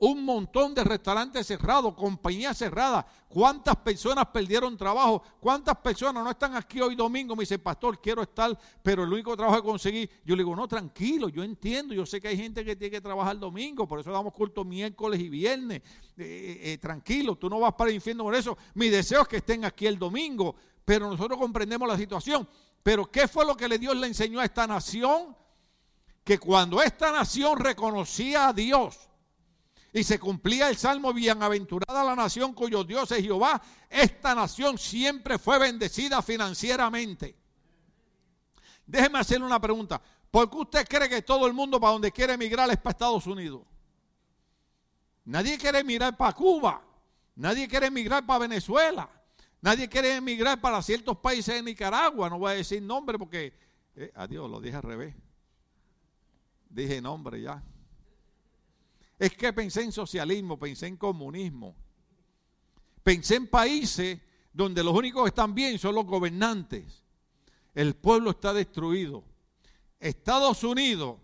un 0.00 0.24
montón 0.24 0.74
de 0.74 0.84
restaurantes 0.84 1.46
cerrados, 1.46 1.94
compañías 1.94 2.56
cerradas. 2.56 3.04
¿Cuántas 3.28 3.76
personas 3.76 4.26
perdieron 4.26 4.76
trabajo? 4.76 5.22
¿Cuántas 5.40 5.76
personas 5.78 6.22
no 6.22 6.30
están 6.30 6.54
aquí 6.54 6.80
hoy 6.80 6.94
domingo? 6.94 7.34
Me 7.34 7.42
dice, 7.42 7.58
pastor, 7.58 8.00
quiero 8.00 8.22
estar, 8.22 8.56
pero 8.82 9.02
el 9.02 9.12
único 9.12 9.36
trabajo 9.36 9.60
que 9.60 9.68
conseguí. 9.68 10.08
Yo 10.24 10.36
le 10.36 10.44
digo, 10.44 10.54
no, 10.54 10.68
tranquilo, 10.68 11.28
yo 11.28 11.42
entiendo. 11.42 11.94
Yo 11.94 12.06
sé 12.06 12.20
que 12.20 12.28
hay 12.28 12.36
gente 12.36 12.64
que 12.64 12.76
tiene 12.76 12.92
que 12.92 13.00
trabajar 13.00 13.38
domingo, 13.38 13.88
por 13.88 13.98
eso 13.98 14.12
damos 14.12 14.32
culto 14.32 14.64
miércoles 14.64 15.18
y 15.20 15.28
viernes. 15.28 15.78
Eh, 15.78 15.82
eh, 16.18 16.60
eh, 16.72 16.78
tranquilo, 16.78 17.36
tú 17.36 17.50
no 17.50 17.58
vas 17.58 17.74
para 17.74 17.90
el 17.90 17.96
infierno 17.96 18.22
por 18.22 18.36
eso. 18.36 18.56
Mi 18.74 18.88
deseo 18.88 19.22
es 19.22 19.28
que 19.28 19.38
estén 19.38 19.64
aquí 19.64 19.86
el 19.86 19.98
domingo, 19.98 20.54
pero 20.84 21.10
nosotros 21.10 21.38
comprendemos 21.38 21.88
la 21.88 21.96
situación. 21.96 22.48
Pero 22.84 23.10
¿qué 23.10 23.26
fue 23.26 23.44
lo 23.44 23.56
que 23.56 23.66
Dios 23.78 23.96
le 23.96 24.06
enseñó 24.06 24.38
a 24.38 24.44
esta 24.44 24.64
nación? 24.66 25.36
Que 26.22 26.38
cuando 26.38 26.80
esta 26.80 27.10
nación 27.10 27.58
reconocía 27.58 28.48
a 28.48 28.52
Dios, 28.52 29.07
y 29.92 30.04
se 30.04 30.18
cumplía 30.18 30.68
el 30.68 30.76
salmo, 30.76 31.12
bienaventurada 31.12 32.04
la 32.04 32.14
nación 32.14 32.52
cuyo 32.52 32.84
Dios 32.84 33.10
es 33.12 33.22
Jehová, 33.22 33.60
esta 33.88 34.34
nación 34.34 34.76
siempre 34.78 35.38
fue 35.38 35.58
bendecida 35.58 36.20
financieramente. 36.22 37.34
Déjeme 38.86 39.18
hacerle 39.18 39.46
una 39.46 39.60
pregunta. 39.60 40.00
¿Por 40.30 40.50
qué 40.50 40.56
usted 40.56 40.88
cree 40.88 41.08
que 41.08 41.22
todo 41.22 41.46
el 41.46 41.52
mundo 41.52 41.80
para 41.80 41.92
donde 41.92 42.12
quiere 42.12 42.34
emigrar 42.34 42.68
es 42.70 42.76
para 42.76 42.90
Estados 42.90 43.26
Unidos? 43.26 43.62
Nadie 45.24 45.58
quiere 45.58 45.80
emigrar 45.80 46.16
para 46.16 46.32
Cuba. 46.32 46.82
Nadie 47.36 47.68
quiere 47.68 47.86
emigrar 47.86 48.24
para 48.26 48.40
Venezuela. 48.40 49.08
Nadie 49.60 49.88
quiere 49.88 50.16
emigrar 50.16 50.60
para 50.60 50.80
ciertos 50.82 51.18
países 51.18 51.54
de 51.54 51.62
Nicaragua. 51.62 52.30
No 52.30 52.38
voy 52.38 52.52
a 52.52 52.54
decir 52.54 52.82
nombre 52.82 53.18
porque, 53.18 53.52
eh, 53.96 54.12
adiós, 54.14 54.50
lo 54.50 54.60
dije 54.60 54.76
al 54.76 54.82
revés. 54.82 55.14
Dije 56.68 57.00
nombre 57.00 57.40
ya. 57.40 57.62
Es 59.18 59.34
que 59.34 59.52
pensé 59.52 59.82
en 59.82 59.92
socialismo, 59.92 60.58
pensé 60.58 60.86
en 60.86 60.96
comunismo. 60.96 61.74
Pensé 63.02 63.36
en 63.36 63.48
países 63.48 64.20
donde 64.52 64.84
los 64.84 64.94
únicos 64.94 65.22
que 65.24 65.28
están 65.28 65.54
bien 65.54 65.78
son 65.78 65.94
los 65.94 66.06
gobernantes. 66.06 67.02
El 67.74 67.96
pueblo 67.96 68.30
está 68.30 68.52
destruido. 68.52 69.24
Estados 69.98 70.62
Unidos, 70.62 71.18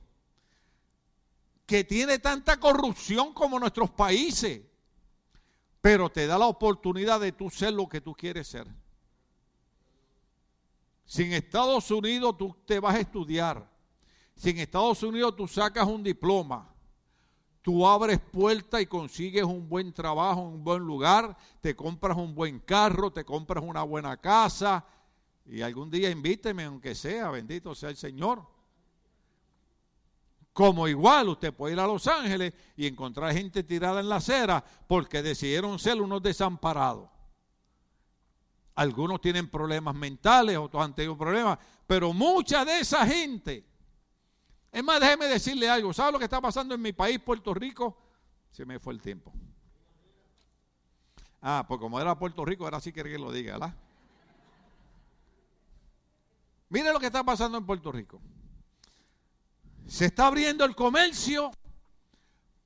que 1.67 1.85
tiene 1.85 2.19
tanta 2.19 2.59
corrupción 2.59 3.33
como 3.33 3.59
nuestros 3.59 3.91
países, 3.91 4.63
pero 5.81 6.11
te 6.11 6.27
da 6.27 6.39
la 6.39 6.47
oportunidad 6.47 7.21
de 7.21 7.33
tú 7.33 7.51
ser 7.51 7.73
lo 7.73 7.89
que 7.89 8.01
tú 8.01 8.15
quieres 8.15 8.49
ser. 8.49 8.67
Si 11.05 11.23
en 11.23 11.35
Estados 11.35 11.91
Unidos 11.91 12.37
tú 12.37 12.57
te 12.67 12.81
vas 12.81 12.95
a 12.95 13.01
estudiar, 13.01 13.71
si 14.35 14.51
en 14.51 14.59
Estados 14.59 15.03
Unidos 15.03 15.37
tú 15.37 15.47
sacas 15.47 15.87
un 15.87 16.03
diploma, 16.03 16.74
Tú 17.65 17.87
abres 17.87 18.21
puerta 18.21 18.79
y 18.79 18.85
consigues 18.85 19.43
un 19.43 19.67
buen 19.67 19.95
trabajo 19.95 20.43
un 20.43 20.63
buen 20.63 20.83
lugar, 20.83 21.35
te 21.63 21.75
compras 21.75 22.15
un 22.15 22.35
buen 22.35 22.59
carro, 22.59 23.11
te 23.11 23.25
compras 23.25 23.65
una 23.65 23.83
buena 23.83 24.19
casa 24.19 24.85
y 25.47 25.63
algún 25.63 25.91
día 25.91 26.11
invíteme, 26.11 26.65
aunque 26.65 26.95
sea, 26.95 27.31
bendito 27.31 27.75
sea 27.75 27.89
el 27.89 27.97
Señor. 27.97 28.47
Como 30.53 30.87
igual 30.89 31.31
usted 31.31 31.55
puede 31.55 31.73
ir 31.73 31.81
a 31.81 31.87
Los 31.87 32.07
Ángeles 32.07 32.53
y 32.77 32.87
encontrar 32.87 33.33
gente 33.33 33.63
tirada 33.63 34.01
en 34.01 34.11
la 34.11 34.17
acera 34.17 34.63
porque 34.87 35.23
decidieron 35.23 35.79
ser 35.79 36.03
unos 36.03 36.23
desamparados. 36.23 37.09
Algunos 38.75 39.23
tienen 39.23 39.49
problemas 39.49 39.95
mentales, 39.95 40.59
otros 40.59 40.85
han 40.85 40.95
tenido 40.95 41.17
problemas, 41.17 41.59
pero 41.87 42.13
mucha 42.13 42.63
de 42.67 42.81
esa 42.81 43.07
gente, 43.07 43.65
es 44.75 44.83
más, 44.83 44.99
déjeme 44.99 45.27
decirle 45.27 45.71
algo, 45.71 45.93
¿sabe 45.93 46.11
lo 46.11 46.19
que 46.19 46.25
está 46.25 46.41
pasando 46.41 46.75
en 46.75 46.83
mi 46.83 46.93
país, 46.93 47.21
Puerto 47.21 47.55
Rico? 47.55 47.97
Se 48.51 48.67
me 48.67 48.81
fue 48.81 48.93
el 48.93 49.01
tiempo. 49.01 49.33
Ah, 51.41 51.65
pues 51.69 51.79
como 51.79 52.01
era 52.01 52.19
Puerto 52.19 52.45
Rico, 52.45 52.65
ahora 52.65 52.81
sí 52.81 52.93
quiere 52.93 53.13
que 53.13 53.19
lo 53.19 53.31
diga, 53.31 53.53
¿verdad? 53.53 53.73
Mire 56.71 56.93
lo 56.93 56.99
que 56.99 57.07
está 57.07 57.23
pasando 57.23 57.57
en 57.57 57.65
Puerto 57.65 57.93
Rico. 57.93 58.21
Se 59.87 60.07
está 60.07 60.27
abriendo 60.27 60.65
el 60.65 60.75
comercio, 60.75 61.53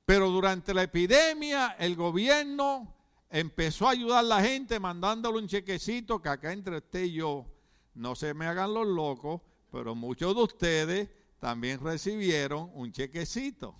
pero 0.03 0.31
durante 0.31 0.73
la 0.73 0.81
epidemia 0.81 1.75
el 1.77 1.95
gobierno 1.95 2.91
empezó 3.29 3.87
a 3.87 3.91
ayudar 3.91 4.19
a 4.19 4.23
la 4.23 4.41
gente 4.41 4.79
mandándole 4.79 5.37
un 5.37 5.47
chequecito 5.47 6.19
que 6.23 6.29
acá 6.29 6.53
entre 6.53 6.77
usted 6.77 7.03
y 7.03 7.11
yo 7.11 7.45
no 7.93 8.15
se 8.15 8.33
me 8.33 8.47
hagan 8.47 8.73
los 8.73 8.87
locos, 8.87 9.41
pero 9.71 9.93
muchos 9.93 10.33
de 10.35 10.41
ustedes 10.41 11.18
también 11.39 11.79
recibieron 11.79 12.69
un 12.73 12.91
chequecito. 12.91 13.75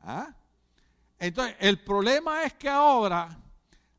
¿Ah? 0.00 0.34
Entonces, 1.18 1.56
el 1.58 1.82
problema 1.82 2.44
es 2.44 2.54
que 2.54 2.68
ahora 2.68 3.36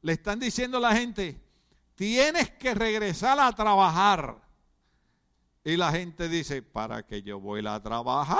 le 0.02 0.14
están 0.14 0.40
diciendo 0.40 0.78
a 0.78 0.82
la 0.82 0.96
gente, 0.96 1.40
tienes 1.96 2.50
que 2.52 2.74
regresar 2.74 3.40
a 3.40 3.52
trabajar. 3.52 4.42
Y 5.64 5.76
la 5.76 5.92
gente 5.92 6.30
dice, 6.30 6.62
¿para 6.62 7.06
qué 7.06 7.22
yo 7.22 7.40
voy 7.40 7.66
a 7.68 7.82
trabajar? 7.82 8.40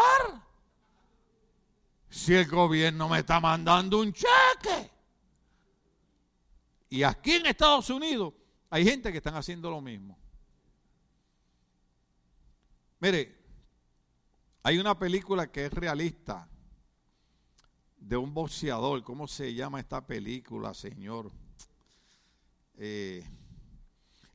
Si 2.10 2.34
el 2.34 2.48
gobierno 2.48 3.10
me 3.10 3.20
está 3.20 3.40
mandando 3.40 4.00
un 4.00 4.14
cheque. 4.14 4.90
Y 6.90 7.04
aquí 7.04 7.34
en 7.34 7.46
Estados 7.46 7.90
Unidos 7.90 8.34
hay 8.70 8.86
gente 8.86 9.12
que 9.12 9.18
están 9.18 9.36
haciendo 9.36 9.70
lo 9.70 9.82
mismo. 9.82 10.18
Mire, 13.02 13.34
hay 14.62 14.78
una 14.78 15.00
película 15.00 15.50
que 15.50 15.66
es 15.66 15.74
realista 15.74 16.50
de 17.98 18.18
un 18.18 18.34
boxeador. 18.34 19.02
¿Cómo 19.04 19.26
se 19.26 19.54
llama 19.54 19.80
esta 19.80 20.06
película, 20.06 20.74
señor? 20.74 21.32
Eh, 22.78 23.24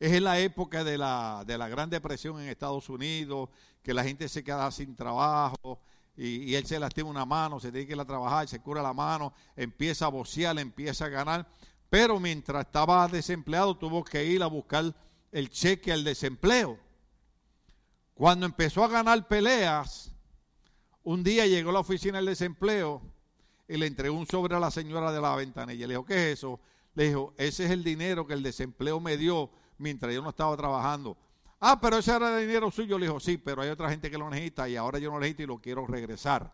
es 0.01 0.13
en 0.13 0.25
la 0.25 0.39
época 0.39 0.83
de 0.83 0.97
la, 0.97 1.45
de 1.47 1.59
la 1.59 1.69
Gran 1.69 1.91
Depresión 1.91 2.41
en 2.41 2.49
Estados 2.49 2.89
Unidos, 2.89 3.51
que 3.83 3.93
la 3.93 4.03
gente 4.03 4.31
se 4.31 4.43
queda 4.43 4.71
sin 4.71 4.97
trabajo 4.97 5.81
y, 6.17 6.55
él 6.55 6.65
se 6.65 6.79
lastima 6.79 7.11
una 7.11 7.27
mano, 7.27 7.61
se 7.61 7.71
tiene 7.71 7.87
que 7.87 7.93
ir 7.93 8.01
a 8.01 8.07
trabajar, 8.07 8.49
se 8.49 8.61
cura 8.61 8.81
la 8.81 8.95
mano, 8.95 9.35
empieza 9.57 10.07
a 10.07 10.09
bocear, 10.09 10.59
empieza 10.59 11.05
a 11.05 11.09
ganar, 11.11 11.47
pero 11.91 12.19
mientras 12.19 12.65
estaba 12.65 13.07
desempleado 13.09 13.77
tuvo 13.77 14.03
que 14.03 14.25
ir 14.25 14.43
a 14.43 14.47
buscar 14.47 14.95
el 15.33 15.51
cheque 15.51 15.93
al 15.93 16.03
desempleo. 16.03 16.79
Cuando 18.15 18.47
empezó 18.47 18.85
a 18.85 18.89
ganar 18.89 19.27
peleas, 19.27 20.13
un 21.03 21.23
día 21.25 21.47
llegó 21.47 21.71
a 21.71 21.75
la 21.75 21.81
oficina 21.81 22.19
del 22.19 22.27
desempleo 22.27 23.03
y 23.67 23.77
le 23.77 23.87
entregó 23.87 24.17
un 24.17 24.27
sobre 24.27 24.55
a 24.55 24.61
la 24.61 24.71
señora 24.71 25.11
de 25.13 25.21
la 25.21 25.35
ventanilla. 25.35 25.87
Le 25.87 25.95
dijo, 25.95 26.05
¿qué 26.05 26.31
es 26.31 26.39
eso? 26.39 26.61
Le 26.95 27.09
dijo, 27.09 27.35
ese 27.37 27.65
es 27.65 27.71
el 27.73 27.83
dinero 27.83 28.27
que 28.27 28.35
el 28.35 28.43
desempleo 28.43 29.01
me 29.01 29.17
dio 29.17 29.51
mientras 29.79 30.15
yo 30.15 30.23
no 30.23 30.31
estaba 30.31 30.57
trabajando. 30.57 31.17
Ah, 31.59 31.81
pero 31.81 31.99
ese 31.99 32.15
era 32.15 32.39
el 32.39 32.47
dinero 32.47 32.71
suyo. 32.71 32.99
Le 32.99 33.07
dijo, 33.07 33.19
sí, 33.19 33.37
pero 33.37 33.63
hay 33.63 33.71
otra 33.71 33.91
gente 33.91 34.11
que 34.11 34.19
lo 34.19 34.31
necesita 34.31 34.69
y 34.69 34.77
ahora 34.77 34.99
yo 34.99 35.11
no 35.11 35.17
lo 35.17 35.21
necesito 35.21 35.43
y 35.43 35.47
lo 35.47 35.59
quiero 35.59 35.87
regresar. 35.87 36.53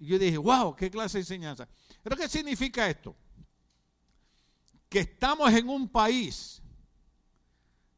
Y 0.00 0.06
yo 0.06 0.18
dije, 0.18 0.38
wow, 0.38 0.74
qué 0.74 0.90
clase 0.90 1.18
de 1.18 1.22
enseñanza. 1.22 1.68
¿Pero 2.02 2.16
qué 2.16 2.28
significa 2.28 2.88
esto? 2.88 3.14
Que 4.88 5.00
estamos 5.00 5.52
en 5.52 5.68
un 5.68 5.88
país 5.88 6.60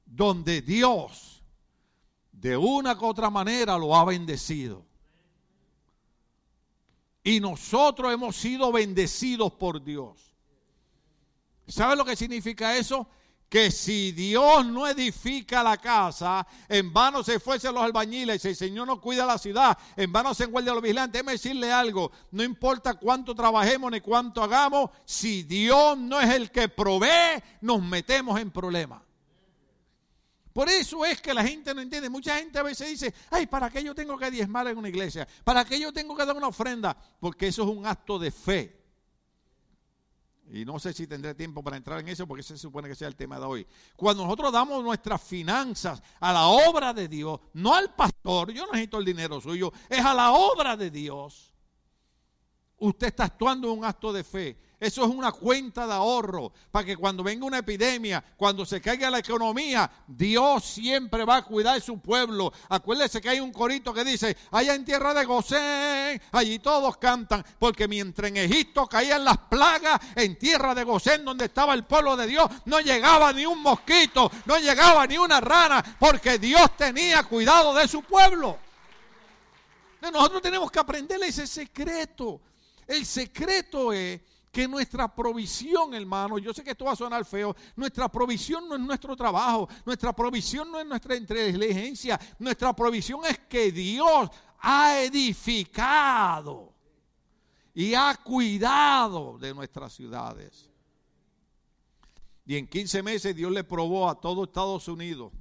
donde 0.05 0.61
Dios 0.61 1.30
de 2.41 2.57
una 2.57 2.95
u 2.95 3.05
otra 3.05 3.29
manera 3.29 3.77
lo 3.77 3.95
ha 3.95 4.05
bendecido. 4.05 4.85
Y 7.23 7.39
nosotros 7.39 8.13
hemos 8.13 8.35
sido 8.37 8.73
bendecidos 8.73 9.53
por 9.53 9.83
Dios. 9.83 10.35
¿Sabe 11.69 11.97
lo 11.97 12.05
que 12.05 12.17
significa 12.17 12.77
eso? 12.77 13.07
que 13.51 13.73
si 13.73 14.13
Dios 14.13 14.65
no 14.65 14.87
edifica 14.87 15.65
la 15.65 15.77
casa, 15.77 16.47
en 16.69 16.93
vano 16.93 17.25
se 17.25 17.41
fuesen 17.41 17.75
los 17.75 17.83
albañiles, 17.83 18.41
si 18.41 18.49
el 18.49 18.55
Señor 18.55 18.87
no 18.87 19.01
cuida 19.01 19.27
la 19.27 19.39
ciudad, 19.39 19.77
en 19.97 20.13
vano 20.13 20.33
se 20.35 20.45
enguardia 20.45 20.73
los 20.73 20.81
vigilantes. 20.81 21.15
Déjeme 21.15 21.33
decirle 21.33 21.73
algo, 21.73 22.13
no 22.31 22.45
importa 22.45 22.95
cuánto 22.95 23.35
trabajemos 23.35 23.91
ni 23.91 24.01
cuánto 24.01 24.41
hagamos, 24.41 24.91
si 25.05 25.43
Dios 25.43 25.99
no 25.99 26.21
es 26.21 26.31
el 26.31 26.53
que 26.53 26.69
provee, 26.69 27.43
nos 27.61 27.83
metemos 27.83 28.41
en 28.41 28.53
problemas. 28.53 29.03
Por 30.53 30.69
eso 30.69 31.05
es 31.05 31.21
que 31.21 31.33
la 31.33 31.45
gente 31.45 31.75
no 31.75 31.81
entiende. 31.81 32.09
Mucha 32.09 32.37
gente 32.39 32.59
a 32.59 32.63
veces 32.63 32.89
dice, 32.89 33.15
ay, 33.31 33.47
¿para 33.47 33.71
qué 33.71 33.83
yo 33.83 33.95
tengo 33.95 34.19
que 34.19 34.31
diezmar 34.31 34.67
en 34.69 34.79
una 34.79 34.89
iglesia? 34.89 35.27
¿Para 35.45 35.65
qué 35.65 35.79
yo 35.79 35.93
tengo 35.93 36.17
que 36.17 36.25
dar 36.25 36.37
una 36.37 36.49
ofrenda? 36.49 36.97
Porque 37.21 37.49
eso 37.49 37.63
es 37.63 37.69
un 37.69 37.87
acto 37.87 38.19
de 38.19 38.31
fe. 38.31 38.81
Y 40.53 40.65
no 40.65 40.81
sé 40.81 40.93
si 40.93 41.07
tendré 41.07 41.35
tiempo 41.35 41.63
para 41.63 41.77
entrar 41.77 42.01
en 42.01 42.09
eso 42.09 42.27
porque 42.27 42.43
se 42.43 42.59
supone 42.59 42.89
que 42.89 42.97
sea 42.97 43.07
el 43.07 43.15
tema 43.15 43.39
de 43.39 43.47
hoy. 43.47 43.67
Cuando 43.95 44.25
nosotros 44.25 44.53
damos 44.53 44.83
nuestras 44.83 45.23
finanzas 45.23 46.03
a 46.19 46.33
la 46.33 46.47
obra 46.49 46.93
de 46.93 47.07
Dios, 47.07 47.39
no 47.53 47.75
al 47.75 47.95
pastor, 47.95 48.53
yo 48.53 48.67
no 48.67 48.73
necesito 48.73 48.99
el 48.99 49.05
dinero 49.05 49.41
suyo, 49.41 49.73
es 49.89 50.05
a 50.05 50.13
la 50.13 50.33
obra 50.33 50.77
de 50.77 50.91
Dios. 50.91 51.55
Usted 52.79 53.09
está 53.09 53.25
actuando 53.25 53.71
en 53.71 53.79
un 53.79 53.85
acto 53.85 54.13
de 54.13 54.25
fe. 54.25 54.59
Eso 54.81 55.05
es 55.05 55.11
una 55.11 55.31
cuenta 55.31 55.87
de 55.87 55.93
ahorro 55.93 56.51
para 56.71 56.87
que 56.87 56.97
cuando 56.97 57.23
venga 57.23 57.45
una 57.45 57.59
epidemia, 57.59 58.25
cuando 58.35 58.65
se 58.65 58.81
caiga 58.81 59.11
la 59.11 59.19
economía, 59.19 59.91
Dios 60.07 60.65
siempre 60.65 61.27
va 61.27 61.37
a 61.37 61.43
cuidar 61.43 61.75
de 61.75 61.83
su 61.83 61.99
pueblo. 61.99 62.51
Acuérdese 62.71 63.21
que 63.21 63.29
hay 63.29 63.41
un 63.41 63.53
corito 63.53 63.93
que 63.93 64.05
dice, 64.05 64.35
allá 64.51 64.75
en 64.75 64.87
tierra 64.87 65.13
de 65.13 65.27
Gosén, 65.27 66.23
allí 66.33 66.61
todos 66.61 66.97
cantan, 66.97 67.45
porque 67.59 67.87
mientras 67.87 68.31
en 68.31 68.39
Egipto 68.39 68.87
caían 68.87 69.23
las 69.23 69.37
plagas, 69.37 70.01
en 70.17 70.39
tierra 70.39 70.75
de 70.75 70.85
Gosén, 70.85 71.27
donde 71.27 71.45
estaba 71.45 71.75
el 71.75 71.85
pueblo 71.85 72.17
de 72.17 72.27
Dios, 72.27 72.49
no 72.65 72.81
llegaba 72.81 73.35
ni 73.35 73.45
un 73.45 73.61
mosquito, 73.61 74.33
no 74.47 74.59
llegaba 74.59 75.07
ni 75.07 75.19
una 75.19 75.43
rana, 75.43 75.85
porque 75.99 76.39
Dios 76.39 76.75
tenía 76.79 77.23
cuidado 77.25 77.75
de 77.75 77.87
su 77.87 78.03
pueblo. 78.03 78.59
Nosotros 80.01 80.41
tenemos 80.41 80.71
que 80.71 80.79
aprender 80.79 81.23
ese 81.23 81.47
secreto. 81.47 82.41
El 82.87 83.05
secreto 83.05 83.93
es 83.93 84.21
que 84.51 84.67
nuestra 84.67 85.15
provisión, 85.15 85.95
hermano, 85.95 86.39
yo 86.39 86.53
sé 86.53 86.65
que 86.65 86.71
esto 86.71 86.85
va 86.85 86.93
a 86.93 86.97
sonar 86.97 87.25
feo, 87.25 87.55
nuestra 87.77 88.09
provisión 88.09 88.69
no 88.69 88.75
es 88.75 88.81
nuestro 88.81 89.15
trabajo, 89.17 89.69
nuestra 89.85 90.13
provisión 90.13 90.71
no 90.73 90.81
es 90.81 90.87
nuestra 90.87 91.15
inteligencia, 91.15 92.19
nuestra 92.39 92.75
provisión 92.75 93.21
es 93.27 93.39
que 93.49 93.71
Dios 93.71 94.29
ha 94.59 95.01
edificado 95.01 96.75
y 97.73 97.95
ha 97.95 98.15
cuidado 98.17 99.39
de 99.39 99.55
nuestras 99.55 99.93
ciudades. 99.93 100.69
Y 102.45 102.57
en 102.57 102.67
15 102.67 103.03
meses 103.05 103.37
Dios 103.37 103.53
le 103.53 103.63
probó 103.63 104.09
a 104.09 104.21
todo 104.21 104.45
Estados 104.45 104.89
Unidos 104.89 105.33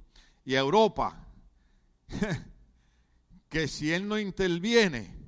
y 0.44 0.54
a 0.54 0.60
Europa 0.60 1.26
que 3.48 3.66
si 3.66 3.92
Él 3.92 4.06
no 4.06 4.20
interviene, 4.20 5.18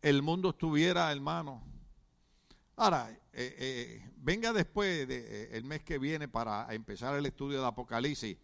el 0.00 0.22
mundo 0.22 0.50
estuviera, 0.50 1.10
hermano, 1.10 1.67
Ahora, 2.80 3.10
eh, 3.32 3.56
eh, 3.58 4.10
venga 4.18 4.52
después 4.52 4.98
del 4.98 5.08
de, 5.08 5.58
eh, 5.58 5.62
mes 5.62 5.82
que 5.82 5.98
viene 5.98 6.28
para 6.28 6.72
empezar 6.72 7.12
el 7.16 7.26
estudio 7.26 7.60
de 7.60 7.66
Apocalipsis, 7.66 8.36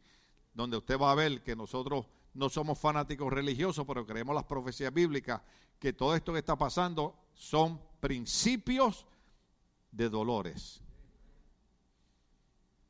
donde 0.52 0.76
usted 0.76 0.98
va 0.98 1.12
a 1.12 1.14
ver 1.14 1.40
que 1.44 1.54
nosotros 1.54 2.06
no 2.34 2.48
somos 2.48 2.76
fanáticos 2.76 3.32
religiosos, 3.32 3.86
pero 3.86 4.04
creemos 4.04 4.34
las 4.34 4.42
profecías 4.42 4.92
bíblicas, 4.92 5.40
que 5.78 5.92
todo 5.92 6.16
esto 6.16 6.32
que 6.32 6.40
está 6.40 6.58
pasando 6.58 7.16
son 7.32 7.80
principios 8.00 9.06
de 9.92 10.08
dolores. 10.08 10.80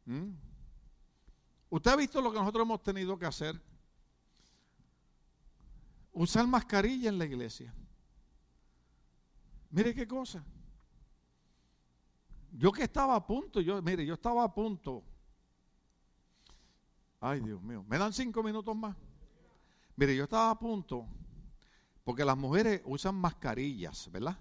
¿Mm? 0.06 0.30
¿Usted 1.68 1.90
ha 1.90 1.96
visto 1.96 2.22
lo 2.22 2.32
que 2.32 2.38
nosotros 2.38 2.64
hemos 2.64 2.82
tenido 2.82 3.18
que 3.18 3.26
hacer? 3.26 3.60
Usar 6.14 6.46
mascarilla 6.46 7.10
en 7.10 7.18
la 7.18 7.26
iglesia. 7.26 7.74
Mire 9.68 9.94
qué 9.94 10.08
cosa. 10.08 10.42
Yo 12.56 12.70
que 12.70 12.84
estaba 12.84 13.16
a 13.16 13.26
punto, 13.26 13.60
yo, 13.60 13.82
mire, 13.82 14.06
yo 14.06 14.14
estaba 14.14 14.44
a 14.44 14.54
punto. 14.54 15.02
Ay, 17.20 17.40
Dios 17.40 17.60
mío, 17.60 17.84
¿me 17.88 17.98
dan 17.98 18.12
cinco 18.12 18.42
minutos 18.42 18.76
más? 18.76 18.96
Mire, 19.96 20.14
yo 20.14 20.24
estaba 20.24 20.50
a 20.50 20.58
punto, 20.58 21.06
porque 22.04 22.24
las 22.24 22.36
mujeres 22.36 22.80
usan 22.84 23.16
mascarillas, 23.16 24.10
¿verdad? 24.12 24.38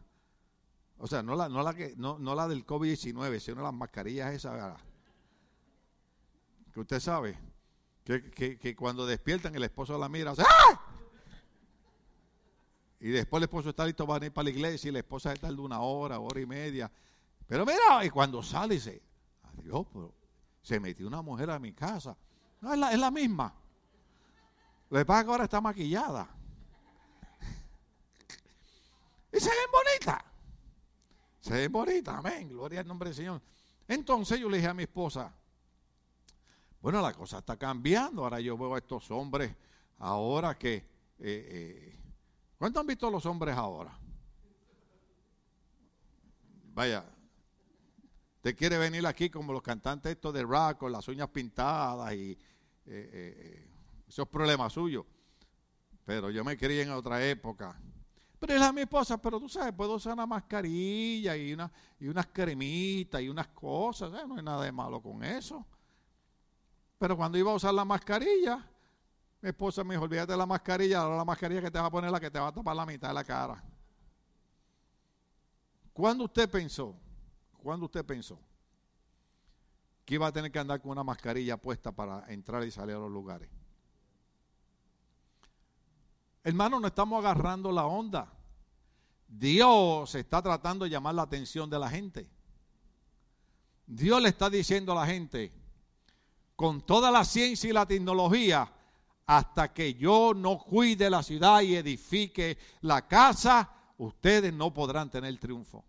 O 0.98 1.08
sea, 1.08 1.24
no 1.24 1.36
la, 1.36 1.50
no 1.50 1.64
la, 1.64 1.74
que, 1.74 1.96
no, 1.98 2.20
no 2.20 2.36
la 2.36 2.48
del 2.48 2.66
COVID-19, 2.66 3.40
sino 3.40 3.64
las 3.64 3.74
mascarillas 3.74 4.34
esas, 4.34 4.80
que 6.72 6.80
usted 6.80 7.00
sabe. 7.00 7.38
Que, 8.04 8.76
cuando 8.78 9.06
despiertan 9.06 9.56
el 9.56 9.64
esposo 9.64 9.98
la 9.98 10.10
mira, 10.10 10.34
¡ah! 10.38 10.82
Y 13.00 13.10
después 13.10 13.40
el 13.40 13.46
esposo 13.46 13.70
está 13.70 13.86
listo 13.86 14.06
para 14.06 14.26
ir 14.26 14.32
para 14.32 14.44
la 14.46 14.50
iglesia 14.52 14.90
y 14.90 14.92
la 14.92 15.00
esposa 15.00 15.34
está 15.34 15.52
de 15.52 15.60
una 15.60 15.80
hora, 15.80 16.20
hora 16.20 16.40
y 16.40 16.46
media. 16.46 16.92
Pero 17.48 17.66
mira, 17.66 18.04
y 18.06 18.10
cuando 18.10 18.42
sale 18.42 18.76
dice, 18.76 19.02
adiós, 19.44 19.86
pero 19.92 20.14
se 20.62 20.80
metió 20.80 21.08
una 21.08 21.22
mujer 21.22 21.50
a 21.50 21.60
mi 21.60 21.74
casa. 21.74 22.16
No, 22.62 22.74
es 22.74 22.80
la, 22.80 22.92
es 22.92 23.00
la 23.00 23.12
misma. 23.12 23.54
Lo 24.90 25.00
que 25.00 25.06
pasa 25.06 25.24
que 25.24 25.32
ahora 25.32 25.44
está 25.44 25.60
maquillada. 25.60 26.30
Y 29.32 29.40
se 29.40 29.50
ve 29.50 29.56
bonita. 29.72 30.24
Se 31.42 31.54
ve 31.54 31.68
bonita, 31.68 32.18
amén. 32.18 32.48
Gloria 32.50 32.80
al 32.80 32.88
nombre 32.88 33.10
del 33.10 33.16
Señor. 33.16 33.42
Entonces 33.88 34.40
yo 34.40 34.50
le 34.50 34.58
dije 34.58 34.70
a 34.70 34.74
mi 34.74 34.84
esposa, 34.84 35.34
bueno, 36.82 37.02
la 37.02 37.14
cosa 37.14 37.40
está 37.40 37.58
cambiando. 37.58 38.24
Ahora 38.24 38.40
yo 38.40 38.58
veo 38.58 38.76
a 38.76 38.78
estos 38.78 39.10
hombres 39.12 39.56
ahora 40.00 40.58
que... 40.58 40.76
Eh, 40.76 40.84
eh, 41.20 42.00
¿Cuántos 42.58 42.82
han 42.82 42.88
visto 42.88 43.10
los 43.10 43.26
hombres 43.26 43.56
ahora? 43.58 43.98
Vaya, 46.74 47.04
te 48.44 48.54
quiere 48.54 48.78
venir 48.78 49.08
aquí 49.08 49.30
como 49.30 49.54
los 49.54 49.62
cantantes 49.62 50.12
estos 50.12 50.34
de 50.34 50.44
rock 50.44 50.80
con 50.80 50.92
las 50.92 51.08
uñas 51.08 51.30
pintadas 51.30 52.14
y 52.14 52.38
eh, 52.86 53.70
esos 54.06 54.28
problemas 54.28 54.74
suyos. 54.74 55.06
Pero 56.04 56.30
yo 56.30 56.44
me 56.44 56.58
crié 56.58 56.82
en 56.82 56.92
otra 56.92 57.26
época. 57.26 57.80
Pero 58.38 58.56
es 58.56 58.62
a 58.62 58.74
mi 58.74 58.82
esposa, 58.82 59.18
pero 59.22 59.40
tú 59.40 59.48
sabes, 59.48 59.72
puedo 59.72 59.94
usar 59.94 60.12
una 60.12 60.26
mascarilla 60.26 61.38
y, 61.38 61.54
una, 61.54 61.72
y 61.98 62.10
unas 62.10 62.28
cremitas 62.28 63.22
y 63.22 63.30
unas 63.30 63.48
cosas. 63.48 64.12
No 64.12 64.36
hay 64.36 64.44
nada 64.44 64.66
de 64.66 64.74
malo 64.74 65.02
con 65.02 65.24
eso. 65.24 65.66
Pero 67.00 67.16
cuando 67.16 67.38
iba 67.38 67.50
a 67.50 67.56
usar 67.56 67.74
la 67.74 67.86
mascarilla, 67.86 68.70
mi 69.40 69.48
esposa 69.48 69.86
me 69.86 69.94
dijo, 69.94 70.04
olvídate 70.04 70.34
de 70.34 70.38
la 70.38 70.46
mascarilla, 70.46 71.00
ahora 71.00 71.16
la 71.16 71.24
mascarilla 71.24 71.62
que 71.62 71.72
te 71.72 71.80
va 71.80 71.86
a 71.86 71.92
poner 71.92 72.12
la 72.12 72.20
que 72.20 72.30
te 72.30 72.40
va 72.40 72.50
a 72.50 72.54
tapar 72.54 72.76
la 72.76 72.86
mitad 72.86 73.08
de 73.08 73.14
la 73.14 73.24
cara. 73.24 73.64
¿Cuándo 75.94 76.26
usted 76.26 76.50
pensó? 76.50 77.00
¿Cuándo 77.64 77.86
usted 77.86 78.06
pensó? 78.06 78.38
Que 80.04 80.16
iba 80.16 80.28
a 80.28 80.34
tener 80.34 80.52
que 80.52 80.60
andar 80.60 80.82
con 80.82 80.92
una 80.92 81.04
mascarilla 81.04 81.56
puesta 81.56 81.94
para 81.94 82.26
entrar 82.28 82.62
y 82.66 82.72
salir 82.72 82.98
a 82.98 83.00
los 83.00 83.10
lugares. 83.10 83.50
Hermano, 86.44 86.82
no 86.82 86.88
estamos 86.88 87.24
agarrando 87.24 87.72
la 87.72 87.86
onda. 87.86 88.28
Dios 89.30 90.14
está 90.14 90.42
tratando 90.42 90.84
de 90.84 90.92
llamar 90.92 91.16
la 91.16 91.22
atención 91.22 91.70
de 91.70 91.80
la 91.80 91.90
gente. 91.90 92.28
Dios 93.88 94.22
le 94.22 94.28
está 94.28 94.50
diciendo 94.50 94.92
a 94.92 94.96
la 94.96 95.06
gente, 95.06 95.54
con 96.58 96.82
toda 96.86 97.12
la 97.12 97.24
ciencia 97.24 97.70
y 97.70 97.74
la 97.74 97.86
tecnología, 97.86 98.70
hasta 99.26 99.74
que 99.74 99.94
yo 99.94 100.34
no 100.36 100.60
cuide 100.60 101.10
la 101.10 101.24
ciudad 101.24 101.62
y 101.62 101.78
edifique 101.78 102.58
la 102.82 103.08
casa, 103.08 103.72
ustedes 103.98 104.54
no 104.54 104.74
podrán 104.74 105.10
tener 105.10 105.40
triunfo. 105.40 105.86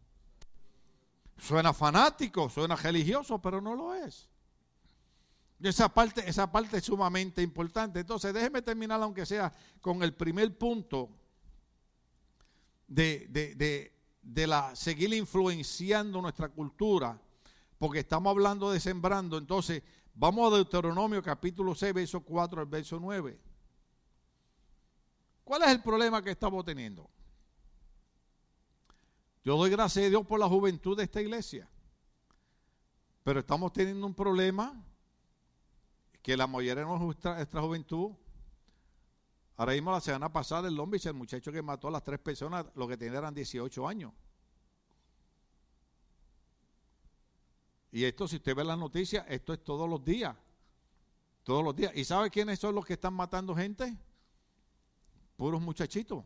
Suena 1.39 1.73
fanático, 1.73 2.49
suena 2.49 2.77
religioso, 2.77 3.41
pero 3.41 3.61
no 3.61 3.75
lo 3.75 3.95
es. 3.95 4.29
Esa 5.61 5.89
parte, 5.89 6.29
esa 6.29 6.51
parte 6.51 6.79
es 6.79 6.85
sumamente 6.85 7.43
importante. 7.43 8.01
Entonces, 8.01 8.33
déjeme 8.35 8.63
terminar, 8.63 9.03
aunque 9.03 9.25
sea 9.25 9.53
con 9.81 10.03
el 10.03 10.15
primer 10.15 10.57
punto 10.57 11.09
de, 12.87 13.27
de, 13.29 13.93
de 14.23 14.47
la 14.47 14.77
seguir 14.77 15.13
influenciando 15.15 16.21
nuestra 16.21 16.49
cultura, 16.49 17.19
porque 17.79 18.01
estamos 18.01 18.31
hablando 18.31 18.71
de 18.71 18.81
sembrando. 18.81 19.39
Entonces, 19.39 19.83
Vamos 20.17 20.53
a 20.53 20.57
Deuteronomio 20.57 21.21
capítulo 21.21 21.75
6, 21.75 21.93
verso 21.93 22.21
4 22.21 22.61
al 22.61 22.69
verso 22.69 23.01
9. 23.01 23.37
¿Cuál 25.43 25.63
es 25.63 25.69
el 25.71 25.83
problema 25.83 26.23
que 26.23 26.31
estamos 26.31 26.65
teniendo? 26.65 27.11
Yo 29.45 29.59
doy 29.59 29.71
gracias 29.71 30.07
a 30.07 30.09
Dios 30.09 30.27
por 30.27 30.41
la 30.41 30.49
juventud 30.49 30.97
de 30.97 31.05
esta 31.05 31.21
iglesia. 31.21 31.69
Pero 33.23 33.41
estamos 33.41 33.73
teniendo 33.73 34.07
un 34.07 34.15
problema 34.15 34.83
que 36.23 36.37
la 36.37 36.47
mayoría 36.47 36.77
de 36.77 36.99
nuestra, 36.99 37.61
juventud, 37.61 38.13
ahora 39.57 39.73
mismo 39.75 39.91
la 39.93 40.01
semana 40.01 40.33
pasada 40.33 40.69
el 40.69 40.81
hombre, 40.81 40.99
el 41.05 41.13
muchacho 41.13 41.53
que 41.53 41.61
mató 41.61 41.89
a 41.89 41.91
las 41.91 42.03
tres 42.03 42.19
personas, 42.19 42.65
lo 42.75 42.89
que 42.89 42.97
tenía 42.97 43.19
eran 43.19 43.35
18 43.35 43.87
años. 43.87 44.13
Y 47.93 48.05
esto, 48.05 48.27
si 48.27 48.37
usted 48.37 48.57
ve 48.57 48.65
las 48.65 48.79
noticias, 48.79 49.27
esto 49.29 49.53
es 49.53 49.63
todos 49.63 49.89
los 49.89 50.03
días. 50.03 50.35
Todos 51.43 51.63
los 51.63 51.77
días. 51.77 51.93
¿Y 51.95 52.05
sabe 52.05 52.31
quiénes 52.31 52.59
son 52.59 52.75
los 52.75 52.85
que 52.87 52.95
están 52.95 53.13
matando 53.13 53.55
gente? 53.55 53.95
Puros 55.37 55.61
muchachitos. 55.61 56.25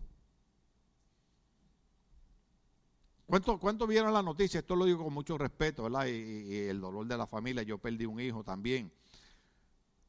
¿Cuánto, 3.29 3.59
¿Cuánto 3.59 3.87
vieron 3.87 4.11
la 4.11 4.23
noticia? 4.23 4.61
Esto 4.61 4.75
lo 4.75 4.87
digo 4.87 5.05
con 5.05 5.13
mucho 5.13 5.37
respeto, 5.37 5.83
¿verdad? 5.83 6.07
Y, 6.07 6.69
el 6.69 6.81
dolor 6.81 7.07
de 7.07 7.19
la 7.19 7.27
familia. 7.27 7.63
Yo 7.63 7.77
perdí 7.77 8.07
un 8.07 8.19
hijo 8.19 8.43
también. 8.43 8.91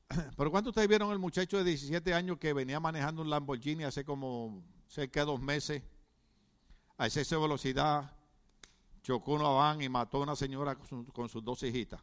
Pero 0.37 0.49
¿cuánto 0.49 0.69
ustedes 0.69 0.87
vieron 0.87 1.11
el 1.11 1.19
muchacho 1.19 1.57
de 1.57 1.65
17 1.65 2.13
años 2.13 2.37
que 2.37 2.53
venía 2.53 2.79
manejando 2.79 3.21
un 3.21 3.29
Lamborghini 3.29 3.83
hace 3.83 4.05
como 4.05 4.63
cerca 4.87 5.19
de 5.19 5.25
dos 5.25 5.41
meses 5.41 5.83
a 6.97 7.09
de 7.09 7.37
velocidad? 7.37 8.09
chocó 9.01 9.33
una 9.33 9.49
van 9.49 9.81
y 9.81 9.89
mató 9.89 10.19
a 10.19 10.21
una 10.21 10.35
señora 10.37 10.77
con, 10.77 11.27
sus 11.27 11.43
dos 11.43 11.61
hijitas. 11.63 11.99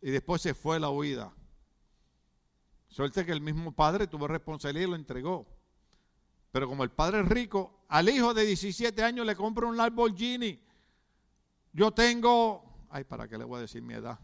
Y 0.00 0.10
después 0.10 0.40
se 0.40 0.54
fue 0.54 0.76
a 0.76 0.78
la 0.78 0.88
huida. 0.88 1.34
Suerte 2.88 3.26
que 3.26 3.32
el 3.32 3.42
mismo 3.42 3.72
padre 3.72 4.06
tuvo 4.06 4.26
responsabilidad 4.26 4.86
y 4.86 4.90
lo 4.90 4.96
entregó. 4.96 5.46
Pero 6.50 6.68
como 6.68 6.84
el 6.84 6.90
padre 6.90 7.20
es 7.20 7.28
rico, 7.28 7.84
al 7.88 8.08
hijo 8.08 8.34
de 8.34 8.44
17 8.46 9.02
años 9.02 9.26
le 9.26 9.36
compra 9.36 9.66
un 9.66 9.76
Lamborghini. 9.76 10.60
Yo 11.72 11.90
tengo, 11.92 12.86
ay, 12.90 13.04
¿para 13.04 13.28
qué 13.28 13.36
le 13.36 13.44
voy 13.44 13.58
a 13.58 13.60
decir 13.62 13.82
mi 13.82 13.94
edad? 13.94 14.18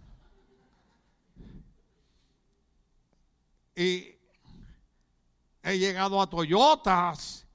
Y 3.74 4.14
he 5.62 5.78
llegado 5.78 6.20
a 6.20 6.28
Toyotas 6.28 7.46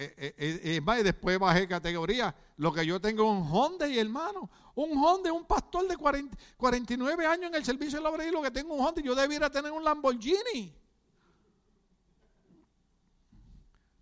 eh, 0.00 0.14
eh, 0.16 0.34
eh, 0.38 0.80
y 1.00 1.02
después 1.02 1.38
bajé 1.40 1.66
categoría. 1.66 2.32
Lo 2.56 2.72
que 2.72 2.86
yo 2.86 3.00
tengo 3.00 3.24
es 3.24 3.30
un 3.30 3.48
Honda 3.52 3.88
y 3.88 3.98
hermano. 3.98 4.48
Un 4.76 4.96
Honda, 4.96 5.32
un 5.32 5.44
pastor 5.44 5.88
de 5.88 5.96
49 5.96 7.26
años 7.26 7.50
en 7.50 7.54
el 7.56 7.64
servicio 7.64 7.98
de 7.98 8.04
la 8.04 8.10
obra 8.10 8.24
y 8.24 8.30
lo 8.30 8.40
que 8.40 8.52
tengo 8.52 8.74
un 8.74 8.86
Honda. 8.86 9.02
Yo 9.02 9.16
debiera 9.16 9.50
tener 9.50 9.72
un 9.72 9.82
Lamborghini. 9.82 10.72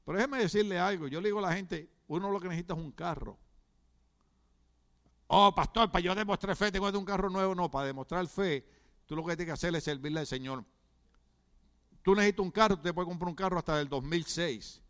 Pero 0.07 0.19
déjeme 0.19 0.39
decirle 0.39 0.79
algo. 0.79 1.09
Yo 1.09 1.21
le 1.21 1.29
digo 1.29 1.41
a 1.41 1.43
la 1.43 1.53
gente, 1.53 1.91
uno 2.07 2.31
lo 2.31 2.41
que 2.41 2.49
necesita 2.49 2.75
es 2.75 2.81
un 2.81 2.93
carro. 2.93 3.37
Oh, 5.27 5.53
pastor, 5.53 5.91
para 5.91 6.03
yo 6.03 6.15
demostrar 6.15 6.55
fe 6.55 6.71
tengo 6.71 6.89
un 6.89 7.05
carro 7.05 7.29
nuevo. 7.29 7.57
No, 7.57 7.69
para 7.69 7.89
demostrar 7.89 8.25
fe, 8.29 8.65
tú 9.05 9.17
lo 9.17 9.25
que 9.25 9.37
tienes 9.37 9.47
que 9.47 9.53
hacer 9.53 9.75
es 9.75 9.83
servirle 9.83 10.21
al 10.21 10.27
Señor. 10.29 10.65
Tú 12.03 12.15
necesitas 12.15 12.45
un 12.45 12.53
carro, 12.53 12.77
tú 12.77 12.85
te 12.85 12.95
puedes 12.95 13.09
comprar 13.09 13.29
un 13.29 13.35
carro 13.35 13.59
hasta 13.59 13.81
el 13.81 13.89
2006 13.89 14.81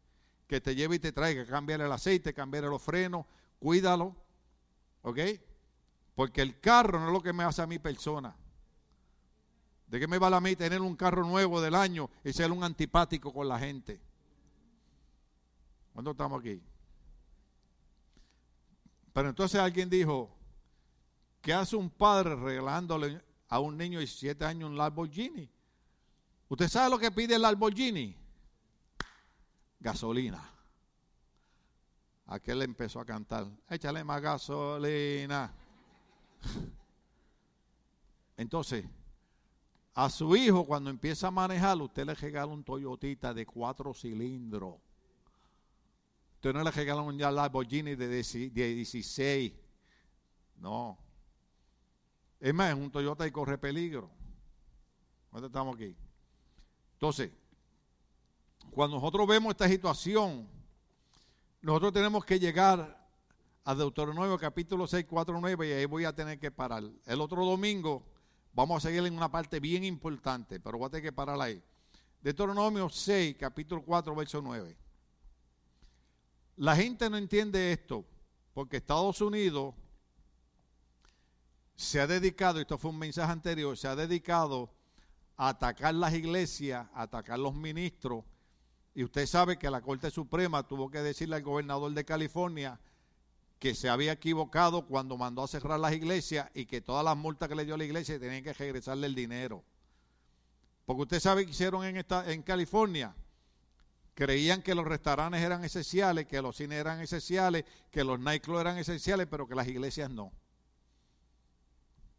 que 0.46 0.60
te 0.60 0.74
lleve 0.74 0.96
y 0.96 0.98
te 0.98 1.12
traiga, 1.12 1.46
cambiar 1.46 1.80
el 1.80 1.90
aceite, 1.90 2.34
cambiar 2.34 2.64
los 2.64 2.82
frenos, 2.82 3.24
cuídalo, 3.58 4.14
¿ok? 5.00 5.18
Porque 6.14 6.42
el 6.42 6.60
carro 6.60 7.00
no 7.00 7.06
es 7.06 7.12
lo 7.14 7.22
que 7.22 7.32
me 7.32 7.42
hace 7.42 7.62
a 7.62 7.66
mi 7.66 7.78
persona. 7.78 8.36
¿De 9.86 9.98
qué 9.98 10.06
me 10.06 10.18
vale 10.18 10.36
a 10.36 10.40
mí 10.40 10.54
tener 10.54 10.82
un 10.82 10.94
carro 10.94 11.24
nuevo 11.24 11.62
del 11.62 11.74
año 11.74 12.10
y 12.22 12.34
ser 12.34 12.52
un 12.52 12.62
antipático 12.62 13.32
con 13.32 13.48
la 13.48 13.58
gente? 13.58 13.98
¿Cuándo 15.96 16.10
estamos 16.10 16.40
aquí? 16.40 16.60
Pero 19.14 19.30
entonces 19.30 19.58
alguien 19.58 19.88
dijo, 19.88 20.28
¿qué 21.40 21.54
hace 21.54 21.74
un 21.74 21.88
padre 21.88 22.36
regalándole 22.36 23.22
a 23.48 23.60
un 23.60 23.78
niño 23.78 23.98
de 23.98 24.04
17 24.04 24.44
años 24.44 24.68
un 24.68 24.76
Lamborghini? 24.76 25.48
¿Usted 26.50 26.68
sabe 26.68 26.90
lo 26.90 26.98
que 26.98 27.10
pide 27.10 27.36
el 27.36 27.40
Lamborghini? 27.40 28.14
gasolina. 29.80 30.46
Aquel 32.26 32.60
empezó 32.60 33.00
a 33.00 33.06
cantar, 33.06 33.46
échale 33.70 34.04
más 34.04 34.20
gasolina. 34.20 35.50
Entonces, 38.36 38.84
a 39.94 40.10
su 40.10 40.36
hijo 40.36 40.66
cuando 40.66 40.90
empieza 40.90 41.28
a 41.28 41.30
manejar, 41.30 41.80
usted 41.80 42.04
le 42.04 42.12
regala 42.12 42.52
un 42.52 42.62
Toyotita 42.62 43.32
de 43.32 43.46
cuatro 43.46 43.94
cilindros. 43.94 44.85
Usted 46.36 46.52
no 46.54 46.62
le 46.62 46.70
regala 46.70 47.02
un 47.02 47.18
Lamborghini 47.18 47.94
de 47.94 48.08
16. 48.08 49.52
No. 50.56 50.98
Es 52.40 52.54
más, 52.54 52.70
es 52.70 52.76
un 52.76 52.90
Toyota 52.90 53.26
y 53.26 53.30
corre 53.30 53.58
peligro. 53.58 54.10
¿Dónde 55.32 55.48
estamos 55.48 55.74
aquí? 55.74 55.94
Entonces, 56.94 57.30
cuando 58.70 58.96
nosotros 58.96 59.26
vemos 59.26 59.50
esta 59.50 59.68
situación, 59.68 60.48
nosotros 61.60 61.92
tenemos 61.92 62.24
que 62.24 62.38
llegar 62.38 63.06
a 63.64 63.74
Deuteronomio 63.74 64.38
capítulo 64.38 64.86
6, 64.86 65.04
4, 65.08 65.38
9 65.40 65.68
y 65.68 65.72
ahí 65.72 65.84
voy 65.84 66.04
a 66.04 66.14
tener 66.14 66.38
que 66.38 66.50
parar. 66.50 66.84
El 67.04 67.20
otro 67.20 67.44
domingo 67.44 68.04
Vamos 68.56 68.82
a 68.82 68.88
seguir 68.88 69.04
en 69.04 69.14
una 69.14 69.30
parte 69.30 69.60
bien 69.60 69.84
importante, 69.84 70.58
pero 70.60 70.78
voy 70.78 70.86
a 70.86 70.90
tener 70.90 71.02
que 71.02 71.12
parar 71.12 71.38
ahí. 71.38 71.62
Deuteronomio 72.22 72.88
6, 72.88 73.36
capítulo 73.38 73.82
4, 73.82 74.14
verso 74.14 74.40
9. 74.40 74.74
La 76.56 76.74
gente 76.74 77.10
no 77.10 77.18
entiende 77.18 77.72
esto, 77.72 78.06
porque 78.54 78.78
Estados 78.78 79.20
Unidos 79.20 79.74
se 81.74 82.00
ha 82.00 82.06
dedicado, 82.06 82.58
esto 82.60 82.78
fue 82.78 82.90
un 82.90 82.98
mensaje 82.98 83.30
anterior, 83.30 83.76
se 83.76 83.86
ha 83.86 83.94
dedicado 83.94 84.70
a 85.36 85.50
atacar 85.50 85.94
las 85.94 86.14
iglesias, 86.14 86.86
a 86.94 87.02
atacar 87.02 87.38
los 87.38 87.54
ministros. 87.54 88.24
Y 88.94 89.04
usted 89.04 89.26
sabe 89.26 89.58
que 89.58 89.70
la 89.70 89.82
Corte 89.82 90.10
Suprema 90.10 90.66
tuvo 90.66 90.90
que 90.90 91.02
decirle 91.02 91.36
al 91.36 91.42
gobernador 91.42 91.92
de 91.92 92.06
California 92.06 92.80
que 93.58 93.74
se 93.74 93.90
había 93.90 94.12
equivocado 94.12 94.86
cuando 94.86 95.18
mandó 95.18 95.42
a 95.42 95.48
cerrar 95.48 95.78
las 95.78 95.92
iglesias 95.92 96.50
y 96.54 96.64
que 96.64 96.80
todas 96.80 97.04
las 97.04 97.16
multas 97.16 97.50
que 97.50 97.54
le 97.54 97.66
dio 97.66 97.74
a 97.74 97.78
la 97.78 97.84
iglesia 97.84 98.18
tenían 98.18 98.42
que 98.42 98.54
regresarle 98.54 99.06
el 99.06 99.14
dinero. 99.14 99.62
Porque 100.86 101.02
usted 101.02 101.20
sabe 101.20 101.44
que 101.44 101.50
hicieron 101.50 101.84
en, 101.84 101.98
esta, 101.98 102.32
en 102.32 102.42
California. 102.42 103.14
Creían 104.16 104.62
que 104.62 104.74
los 104.74 104.86
restaurantes 104.86 105.42
eran 105.42 105.62
esenciales, 105.62 106.26
que 106.26 106.40
los 106.40 106.56
cines 106.56 106.78
eran 106.78 107.00
esenciales, 107.00 107.66
que 107.90 108.02
los 108.02 108.18
nightclubs 108.18 108.62
eran 108.62 108.78
esenciales, 108.78 109.26
pero 109.30 109.46
que 109.46 109.54
las 109.54 109.68
iglesias 109.68 110.08
no. 110.10 110.32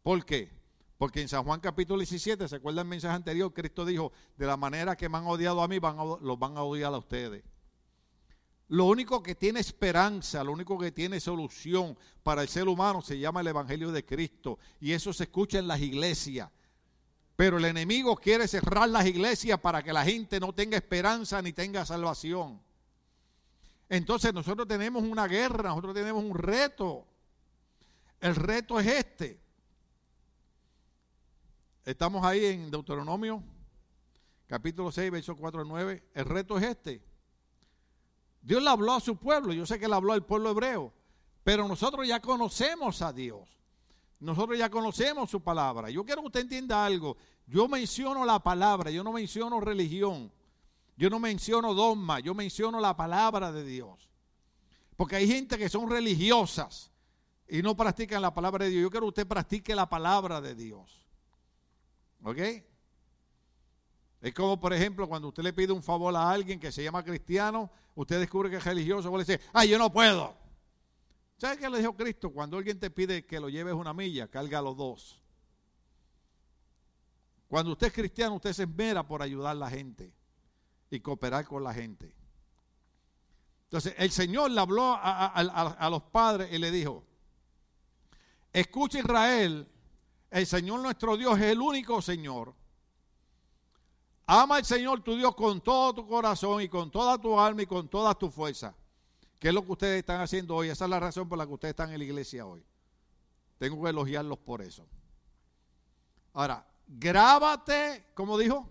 ¿Por 0.04 0.24
qué? 0.24 0.48
Porque 0.96 1.20
en 1.20 1.28
San 1.28 1.42
Juan 1.42 1.58
capítulo 1.58 1.98
17, 1.98 2.46
¿se 2.46 2.54
acuerda 2.54 2.82
el 2.82 2.86
mensaje 2.86 3.16
anterior? 3.16 3.52
Cristo 3.52 3.84
dijo, 3.84 4.12
de 4.36 4.46
la 4.46 4.56
manera 4.56 4.94
que 4.94 5.08
me 5.08 5.18
han 5.18 5.26
odiado 5.26 5.60
a 5.60 5.66
mí, 5.66 5.80
van 5.80 5.96
los 5.96 6.38
van 6.38 6.56
a 6.56 6.62
odiar 6.62 6.94
a 6.94 6.98
ustedes. 6.98 7.42
Lo 8.68 8.84
único 8.84 9.20
que 9.20 9.34
tiene 9.34 9.58
esperanza, 9.58 10.44
lo 10.44 10.52
único 10.52 10.78
que 10.78 10.92
tiene 10.92 11.18
solución 11.18 11.98
para 12.22 12.42
el 12.42 12.48
ser 12.48 12.68
humano 12.68 13.02
se 13.02 13.18
llama 13.18 13.40
el 13.40 13.48
Evangelio 13.48 13.90
de 13.90 14.04
Cristo. 14.04 14.60
Y 14.78 14.92
eso 14.92 15.12
se 15.12 15.24
escucha 15.24 15.58
en 15.58 15.66
las 15.66 15.80
iglesias. 15.80 16.48
Pero 17.38 17.58
el 17.58 17.66
enemigo 17.66 18.16
quiere 18.16 18.48
cerrar 18.48 18.88
las 18.88 19.06
iglesias 19.06 19.60
para 19.60 19.80
que 19.80 19.92
la 19.92 20.04
gente 20.04 20.40
no 20.40 20.52
tenga 20.52 20.76
esperanza 20.76 21.40
ni 21.40 21.52
tenga 21.52 21.86
salvación. 21.86 22.60
Entonces 23.88 24.34
nosotros 24.34 24.66
tenemos 24.66 25.04
una 25.04 25.28
guerra, 25.28 25.68
nosotros 25.68 25.94
tenemos 25.94 26.24
un 26.24 26.36
reto. 26.36 27.06
El 28.20 28.34
reto 28.34 28.80
es 28.80 28.88
este. 28.88 29.40
Estamos 31.84 32.24
ahí 32.24 32.44
en 32.44 32.72
Deuteronomio, 32.72 33.40
capítulo 34.48 34.90
6, 34.90 35.08
verso 35.12 35.36
4 35.36 35.60
al 35.60 35.68
9. 35.68 36.08
El 36.14 36.24
reto 36.24 36.58
es 36.58 36.64
este. 36.64 37.00
Dios 38.42 38.60
le 38.60 38.68
habló 38.68 38.94
a 38.94 39.00
su 39.00 39.14
pueblo, 39.16 39.52
yo 39.52 39.64
sé 39.64 39.78
que 39.78 39.86
le 39.86 39.94
habló 39.94 40.12
al 40.12 40.26
pueblo 40.26 40.50
hebreo, 40.50 40.92
pero 41.44 41.68
nosotros 41.68 42.04
ya 42.04 42.18
conocemos 42.18 43.00
a 43.00 43.12
Dios. 43.12 43.57
Nosotros 44.20 44.58
ya 44.58 44.68
conocemos 44.68 45.30
su 45.30 45.40
palabra. 45.40 45.90
Yo 45.90 46.04
quiero 46.04 46.22
que 46.22 46.26
usted 46.26 46.40
entienda 46.40 46.84
algo. 46.84 47.16
Yo 47.46 47.68
menciono 47.68 48.24
la 48.24 48.40
palabra, 48.40 48.90
yo 48.90 49.04
no 49.04 49.12
menciono 49.12 49.60
religión. 49.60 50.32
Yo 50.96 51.08
no 51.08 51.20
menciono 51.20 51.74
dogma, 51.74 52.18
yo 52.18 52.34
menciono 52.34 52.80
la 52.80 52.96
palabra 52.96 53.52
de 53.52 53.64
Dios. 53.64 54.08
Porque 54.96 55.14
hay 55.14 55.28
gente 55.28 55.56
que 55.56 55.68
son 55.68 55.88
religiosas 55.88 56.90
y 57.48 57.62
no 57.62 57.76
practican 57.76 58.20
la 58.20 58.34
palabra 58.34 58.64
de 58.64 58.72
Dios. 58.72 58.82
Yo 58.82 58.90
quiero 58.90 59.06
que 59.06 59.20
usted 59.20 59.26
practique 59.28 59.76
la 59.76 59.88
palabra 59.88 60.40
de 60.40 60.56
Dios. 60.56 61.06
¿Ok? 62.24 62.38
Es 64.20 64.34
como, 64.34 64.58
por 64.58 64.72
ejemplo, 64.72 65.08
cuando 65.08 65.28
usted 65.28 65.44
le 65.44 65.52
pide 65.52 65.72
un 65.72 65.84
favor 65.84 66.14
a 66.16 66.28
alguien 66.28 66.58
que 66.58 66.72
se 66.72 66.82
llama 66.82 67.04
cristiano, 67.04 67.70
usted 67.94 68.18
descubre 68.18 68.50
que 68.50 68.56
es 68.56 68.64
religioso, 68.64 69.08
le 69.12 69.24
dice, 69.24 69.40
ay, 69.52 69.68
yo 69.68 69.78
no 69.78 69.92
puedo. 69.92 70.34
¿Sabe 71.38 71.56
qué 71.56 71.70
le 71.70 71.78
dijo 71.78 71.96
Cristo? 71.96 72.30
Cuando 72.30 72.58
alguien 72.58 72.78
te 72.78 72.90
pide 72.90 73.24
que 73.24 73.40
lo 73.40 73.48
lleves 73.48 73.74
una 73.74 73.94
milla, 73.94 74.28
carga 74.28 74.60
los 74.60 74.76
dos. 74.76 75.22
Cuando 77.48 77.72
usted 77.72 77.86
es 77.86 77.92
cristiano, 77.92 78.34
usted 78.34 78.52
se 78.52 78.64
esmera 78.64 79.06
por 79.06 79.22
ayudar 79.22 79.52
a 79.52 79.54
la 79.54 79.70
gente 79.70 80.12
y 80.90 81.00
cooperar 81.00 81.46
con 81.46 81.64
la 81.64 81.72
gente. 81.72 82.14
Entonces, 83.64 83.94
el 83.96 84.10
Señor 84.10 84.50
le 84.50 84.60
habló 84.60 84.94
a, 84.94 85.26
a 85.26 85.90
los 85.90 86.02
padres 86.02 86.52
y 86.52 86.58
le 86.58 86.70
dijo, 86.70 87.04
escucha 88.52 88.98
Israel, 88.98 89.66
el 90.30 90.46
Señor 90.46 90.80
nuestro 90.80 91.16
Dios 91.16 91.38
es 91.38 91.44
el 91.44 91.60
único 91.60 92.02
Señor 92.02 92.54
Ama 94.30 94.56
al 94.56 94.64
Señor 94.66 95.00
tu 95.00 95.16
Dios 95.16 95.34
con 95.34 95.62
todo 95.62 95.94
tu 95.94 96.06
corazón 96.06 96.60
y 96.60 96.68
con 96.68 96.90
toda 96.90 97.16
tu 97.16 97.40
alma 97.40 97.62
y 97.62 97.66
con 97.66 97.88
toda 97.88 98.14
tu 98.14 98.30
fuerza. 98.30 98.74
¿Qué 99.38 99.48
es 99.48 99.54
lo 99.54 99.64
que 99.64 99.72
ustedes 99.72 99.98
están 100.00 100.20
haciendo 100.20 100.54
hoy? 100.56 100.68
Esa 100.68 100.84
es 100.84 100.90
la 100.90 101.00
razón 101.00 101.28
por 101.28 101.38
la 101.38 101.46
que 101.46 101.52
ustedes 101.52 101.72
están 101.72 101.92
en 101.92 101.98
la 101.98 102.04
iglesia 102.04 102.46
hoy. 102.46 102.64
Tengo 103.58 103.82
que 103.82 103.90
elogiarlos 103.90 104.38
por 104.38 104.62
eso. 104.62 104.86
Ahora, 106.32 106.66
grábate, 106.86 108.06
¿cómo 108.14 108.36
dijo? 108.36 108.68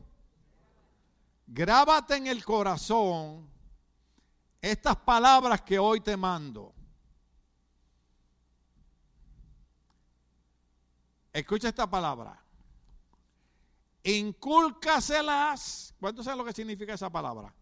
Grábate 1.46 2.16
en 2.16 2.28
el 2.28 2.44
corazón 2.44 3.50
estas 4.62 4.98
palabras 4.98 5.62
que 5.62 5.80
hoy 5.80 6.02
te 6.02 6.18
mando. 6.18 6.74
Escucha 11.32 11.70
esta 11.70 11.90
palabra 11.90 12.44
incúlcaselas. 14.08 15.94
¿Cuánto 16.00 16.24
saben 16.24 16.40
lo 16.40 16.46
que 16.46 16.54
significa 16.54 16.94
esa 16.94 17.10
palabra? 17.10 17.54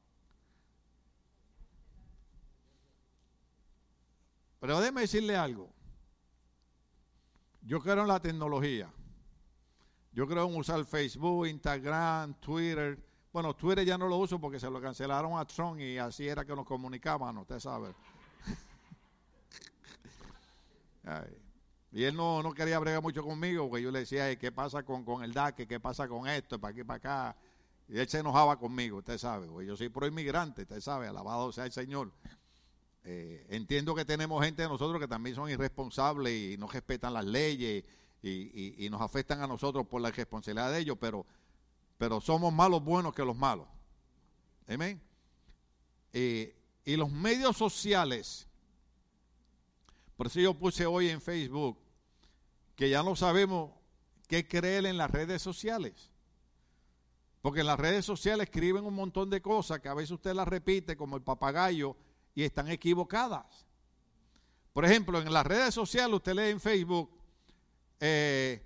Pero 4.60 4.80
déjeme 4.80 5.01
decirle 5.01 5.36
algo. 5.36 5.70
Yo 7.62 7.82
creo 7.82 8.01
en 8.01 8.08
la 8.08 8.20
tecnología. 8.20 8.91
Yo 10.12 10.28
creo 10.28 10.47
en 10.47 10.56
usar 10.56 10.86
Facebook, 10.86 11.47
Instagram, 11.47 12.36
Twitter. 12.36 12.97
Bueno, 13.34 13.53
Twitter 13.53 13.84
ya 13.86 13.97
no 13.97 14.08
lo 14.08 14.18
uso 14.18 14.39
porque 14.39 14.60
se 14.60 14.70
lo 14.70 14.80
cancelaron 14.80 15.38
a 15.38 15.45
Trump 15.45 15.80
y 15.80 15.97
así 15.97 16.28
era 16.28 16.45
que 16.45 16.56
nos 16.56 16.66
comunicaban, 16.66 17.38
usted 17.38 17.60
sabe. 17.60 17.93
Y 21.91 22.03
él 22.03 22.14
no, 22.14 22.43
no 22.43 22.53
quería 22.53 22.78
bregar 22.78 23.01
mucho 23.01 23.24
conmigo, 23.24 23.70
porque 23.70 23.84
yo 23.84 23.89
le 23.89 23.99
decía, 23.99 24.36
¿qué 24.38 24.51
pasa 24.51 24.84
con, 24.84 25.06
con 25.06 25.24
el 25.24 25.32
DAC? 25.32 25.66
¿Qué 25.66 25.80
pasa 25.80 26.10
con 26.10 26.28
esto? 26.28 26.60
¿Para 26.60 26.74
aquí, 26.74 26.84
para 26.84 26.97
acá? 26.97 27.38
Y 27.88 27.97
él 27.97 28.10
se 28.10 28.20
enojaba 28.20 28.58
conmigo, 28.58 28.97
usted 28.97 29.18
sabe, 29.18 29.47
porque 29.47 29.66
yo 29.66 29.78
soy 29.78 29.88
pro 29.88 30.06
inmigrante, 30.06 30.64
usted 30.64 30.82
sabe, 30.82 31.08
alabado 31.08 31.53
sea 31.53 31.66
el 31.66 31.72
Señor. 31.72 32.12
Eh, 33.08 33.45
entiendo 33.49 33.93
que 33.93 34.03
tenemos 34.03 34.43
gente 34.43 34.64
de 34.64 34.68
nosotros 34.68 34.99
que 34.99 35.08
también 35.08 35.36
son 35.36 35.47
irresponsables 35.47 36.34
y 36.34 36.58
no 36.58 36.68
respetan 36.68 37.14
las 37.14 37.24
leyes 37.24 37.84
y, 38.24 38.88
nos 38.89 38.99
afectan 38.99 39.41
a 39.41 39.47
nosotros 39.47 39.86
por 39.86 40.01
la 40.01 40.10
responsabilidad 40.10 40.72
de 40.72 40.80
ellos, 40.80 40.97
pero, 40.99 41.24
pero 41.99 42.20
somos 42.20 42.51
más 42.51 42.68
los 42.68 42.84
buenos 42.84 43.14
que 43.14 43.24
los 43.24 43.38
malos. 43.38 43.68
Amén. 44.68 44.99
Eh, 46.14 46.56
y 46.84 46.95
los 46.95 47.12
medios 47.12 47.56
sociales, 47.56 48.47
por 50.18 50.26
eso 50.26 50.39
yo 50.39 50.56
puse 50.56 50.88
hoy 50.88 51.10
en 51.10 51.22
Facebook, 51.22 51.78
que 52.76 52.89
ya 52.89 53.03
no 53.03 53.16
sabemos 53.16 53.70
qué 54.28 54.47
creer 54.47 54.88
en 54.88 54.97
las 54.97 55.12
redes 55.12 55.43
sociales. 55.43 56.10
Porque 57.43 57.60
en 57.60 57.68
las 57.68 57.80
redes 57.80 58.03
sociales 58.03 58.45
escriben 58.45 58.84
un 58.84 58.95
montón 58.95 59.30
de 59.30 59.43
cosas 59.43 59.80
que 59.80 59.89
a 59.89 59.93
veces 59.93 60.12
usted 60.12 60.34
las 60.34 60.47
repite 60.47 60.97
como 60.97 61.16
el 61.16 61.22
papagayo 61.22 61.95
y 62.36 62.44
están 62.44 62.70
equivocadas. 62.70 63.66
Por 64.74 64.84
ejemplo, 64.84 65.20
en 65.20 65.32
las 65.32 65.46
redes 65.48 65.74
sociales 65.74 66.14
usted 66.14 66.34
lee 66.34 66.52
en 66.52 66.60
Facebook, 66.60 67.10
eh, 68.00 68.62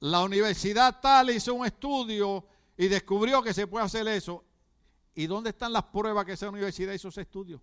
la 0.00 0.24
universidad 0.24 1.00
tal 1.00 1.30
hizo 1.30 1.54
un 1.54 1.64
estudio 1.64 2.44
y 2.76 2.88
descubrió 2.88 3.42
que 3.42 3.54
se 3.54 3.66
puede 3.68 3.84
hacer 3.84 4.08
eso. 4.08 4.44
¿Y 5.14 5.26
dónde 5.26 5.50
están 5.50 5.72
las 5.72 5.84
pruebas 5.84 6.24
que 6.24 6.32
esa 6.32 6.48
universidad 6.48 6.92
hizo 6.92 7.08
ese 7.08 7.20
estudio? 7.20 7.60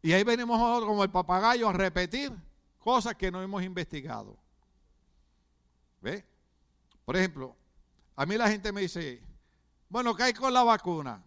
Y 0.00 0.12
ahí 0.12 0.24
venimos 0.24 0.58
como 0.84 1.04
el 1.04 1.10
papagayo 1.10 1.68
a 1.68 1.72
repetir 1.72 2.32
cosas 2.78 3.14
que 3.14 3.30
no 3.30 3.42
hemos 3.42 3.62
investigado. 3.62 4.38
¿Ve? 6.00 6.24
Por 7.04 7.16
ejemplo, 7.16 7.56
a 8.16 8.24
mí 8.24 8.36
la 8.36 8.48
gente 8.48 8.72
me 8.72 8.80
dice, 8.80 9.22
bueno, 9.88 10.14
¿qué 10.14 10.24
hay 10.24 10.32
con 10.32 10.52
la 10.52 10.62
vacuna? 10.62 11.22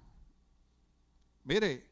Mire, 1.45 1.87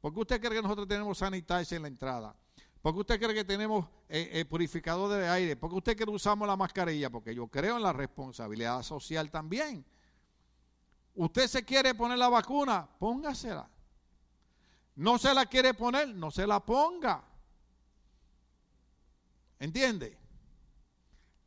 ¿por 0.00 0.12
qué 0.12 0.20
usted 0.20 0.40
cree 0.40 0.52
que 0.52 0.62
nosotros 0.62 0.86
tenemos 0.86 1.18
sanitarios 1.18 1.72
en 1.72 1.82
la 1.82 1.88
entrada? 1.88 2.36
¿Por 2.82 2.92
qué 2.92 3.00
usted 3.00 3.18
cree 3.18 3.34
que 3.34 3.44
tenemos 3.44 3.86
eh, 4.10 4.28
eh, 4.32 4.44
purificador 4.44 5.10
de 5.10 5.26
aire? 5.26 5.56
¿Por 5.56 5.70
qué 5.70 5.76
usted 5.76 5.96
cree 5.96 6.06
que 6.06 6.12
usamos 6.12 6.46
la 6.46 6.54
mascarilla? 6.54 7.08
Porque 7.08 7.34
yo 7.34 7.48
creo 7.48 7.78
en 7.78 7.82
la 7.82 7.94
responsabilidad 7.94 8.82
social 8.82 9.30
también. 9.30 9.84
¿Usted 11.14 11.46
se 11.46 11.64
quiere 11.64 11.94
poner 11.94 12.18
la 12.18 12.28
vacuna? 12.28 12.86
Póngasela. 12.98 13.66
¿No 14.96 15.16
se 15.16 15.32
la 15.32 15.46
quiere 15.46 15.72
poner? 15.72 16.14
No 16.14 16.30
se 16.30 16.46
la 16.46 16.60
ponga. 16.60 17.24
¿Entiende? 19.58 20.18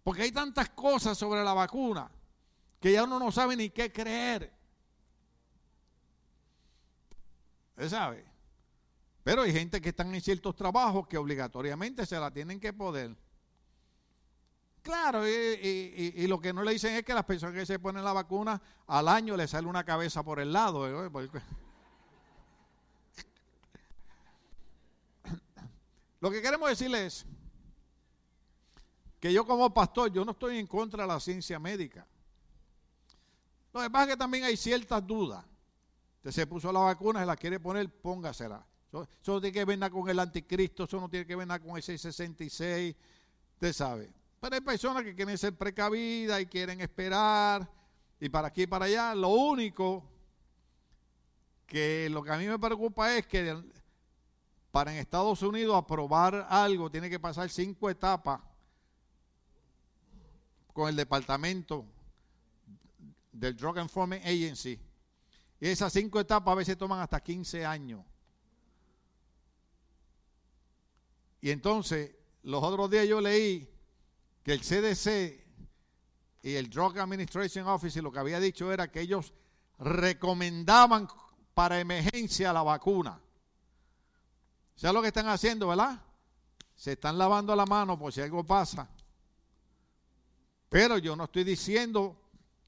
Porque 0.03 0.23
hay 0.23 0.31
tantas 0.31 0.69
cosas 0.69 1.15
sobre 1.15 1.43
la 1.43 1.53
vacuna 1.53 2.09
que 2.79 2.93
ya 2.93 3.03
uno 3.03 3.19
no 3.19 3.31
sabe 3.31 3.55
ni 3.55 3.69
qué 3.69 3.91
creer. 3.91 4.56
¿Usted 7.77 7.89
sabe? 7.89 8.25
Pero 9.23 9.43
hay 9.43 9.53
gente 9.53 9.79
que 9.79 9.89
están 9.89 10.15
en 10.15 10.21
ciertos 10.21 10.55
trabajos 10.55 11.07
que 11.07 11.15
obligatoriamente 11.15 12.07
se 12.07 12.19
la 12.19 12.31
tienen 12.31 12.59
que 12.59 12.73
poder. 12.73 13.15
Claro, 14.81 15.27
y, 15.27 16.25
lo 16.27 16.41
que 16.41 16.53
no 16.53 16.63
le 16.63 16.71
dicen 16.71 16.95
es 16.95 17.03
que 17.03 17.13
las 17.13 17.25
personas 17.25 17.53
que 17.53 17.67
se 17.67 17.77
ponen 17.77 18.03
la 18.03 18.13
vacuna 18.13 18.59
al 18.87 19.07
año 19.07 19.37
le 19.37 19.47
sale 19.47 19.67
una 19.67 19.83
cabeza 19.83 20.23
por 20.23 20.39
el 20.39 20.51
lado. 20.51 20.87
¿eh? 20.87 21.11
Lo 26.19 26.31
que 26.31 26.41
queremos 26.41 26.67
decirles 26.69 27.01
es 27.01 27.27
que 29.19 29.31
yo 29.31 29.45
como 29.45 29.71
pastor, 29.71 30.11
yo 30.11 30.25
no 30.25 30.31
estoy 30.31 30.57
en 30.57 30.65
contra 30.65 31.03
de 31.03 31.07
la 31.09 31.19
ciencia 31.19 31.59
médica. 31.59 32.07
Lo 33.71 33.81
que 33.81 33.89
pasa 33.91 34.05
es 34.05 34.09
que 34.11 34.17
también 34.17 34.45
hay 34.45 34.57
ciertas 34.57 35.05
dudas. 35.05 35.45
Se 36.29 36.47
puso 36.47 36.71
la 36.71 36.79
vacuna, 36.79 37.21
se 37.21 37.25
la 37.25 37.35
quiere 37.35 37.59
poner, 37.59 37.89
póngasela. 37.89 38.65
Eso, 38.89 39.07
no 39.33 39.41
tiene 39.41 39.53
que 39.53 39.65
ver 39.65 39.77
nada 39.77 39.89
con 39.89 40.09
el 40.09 40.19
anticristo, 40.19 40.85
eso 40.85 40.99
no 40.99 41.09
tiene 41.09 41.25
que 41.25 41.35
ver 41.35 41.47
nada 41.47 41.59
con 41.59 41.75
el 41.75 41.83
666, 41.83 42.95
usted 43.53 43.73
sabe. 43.73 44.11
Pero 44.39 44.55
hay 44.55 44.61
personas 44.61 45.03
que 45.03 45.15
quieren 45.15 45.37
ser 45.37 45.55
precavidas 45.55 46.41
y 46.41 46.45
quieren 46.45 46.79
esperar 46.81 47.69
y 48.19 48.29
para 48.29 48.47
aquí 48.47 48.63
y 48.63 48.67
para 48.67 48.85
allá. 48.85 49.13
Lo 49.15 49.29
único 49.29 50.03
que 51.65 52.09
lo 52.09 52.23
que 52.23 52.31
a 52.31 52.37
mí 52.37 52.47
me 52.47 52.57
preocupa 52.57 53.15
es 53.15 53.27
que 53.27 53.61
para 54.71 54.93
en 54.93 54.99
Estados 54.99 55.41
Unidos 55.41 55.75
aprobar 55.75 56.47
algo 56.49 56.89
tiene 56.89 57.09
que 57.09 57.19
pasar 57.19 57.49
cinco 57.49 57.89
etapas 57.89 58.39
con 60.71 60.87
el 60.87 60.95
departamento 60.95 61.85
del 63.31 63.55
Drug 63.55 63.79
Enforcement 63.79 64.23
Agency. 64.23 64.79
Y 65.59 65.67
esas 65.67 65.91
cinco 65.93 66.19
etapas 66.19 66.51
a 66.51 66.55
veces 66.55 66.77
toman 66.77 66.99
hasta 66.99 67.19
15 67.19 67.65
años. 67.65 68.05
Y 71.41 71.51
entonces, 71.51 72.15
los 72.43 72.63
otros 72.63 72.89
días 72.89 73.07
yo 73.07 73.21
leí 73.21 73.69
que 74.43 74.53
el 74.53 74.61
CDC 74.61 75.45
y 76.43 76.55
el 76.55 76.69
Drug 76.69 76.97
Administration 76.99 77.67
Office 77.67 78.01
lo 78.01 78.11
que 78.11 78.19
había 78.19 78.39
dicho 78.39 78.71
era 78.71 78.91
que 78.91 79.01
ellos 79.01 79.33
recomendaban 79.79 81.07
para 81.53 81.79
emergencia 81.79 82.53
la 82.53 82.63
vacuna. 82.63 83.19
¿Sabes 84.75 84.93
lo 84.93 85.01
que 85.01 85.07
están 85.07 85.27
haciendo, 85.27 85.67
verdad? 85.67 86.01
Se 86.75 86.93
están 86.93 87.17
lavando 87.17 87.55
la 87.55 87.65
mano 87.65 87.97
por 87.97 88.13
si 88.13 88.21
algo 88.21 88.43
pasa. 88.43 88.89
Pero 90.69 90.97
yo 90.97 91.15
no 91.15 91.25
estoy 91.25 91.43
diciendo 91.43 92.15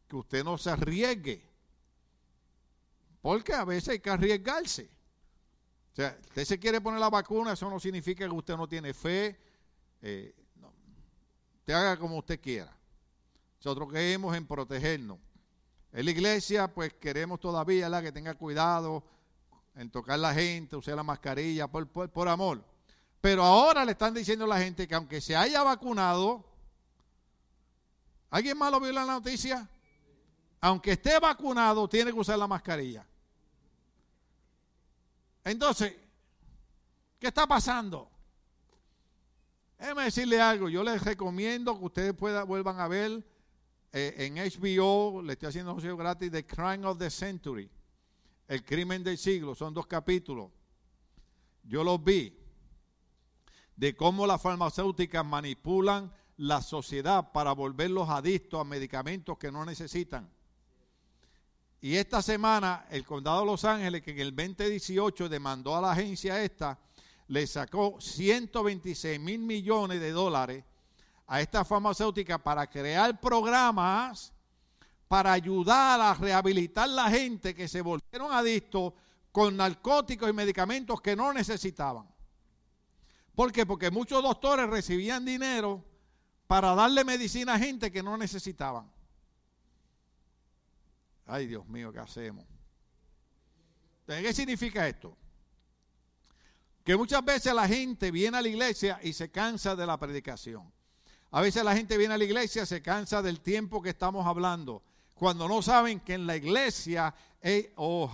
que 0.07 0.15
usted 0.15 0.43
no 0.43 0.57
se 0.57 0.71
arriesgue. 0.71 1.48
Porque 3.21 3.53
a 3.53 3.65
veces 3.65 3.89
hay 3.89 3.99
que 3.99 4.09
arriesgarse. 4.09 4.89
O 5.93 5.95
sea, 5.95 6.17
usted 6.21 6.45
se 6.45 6.59
quiere 6.59 6.79
poner 6.79 6.99
la 6.99 7.09
vacuna, 7.09 7.53
eso 7.53 7.69
no 7.69 7.79
significa 7.79 8.25
que 8.25 8.31
usted 8.31 8.55
no 8.55 8.67
tiene 8.67 8.93
fe. 8.93 9.39
Eh, 10.01 10.33
haga 11.73 11.97
como 11.97 12.17
usted 12.17 12.39
quiera. 12.39 12.75
Nosotros 13.57 13.91
queremos 13.91 14.35
en 14.35 14.45
protegernos. 14.45 15.19
En 15.91 16.05
la 16.05 16.11
iglesia, 16.11 16.73
pues 16.73 16.93
queremos 16.93 17.39
todavía 17.39 17.89
la 17.89 18.01
que 18.01 18.11
tenga 18.11 18.35
cuidado 18.35 19.03
en 19.75 19.89
tocar 19.89 20.19
la 20.19 20.33
gente, 20.33 20.75
usar 20.75 20.95
la 20.95 21.03
mascarilla, 21.03 21.67
por, 21.67 21.87
por, 21.87 22.27
amor. 22.27 22.63
Pero 23.21 23.43
ahora 23.43 23.83
le 23.85 23.93
están 23.93 24.13
diciendo 24.13 24.45
a 24.45 24.47
la 24.47 24.59
gente 24.59 24.87
que 24.87 24.95
aunque 24.95 25.19
se 25.19 25.35
haya 25.35 25.63
vacunado, 25.63 26.45
¿alguien 28.29 28.57
más 28.57 28.71
lo 28.71 28.79
vio 28.79 28.89
en 28.89 28.95
la 28.95 29.05
noticia? 29.05 29.67
Aunque 30.61 30.91
esté 30.91 31.19
vacunado, 31.19 31.87
tiene 31.87 32.11
que 32.11 32.19
usar 32.19 32.37
la 32.37 32.47
mascarilla. 32.47 33.05
Entonces, 35.49 35.95
¿qué 37.17 37.27
está 37.27 37.47
pasando? 37.47 38.07
Déjeme 39.79 40.03
decirle 40.03 40.39
algo, 40.39 40.69
yo 40.69 40.83
les 40.83 41.01
recomiendo 41.01 41.75
que 41.79 41.85
ustedes 41.85 42.13
puedan, 42.13 42.47
vuelvan 42.47 42.79
a 42.79 42.87
ver 42.87 43.25
eh, 43.91 44.13
en 44.19 44.35
HBO, 44.35 45.23
le 45.23 45.33
estoy 45.33 45.49
haciendo 45.49 45.73
un 45.73 45.97
gratis, 45.97 46.29
The 46.31 46.45
Crime 46.45 46.85
of 46.85 46.99
the 46.99 47.09
Century, 47.09 47.67
El 48.47 48.63
Crimen 48.63 49.03
del 49.03 49.17
Siglo, 49.17 49.55
son 49.55 49.73
dos 49.73 49.87
capítulos. 49.87 50.51
Yo 51.63 51.83
los 51.83 52.03
vi, 52.03 52.37
de 53.75 53.95
cómo 53.95 54.27
las 54.27 54.39
farmacéuticas 54.39 55.25
manipulan 55.25 56.13
la 56.37 56.61
sociedad 56.61 57.31
para 57.31 57.53
volverlos 57.53 58.07
adictos 58.07 58.61
a 58.61 58.65
medicamentos 58.65 59.39
que 59.39 59.51
no 59.51 59.65
necesitan. 59.65 60.29
Y 61.81 61.95
esta 61.95 62.21
semana 62.21 62.85
el 62.89 63.05
condado 63.05 63.41
de 63.41 63.45
Los 63.45 63.63
Ángeles, 63.63 64.01
que 64.01 64.11
en 64.11 64.19
el 64.19 64.35
2018 64.35 65.29
demandó 65.29 65.75
a 65.75 65.81
la 65.81 65.91
agencia 65.91 66.43
esta, 66.43 66.77
le 67.27 67.47
sacó 67.47 67.99
126 68.01 69.19
mil 69.19 69.39
millones 69.39 69.99
de 70.01 70.11
dólares 70.11 70.63
a 71.27 71.41
esta 71.41 71.63
farmacéutica 71.63 72.37
para 72.37 72.67
crear 72.67 73.19
programas 73.19 74.33
para 75.09 75.33
ayudar 75.33 75.99
a 75.99 76.13
rehabilitar 76.13 76.87
la 76.87 77.09
gente 77.09 77.55
que 77.55 77.67
se 77.67 77.81
volvieron 77.81 78.31
adictos 78.31 78.93
con 79.31 79.57
narcóticos 79.57 80.29
y 80.29 80.33
medicamentos 80.33 81.01
que 81.01 81.15
no 81.15 81.33
necesitaban. 81.33 82.07
¿Por 83.33 83.51
qué? 83.51 83.65
Porque 83.65 83.89
muchos 83.89 84.21
doctores 84.21 84.69
recibían 84.69 85.25
dinero 85.25 85.83
para 86.45 86.75
darle 86.75 87.03
medicina 87.03 87.55
a 87.55 87.59
gente 87.59 87.91
que 87.91 88.03
no 88.03 88.17
necesitaban. 88.17 88.91
Ay, 91.31 91.45
Dios 91.45 91.67
mío, 91.67 91.93
¿qué 91.93 91.99
hacemos? 91.99 92.43
¿Qué 94.07 94.33
significa 94.33 94.87
esto? 94.87 95.15
Que 96.83 96.97
muchas 96.97 97.23
veces 97.23 97.53
la 97.53 97.67
gente 97.67 98.09
viene 98.09 98.37
a 98.37 98.41
la 98.41 98.47
iglesia 98.47 98.99
y 99.03 99.13
se 99.13 99.29
cansa 99.29 99.75
de 99.75 99.85
la 99.85 99.99
predicación. 99.99 100.73
A 101.29 101.41
veces 101.41 101.63
la 101.63 101.75
gente 101.75 101.97
viene 101.97 102.15
a 102.15 102.17
la 102.17 102.23
iglesia 102.23 102.63
y 102.63 102.65
se 102.65 102.81
cansa 102.81 103.21
del 103.21 103.41
tiempo 103.41 103.79
que 103.79 103.89
estamos 103.89 104.25
hablando. 104.25 104.81
Cuando 105.13 105.47
no 105.47 105.61
saben 105.61 105.99
que 105.99 106.15
en 106.15 106.25
la 106.25 106.35
iglesia 106.35 107.13
es, 107.39 107.67
oh, 107.75 108.09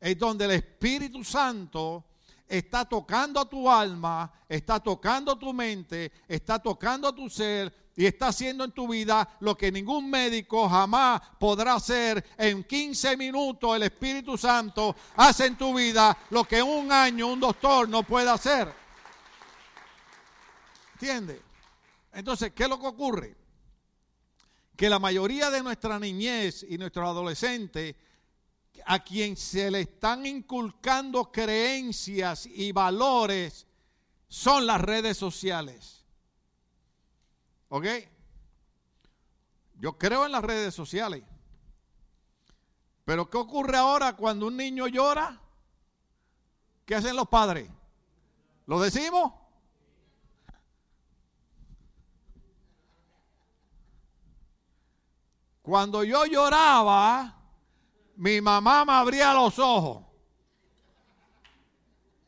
es 0.00 0.18
donde 0.18 0.44
el 0.44 0.50
Espíritu 0.50 1.24
Santo 1.24 2.04
está 2.46 2.84
tocando 2.84 3.40
a 3.40 3.48
tu 3.48 3.70
alma, 3.70 4.30
está 4.46 4.78
tocando 4.78 5.38
tu 5.38 5.54
mente, 5.54 6.12
está 6.28 6.58
tocando 6.58 7.14
tu 7.14 7.30
ser, 7.30 7.83
y 7.96 8.06
está 8.06 8.28
haciendo 8.28 8.64
en 8.64 8.72
tu 8.72 8.88
vida 8.88 9.36
lo 9.40 9.56
que 9.56 9.70
ningún 9.70 10.10
médico 10.10 10.68
jamás 10.68 11.20
podrá 11.38 11.74
hacer 11.74 12.24
en 12.36 12.64
15 12.64 13.16
minutos. 13.16 13.76
El 13.76 13.84
Espíritu 13.84 14.36
Santo 14.36 14.96
hace 15.16 15.46
en 15.46 15.56
tu 15.56 15.74
vida 15.74 16.16
lo 16.30 16.44
que 16.44 16.62
un 16.62 16.90
año 16.90 17.28
un 17.28 17.40
doctor 17.40 17.88
no 17.88 18.02
puede 18.02 18.30
hacer. 18.30 18.72
¿Entiendes? 20.94 21.40
Entonces, 22.12 22.52
¿qué 22.52 22.64
es 22.64 22.68
lo 22.68 22.80
que 22.80 22.86
ocurre? 22.86 23.36
Que 24.76 24.88
la 24.88 24.98
mayoría 24.98 25.50
de 25.50 25.62
nuestra 25.62 25.98
niñez 25.98 26.64
y 26.68 26.78
nuestros 26.78 27.08
adolescentes, 27.08 27.94
a 28.86 29.04
quien 29.04 29.36
se 29.36 29.70
le 29.70 29.82
están 29.82 30.26
inculcando 30.26 31.30
creencias 31.30 32.46
y 32.46 32.72
valores, 32.72 33.66
son 34.26 34.66
las 34.66 34.80
redes 34.80 35.16
sociales. 35.16 36.03
¿Ok? 37.68 37.86
Yo 39.74 39.98
creo 39.98 40.26
en 40.26 40.32
las 40.32 40.44
redes 40.44 40.74
sociales. 40.74 41.24
Pero 43.04 43.28
¿qué 43.28 43.36
ocurre 43.36 43.76
ahora 43.76 44.16
cuando 44.16 44.46
un 44.46 44.56
niño 44.56 44.86
llora? 44.86 45.40
¿Qué 46.86 46.94
hacen 46.94 47.16
los 47.16 47.28
padres? 47.28 47.70
¿Lo 48.66 48.80
decimos? 48.80 49.32
Cuando 55.62 56.04
yo 56.04 56.26
lloraba, 56.26 57.38
mi 58.16 58.40
mamá 58.40 58.84
me 58.84 58.92
abría 58.92 59.32
los 59.32 59.58
ojos. 59.58 60.04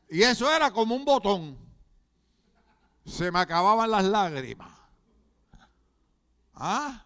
Y 0.09 0.23
eso 0.23 0.51
era 0.51 0.71
como 0.71 0.95
un 0.95 1.05
botón. 1.05 1.57
Se 3.05 3.31
me 3.31 3.39
acababan 3.39 3.91
las 3.91 4.03
lágrimas. 4.05 4.76
¿Ah? 6.59 7.05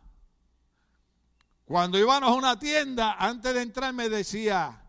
Cuando 1.65 1.99
íbamos 1.99 2.29
a 2.29 2.33
una 2.33 2.57
tienda, 2.57 3.15
antes 3.19 3.53
de 3.53 3.61
entrar 3.61 3.93
me 3.93 4.07
decía, 4.09 4.81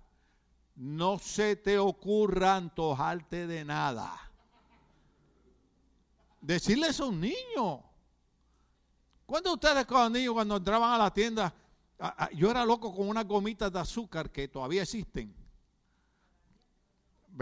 no 0.76 1.18
se 1.18 1.56
te 1.56 1.78
ocurra 1.78 2.56
antojarte 2.56 3.46
de 3.46 3.64
nada. 3.64 4.12
Decirle 6.40 6.88
a 6.96 7.04
un 7.04 7.20
niño. 7.20 7.84
¿Cuándo 9.26 9.54
ustedes 9.54 9.84
con 9.86 10.12
niños 10.12 10.34
cuando 10.34 10.56
entraban 10.56 10.92
a 10.92 10.98
la 10.98 11.12
tienda, 11.12 11.54
yo 12.34 12.50
era 12.50 12.64
loco 12.64 12.94
con 12.94 13.08
unas 13.08 13.26
gomitas 13.26 13.72
de 13.72 13.78
azúcar 13.80 14.30
que 14.30 14.48
todavía 14.48 14.82
existen? 14.82 15.34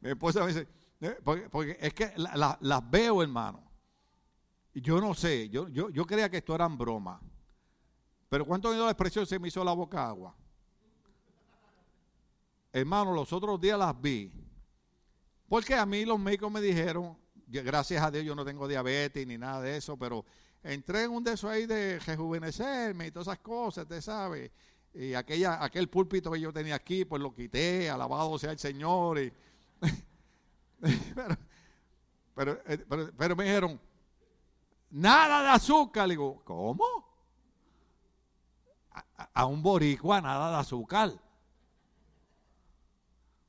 Mi 0.00 0.10
esposa 0.10 0.40
me 0.40 0.48
dice, 0.48 0.68
eh, 1.00 1.18
porque, 1.24 1.76
es 1.80 1.92
que 1.92 2.12
las 2.16 2.90
veo, 2.90 3.22
hermano. 3.22 3.65
Yo 4.80 5.00
no 5.00 5.14
sé, 5.14 5.48
yo, 5.48 5.68
yo, 5.68 5.88
yo 5.90 6.04
creía 6.06 6.30
que 6.30 6.38
esto 6.38 6.54
eran 6.54 6.76
bromas. 6.76 7.20
Pero 8.28 8.44
cuánto 8.44 8.68
oído 8.68 8.84
la 8.84 8.90
expresión 8.90 9.26
se 9.26 9.38
me 9.38 9.48
hizo 9.48 9.64
la 9.64 9.72
boca 9.72 10.06
agua. 10.06 10.34
Hermano, 12.72 13.14
los 13.14 13.32
otros 13.32 13.58
días 13.60 13.78
las 13.78 13.98
vi. 13.98 14.30
Porque 15.48 15.74
a 15.74 15.86
mí 15.86 16.04
los 16.04 16.18
médicos 16.18 16.52
me 16.52 16.60
dijeron, 16.60 17.16
gracias 17.46 18.02
a 18.02 18.10
Dios 18.10 18.24
yo 18.24 18.34
no 18.34 18.44
tengo 18.44 18.68
diabetes 18.68 19.26
ni 19.26 19.38
nada 19.38 19.62
de 19.62 19.76
eso, 19.76 19.96
pero 19.96 20.24
entré 20.62 21.04
en 21.04 21.12
un 21.12 21.24
de 21.24 21.32
esos 21.32 21.50
ahí 21.50 21.66
de 21.66 21.98
rejuvenecerme 22.00 23.06
y 23.06 23.10
todas 23.10 23.28
esas 23.28 23.38
cosas, 23.38 23.84
usted 23.84 24.00
sabe. 24.00 24.52
Y 24.92 25.14
aquella, 25.14 25.62
aquel 25.62 25.88
púlpito 25.88 26.30
que 26.30 26.40
yo 26.40 26.52
tenía 26.52 26.74
aquí, 26.74 27.04
pues 27.04 27.22
lo 27.22 27.34
quité, 27.34 27.88
alabado 27.88 28.38
sea 28.38 28.50
el 28.50 28.58
Señor. 28.58 29.18
Y, 29.20 29.32
eh, 30.82 31.36
pero, 32.34 32.60
pero, 33.16 33.36
me 33.36 33.44
dijeron, 33.44 33.80
nada 34.90 35.42
de 35.42 35.48
azúcar. 35.48 36.08
Le 36.08 36.14
digo, 36.14 36.42
¿cómo? 36.44 36.84
A, 39.34 39.46
un 39.46 39.62
boricua 39.62 40.20
nada 40.20 40.50
de 40.50 40.56
azúcar. 40.56 41.12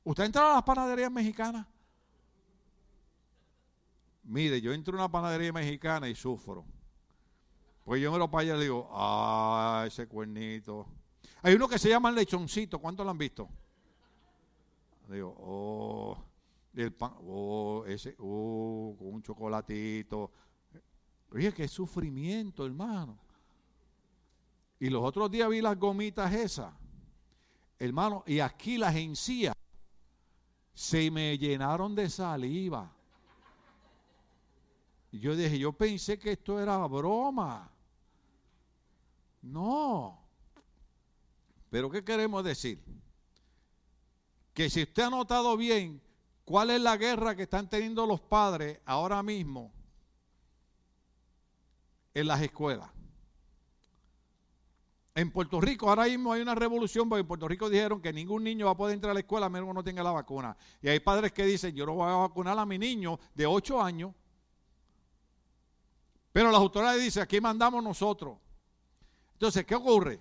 ¿Usted 0.03 0.35
ha 0.35 0.51
a 0.51 0.53
las 0.55 0.63
panaderías 0.63 1.11
mexicanas? 1.11 1.67
Mire, 4.23 4.59
yo 4.59 4.73
entro 4.73 4.93
a 4.93 4.97
una 4.97 5.11
panadería 5.11 5.53
mexicana 5.53 6.09
y 6.09 6.15
sufro. 6.15 6.65
Pues 7.85 8.01
yo 8.01 8.11
me 8.11 8.17
lo 8.17 8.29
para 8.29 8.43
le 8.43 8.63
digo, 8.63 8.89
ah, 8.91 9.85
ese 9.87 10.07
cuernito. 10.07 10.85
Hay 11.41 11.53
uno 11.55 11.69
que 11.69 11.79
se 11.79 11.87
llama 11.87 12.09
el 12.09 12.15
lechoncito, 12.15 12.79
¿cuántos 12.79 13.05
lo 13.05 13.11
han 13.11 13.17
visto? 13.17 13.47
Digo, 15.07 15.33
oh, 15.39 16.17
el 16.75 16.93
pan, 16.93 17.13
oh, 17.25 17.85
ese, 17.87 18.15
oh, 18.19 18.93
con 18.99 19.13
un 19.13 19.23
chocolatito. 19.23 20.31
Oye, 21.31 21.53
qué 21.53 21.67
sufrimiento, 21.67 22.65
hermano. 22.65 23.17
Y 24.79 24.89
los 24.89 25.03
otros 25.03 25.29
días 25.29 25.49
vi 25.49 25.61
las 25.61 25.77
gomitas 25.77 26.31
esas, 26.33 26.73
hermano, 27.79 28.23
y 28.27 28.39
aquí 28.39 28.77
las 28.77 28.95
encías 28.95 29.55
se 30.73 31.09
me 31.09 31.37
llenaron 31.37 31.95
de 31.95 32.09
saliva. 32.09 32.91
Y 35.11 35.19
yo 35.19 35.35
dije, 35.35 35.57
yo 35.57 35.73
pensé 35.73 36.19
que 36.19 36.33
esto 36.33 36.59
era 36.59 36.77
broma. 36.85 37.71
No. 39.41 40.19
Pero 41.69 41.89
¿qué 41.89 42.03
queremos 42.03 42.43
decir? 42.43 42.83
Que 44.53 44.69
si 44.69 44.83
usted 44.83 45.03
ha 45.03 45.09
notado 45.09 45.57
bien 45.57 46.01
cuál 46.45 46.69
es 46.69 46.81
la 46.81 46.97
guerra 46.97 47.35
que 47.35 47.43
están 47.43 47.69
teniendo 47.69 48.05
los 48.05 48.21
padres 48.21 48.79
ahora 48.85 49.23
mismo 49.23 49.76
en 52.19 52.25
las 52.25 52.41
escuelas. 52.41 52.89
En 55.13 55.31
Puerto 55.31 55.61
Rico 55.61 55.87
ahora 55.87 56.05
mismo 56.05 56.33
hay 56.33 56.41
una 56.41 56.55
revolución 56.55 57.07
porque 57.07 57.21
en 57.21 57.27
Puerto 57.27 57.47
Rico 57.47 57.69
dijeron 57.69 58.01
que 58.01 58.11
ningún 58.11 58.43
niño 58.43 58.65
va 58.65 58.71
a 58.71 58.77
poder 58.77 58.95
entrar 58.95 59.11
a 59.11 59.13
la 59.13 59.19
escuela 59.19 59.45
a 59.45 59.49
menos 59.49 59.67
que 59.69 59.73
no 59.75 59.83
tenga 59.83 60.01
la 60.01 60.11
vacuna. 60.11 60.57
Y 60.81 60.89
hay 60.89 60.99
padres 60.99 61.31
que 61.31 61.45
dicen, 61.45 61.75
yo 61.75 61.85
no 61.85 61.93
voy 61.93 62.09
a 62.09 62.15
vacunar 62.15 62.57
a 62.57 62.65
mi 62.65 62.79
niño 62.79 63.19
de 63.35 63.45
8 63.45 63.81
años. 63.81 64.15
Pero 66.31 66.51
las 66.51 66.59
autoridades 66.59 67.03
dicen, 67.03 67.21
aquí 67.21 67.39
mandamos 67.39 67.83
nosotros. 67.83 68.39
Entonces, 69.33 69.63
¿qué 69.63 69.75
ocurre? 69.75 70.19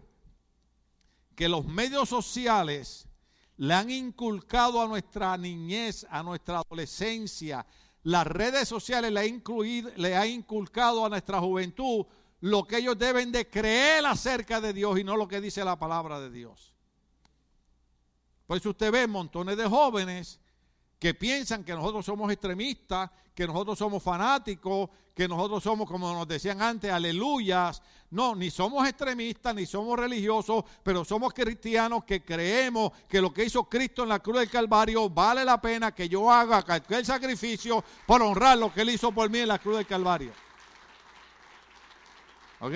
Que 1.34 1.48
los 1.48 1.64
medios 1.64 2.10
sociales 2.10 3.08
le 3.56 3.72
han 3.72 3.88
inculcado 3.88 4.82
a 4.82 4.86
nuestra 4.86 5.34
niñez, 5.38 6.06
a 6.10 6.22
nuestra 6.22 6.58
adolescencia, 6.58 7.64
las 8.06 8.24
redes 8.24 8.68
sociales 8.68 9.10
le, 9.10 9.18
ha 9.18 9.96
le 9.96 10.16
ha 10.16 10.26
inculcado 10.28 11.04
a 11.04 11.08
nuestra 11.08 11.40
juventud 11.40 12.06
lo 12.38 12.64
que 12.64 12.76
ellos 12.76 12.96
deben 12.96 13.32
de 13.32 13.50
creer 13.50 14.06
acerca 14.06 14.60
de 14.60 14.72
Dios 14.72 15.00
y 15.00 15.02
no 15.02 15.16
lo 15.16 15.26
que 15.26 15.40
dice 15.40 15.64
la 15.64 15.76
palabra 15.76 16.20
de 16.20 16.30
Dios. 16.30 16.72
Por 18.46 18.58
eso 18.58 18.70
usted 18.70 18.92
ve 18.92 19.08
montones 19.08 19.56
de 19.56 19.66
jóvenes 19.66 20.38
que 20.98 21.14
piensan 21.14 21.64
que 21.64 21.74
nosotros 21.74 22.04
somos 22.06 22.30
extremistas, 22.32 23.10
que 23.34 23.46
nosotros 23.46 23.78
somos 23.78 24.02
fanáticos, 24.02 24.88
que 25.14 25.28
nosotros 25.28 25.62
somos, 25.62 25.88
como 25.88 26.12
nos 26.12 26.26
decían 26.26 26.60
antes, 26.60 26.90
aleluyas. 26.90 27.82
No, 28.10 28.34
ni 28.34 28.50
somos 28.50 28.86
extremistas, 28.88 29.54
ni 29.54 29.66
somos 29.66 29.98
religiosos, 29.98 30.64
pero 30.82 31.04
somos 31.04 31.34
cristianos 31.34 32.04
que 32.04 32.24
creemos 32.24 32.92
que 33.08 33.20
lo 33.20 33.32
que 33.32 33.44
hizo 33.44 33.64
Cristo 33.64 34.04
en 34.04 34.10
la 34.10 34.20
cruz 34.20 34.38
del 34.38 34.50
Calvario 34.50 35.10
vale 35.10 35.44
la 35.44 35.60
pena 35.60 35.94
que 35.94 36.08
yo 36.08 36.30
haga 36.30 36.62
cualquier 36.62 37.04
sacrificio 37.04 37.84
por 38.06 38.22
honrar 38.22 38.56
lo 38.58 38.72
que 38.72 38.82
Él 38.82 38.90
hizo 38.90 39.12
por 39.12 39.28
mí 39.28 39.38
en 39.38 39.48
la 39.48 39.58
cruz 39.58 39.76
del 39.76 39.86
Calvario. 39.86 40.32
¿Ok? 42.60 42.74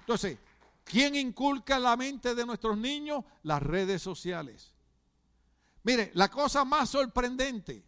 Entonces, 0.00 0.38
¿quién 0.84 1.16
inculca 1.16 1.78
la 1.78 1.96
mente 1.96 2.34
de 2.34 2.46
nuestros 2.46 2.76
niños? 2.76 3.24
Las 3.42 3.62
redes 3.62 4.02
sociales. 4.02 4.73
Mire, 5.84 6.10
la 6.14 6.30
cosa 6.30 6.64
más 6.64 6.88
sorprendente, 6.88 7.84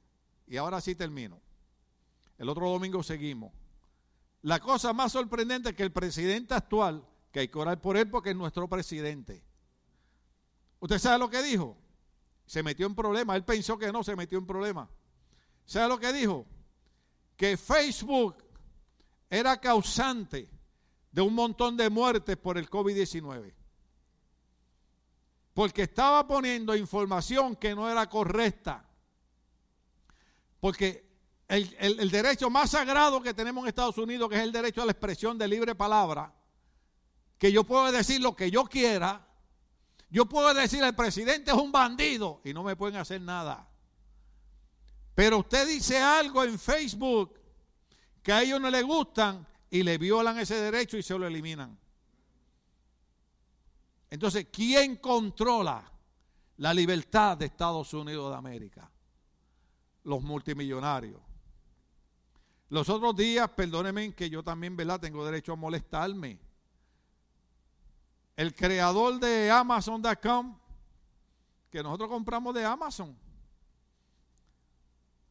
y 0.47 0.59
ahora 0.59 0.81
sí 0.81 0.95
termino, 0.95 1.41
el 2.37 2.49
otro 2.49 2.69
domingo 2.69 3.03
seguimos, 3.03 3.53
la 4.43 4.61
cosa 4.61 4.93
más 4.93 5.13
sorprendente 5.13 5.71
es 5.71 5.75
que 5.75 5.83
el 5.83 5.93
presidente 5.93 6.55
actual, 6.55 7.03
que 7.33 7.41
hay 7.41 7.49
que 7.49 7.59
orar 7.59 7.81
por 7.81 7.97
él 7.97 8.09
porque 8.09 8.31
es 8.31 8.37
nuestro 8.37 8.69
presidente, 8.69 9.43
¿usted 10.79 10.99
sabe 10.99 11.19
lo 11.19 11.31
que 11.31 11.43
dijo? 11.43 11.77
Se 12.45 12.63
metió 12.63 12.87
en 12.87 12.95
problemas, 12.95 13.35
él 13.35 13.45
pensó 13.45 13.79
que 13.79 13.91
no, 13.91 14.05
se 14.05 14.15
metió 14.15 14.39
en 14.39 14.47
problemas. 14.47 14.89
¿Sabe 15.65 15.89
lo 15.89 15.99
que 15.99 16.13
dijo? 16.13 16.47
Que 17.37 17.57
Facebook 17.57 18.37
era 19.29 19.59
causante 19.59 20.49
de 21.11 21.23
un 21.23 21.35
montón 21.35 21.77
de 21.77 21.91
muertes 21.91 22.37
por 22.37 22.57
el 22.59 22.71
COVID-19 22.71 23.56
porque 25.57 25.85
estaba 25.85 26.27
poniendo 26.27 26.77
información 26.77 27.57
que 27.57 27.75
no 27.75 27.91
era 27.91 28.07
correcta. 28.11 28.85
Porque 30.61 31.09
el, 31.49 32.11
derecho 32.11 32.51
más 32.51 32.73
sagrado 32.73 33.23
que 33.23 33.33
tenemos 33.33 33.65
en 33.65 33.69
Estados 33.69 33.97
Unidos, 33.97 34.29
que 34.29 34.37
es 34.37 34.43
el 34.43 34.53
derecho 34.53 34.83
a 34.83 34.85
la 34.85 34.93
expresión 34.93 35.39
de 35.39 35.49
libre 35.49 35.75
palabra, 35.75 36.31
que 37.39 37.51
yo 37.51 37.65
puedo 37.65 37.91
decir 37.91 38.21
lo 38.21 38.37
que 38.37 38.51
yo 38.51 38.65
quiera, 38.65 39.27
yo 40.11 40.27
puedo 40.27 40.53
decir 40.53 40.85
el 40.85 40.95
presidente 40.95 41.53
es 41.53 41.57
un 41.57 41.73
bandido 41.73 42.43
y 42.45 42.53
no 42.53 42.63
me 42.63 42.77
pueden 42.77 42.97
hacer 43.01 43.23
nada. 43.23 43.67
Pero 45.15 45.39
usted 45.39 45.67
dice 45.67 45.97
algo 45.97 46.45
en 46.45 46.59
Facebook 46.59 47.41
que 48.23 48.31
a 48.31 48.43
ellos 48.43 48.61
no 48.61 48.69
les 48.69 48.85
gustan 48.85 49.49
y 49.71 49.83
le 49.85 49.97
violan 49.97 50.39
ese 50.39 50.57
derecho 50.57 50.99
y 50.99 51.03
se 51.03 51.19
lo 51.19 51.27
eliminan. 51.27 51.79
Entonces, 54.11 54.47
¿quién 54.53 54.97
controla 54.97 55.91
la 56.59 56.73
libertad 56.73 57.37
de 57.37 57.47
Estados 57.47 57.93
Unidos 57.93 58.31
de 58.31 58.37
América? 58.37 58.91
Los 60.05 60.23
multimillonarios. 60.23 61.21
Los 62.69 62.89
otros 62.89 63.15
días, 63.15 63.49
perdónenme 63.51 64.15
que 64.15 64.29
yo 64.29 64.43
también, 64.43 64.77
¿verdad? 64.77 65.01
Tengo 65.01 65.25
derecho 65.25 65.53
a 65.53 65.57
molestarme. 65.57 66.39
El 68.37 68.55
creador 68.55 69.19
de 69.19 69.51
Amazon.com, 69.51 70.59
que 71.71 71.83
nosotros 71.83 72.09
compramos 72.09 72.55
de 72.55 72.65
Amazon, 72.65 73.17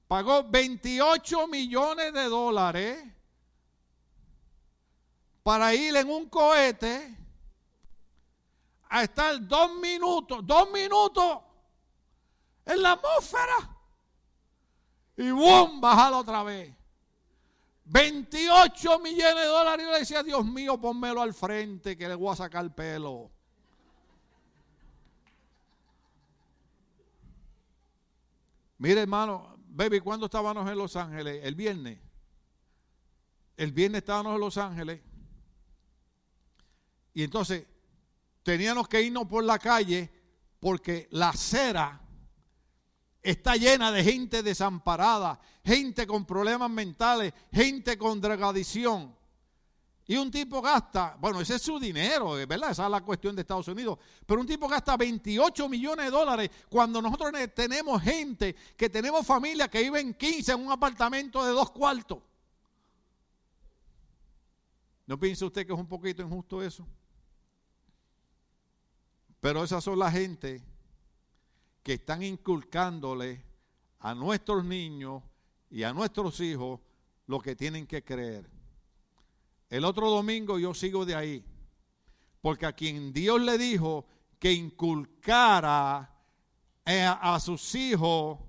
pagó 0.08 0.44
28 0.50 1.48
millones 1.48 2.14
de 2.14 2.24
dólares 2.26 3.04
para 5.44 5.76
ir 5.76 5.96
en 5.96 6.10
un 6.10 6.30
cohete 6.30 7.16
a 8.96 9.04
estar 9.04 9.46
dos 9.46 9.76
minutos, 9.76 10.40
dos 10.48 10.72
minutos 10.72 11.40
en 12.66 12.82
la 12.82 12.94
atmósfera 12.94 13.78
y 15.18 15.32
¡bum! 15.32 15.82
bajarlo 15.82 16.20
otra 16.20 16.44
vez. 16.44 16.74
28 17.84 19.00
millones 19.00 19.36
de 19.36 19.48
dólares. 19.48 19.86
Y 19.86 19.92
le 19.92 20.00
decía, 20.00 20.24
Dios 20.24 20.46
mío, 20.46 20.80
ponmelo 20.80 21.22
al 21.22 21.34
frente 21.34 21.98
que 21.98 22.08
le 22.08 22.16
voy 22.16 22.32
a 22.32 22.38
sacar 22.38 22.64
el 22.64 22.72
pelo. 22.72 23.32
Mire, 28.78 29.02
hermano, 29.02 29.58
baby, 29.68 30.00
¿cuándo 30.00 30.28
estábamos 30.28 30.70
en 30.70 30.78
Los 30.78 30.96
Ángeles? 30.96 31.44
El 31.44 31.56
viernes. 31.56 32.00
El 33.58 33.74
viernes 33.74 34.00
estábamos 34.00 34.36
en 34.36 34.40
Los 34.40 34.58
Ángeles. 34.58 35.02
Y 37.14 37.24
entonces 37.24 37.75
teníamos 38.46 38.88
que 38.88 39.02
irnos 39.02 39.28
por 39.28 39.44
la 39.44 39.58
calle 39.58 40.08
porque 40.60 41.08
la 41.12 41.30
acera 41.30 42.00
está 43.20 43.56
llena 43.56 43.92
de 43.92 44.04
gente 44.04 44.44
desamparada, 44.44 45.40
gente 45.64 46.06
con 46.06 46.26
problemas 46.26 46.70
mentales, 46.70 47.34
gente 47.52 47.98
con 47.98 48.22
drogadicción. 48.22 49.16
Y 50.06 50.16
un 50.18 50.30
tipo 50.30 50.62
gasta, 50.62 51.18
bueno, 51.20 51.42
ese 51.42 51.56
es 51.56 51.64
su 51.64 51.80
dinero, 51.80 52.34
¿verdad? 52.48 52.70
Esa 52.70 52.86
es 52.86 52.92
la 52.92 53.02
cuestión 53.02 53.36
de 53.36 53.42
Estados 53.42 53.68
Unidos. 53.68 53.98
Pero 54.28 54.40
un 54.40 54.46
tipo 54.46 54.68
gasta 54.68 54.96
28 54.96 55.68
millones 55.68 56.06
de 56.06 56.12
dólares 56.12 56.52
cuando 56.70 57.02
nosotros 57.02 57.32
tenemos 57.56 58.00
gente, 58.04 58.56
que 58.78 58.92
tenemos 58.92 59.26
familia 59.26 59.68
que 59.68 59.82
viven 59.82 60.14
15 60.14 60.52
en 60.52 60.60
un 60.60 60.72
apartamento 60.72 61.44
de 61.44 61.52
dos 61.52 61.72
cuartos. 61.72 62.20
¿No 65.08 65.20
piensa 65.20 65.48
usted 65.48 65.66
que 65.66 65.74
es 65.74 65.80
un 65.80 65.88
poquito 65.88 66.22
injusto 66.22 66.62
eso? 66.62 66.86
Pero 69.46 69.64
esas 69.64 69.84
son 69.84 70.00
la 70.00 70.10
gente 70.10 70.60
que 71.84 71.94
están 71.94 72.24
inculcándole 72.24 73.44
a 74.00 74.16
nuestros 74.16 74.66
niños 74.66 75.22
y 75.70 75.84
a 75.84 75.94
nuestros 75.94 76.40
hijos 76.40 76.80
lo 77.28 77.40
que 77.40 77.56
tienen 77.56 77.86
que 77.86 78.04
creer. 78.04 78.50
El 79.70 79.86
otro 79.86 80.10
domingo 80.10 80.58
yo 80.58 80.74
sigo 80.74 81.06
de 81.06 81.14
ahí, 81.14 81.46
porque 82.42 82.66
a 82.66 82.74
quien 82.74 83.14
Dios 83.14 83.40
le 83.40 83.60
dijo 83.60 84.08
que 84.40 84.52
inculcara 84.52 86.12
eh, 86.84 87.06
a 87.06 87.40
sus 87.40 87.76
hijos 87.76 88.40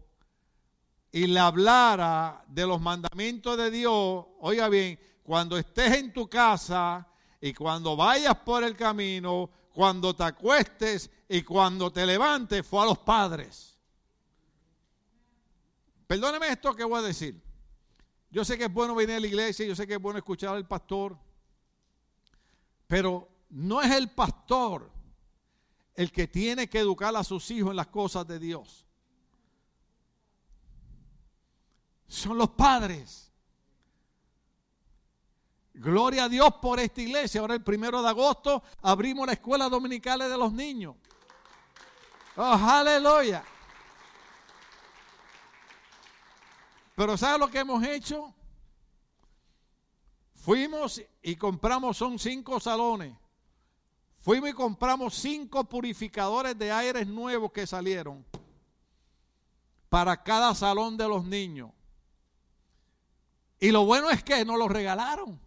y 1.12 1.26
le 1.26 1.40
hablara 1.40 2.42
de 2.48 2.66
los 2.66 2.80
mandamientos 2.80 3.58
de 3.58 3.70
Dios, 3.70 4.24
oiga 4.40 4.70
bien, 4.70 4.98
cuando 5.22 5.58
estés 5.58 5.92
en 5.92 6.14
tu 6.14 6.26
casa 6.26 7.06
y 7.38 7.52
cuando 7.52 7.96
vayas 7.96 8.36
por 8.36 8.64
el 8.64 8.74
camino, 8.74 9.50
cuando 9.76 10.16
te 10.16 10.24
acuestes 10.24 11.10
y 11.28 11.42
cuando 11.42 11.92
te 11.92 12.06
levantes, 12.06 12.66
fue 12.66 12.82
a 12.82 12.86
los 12.86 12.96
padres. 12.96 13.78
Perdóneme 16.06 16.48
esto 16.48 16.74
que 16.74 16.82
voy 16.82 16.98
a 17.00 17.06
decir. 17.06 17.38
Yo 18.30 18.42
sé 18.42 18.56
que 18.56 18.64
es 18.64 18.72
bueno 18.72 18.94
venir 18.94 19.16
a 19.16 19.20
la 19.20 19.26
iglesia, 19.26 19.66
yo 19.66 19.76
sé 19.76 19.86
que 19.86 19.92
es 19.92 20.00
bueno 20.00 20.16
escuchar 20.16 20.56
al 20.56 20.66
pastor, 20.66 21.18
pero 22.86 23.28
no 23.50 23.82
es 23.82 23.92
el 23.92 24.08
pastor 24.08 24.90
el 25.94 26.10
que 26.10 26.26
tiene 26.26 26.70
que 26.70 26.78
educar 26.78 27.14
a 27.14 27.22
sus 27.22 27.50
hijos 27.50 27.68
en 27.68 27.76
las 27.76 27.88
cosas 27.88 28.26
de 28.26 28.38
Dios. 28.38 28.86
Son 32.08 32.38
los 32.38 32.48
padres. 32.48 33.25
Gloria 35.76 36.24
a 36.24 36.28
Dios 36.28 36.54
por 36.60 36.80
esta 36.80 37.02
iglesia. 37.02 37.40
Ahora 37.40 37.54
el 37.54 37.62
primero 37.62 38.00
de 38.00 38.08
agosto 38.08 38.62
abrimos 38.80 39.26
la 39.26 39.34
escuela 39.34 39.68
dominical 39.68 40.20
de 40.20 40.36
los 40.36 40.52
niños. 40.52 40.96
Oh, 42.36 42.42
aleluya. 42.42 43.44
Pero 46.94 47.16
¿sabe 47.18 47.38
lo 47.38 47.48
que 47.48 47.58
hemos 47.58 47.84
hecho? 47.84 48.32
Fuimos 50.34 51.02
y 51.22 51.36
compramos, 51.36 51.98
son 51.98 52.18
cinco 52.18 52.58
salones. 52.58 53.14
Fuimos 54.20 54.48
y 54.48 54.54
compramos 54.54 55.14
cinco 55.14 55.64
purificadores 55.64 56.58
de 56.58 56.72
aires 56.72 57.06
nuevos 57.06 57.52
que 57.52 57.66
salieron 57.66 58.24
para 59.90 60.22
cada 60.22 60.54
salón 60.54 60.96
de 60.96 61.06
los 61.06 61.24
niños. 61.26 61.70
Y 63.60 63.70
lo 63.72 63.84
bueno 63.84 64.08
es 64.10 64.24
que 64.24 64.42
nos 64.44 64.58
los 64.58 64.70
regalaron. 64.70 65.45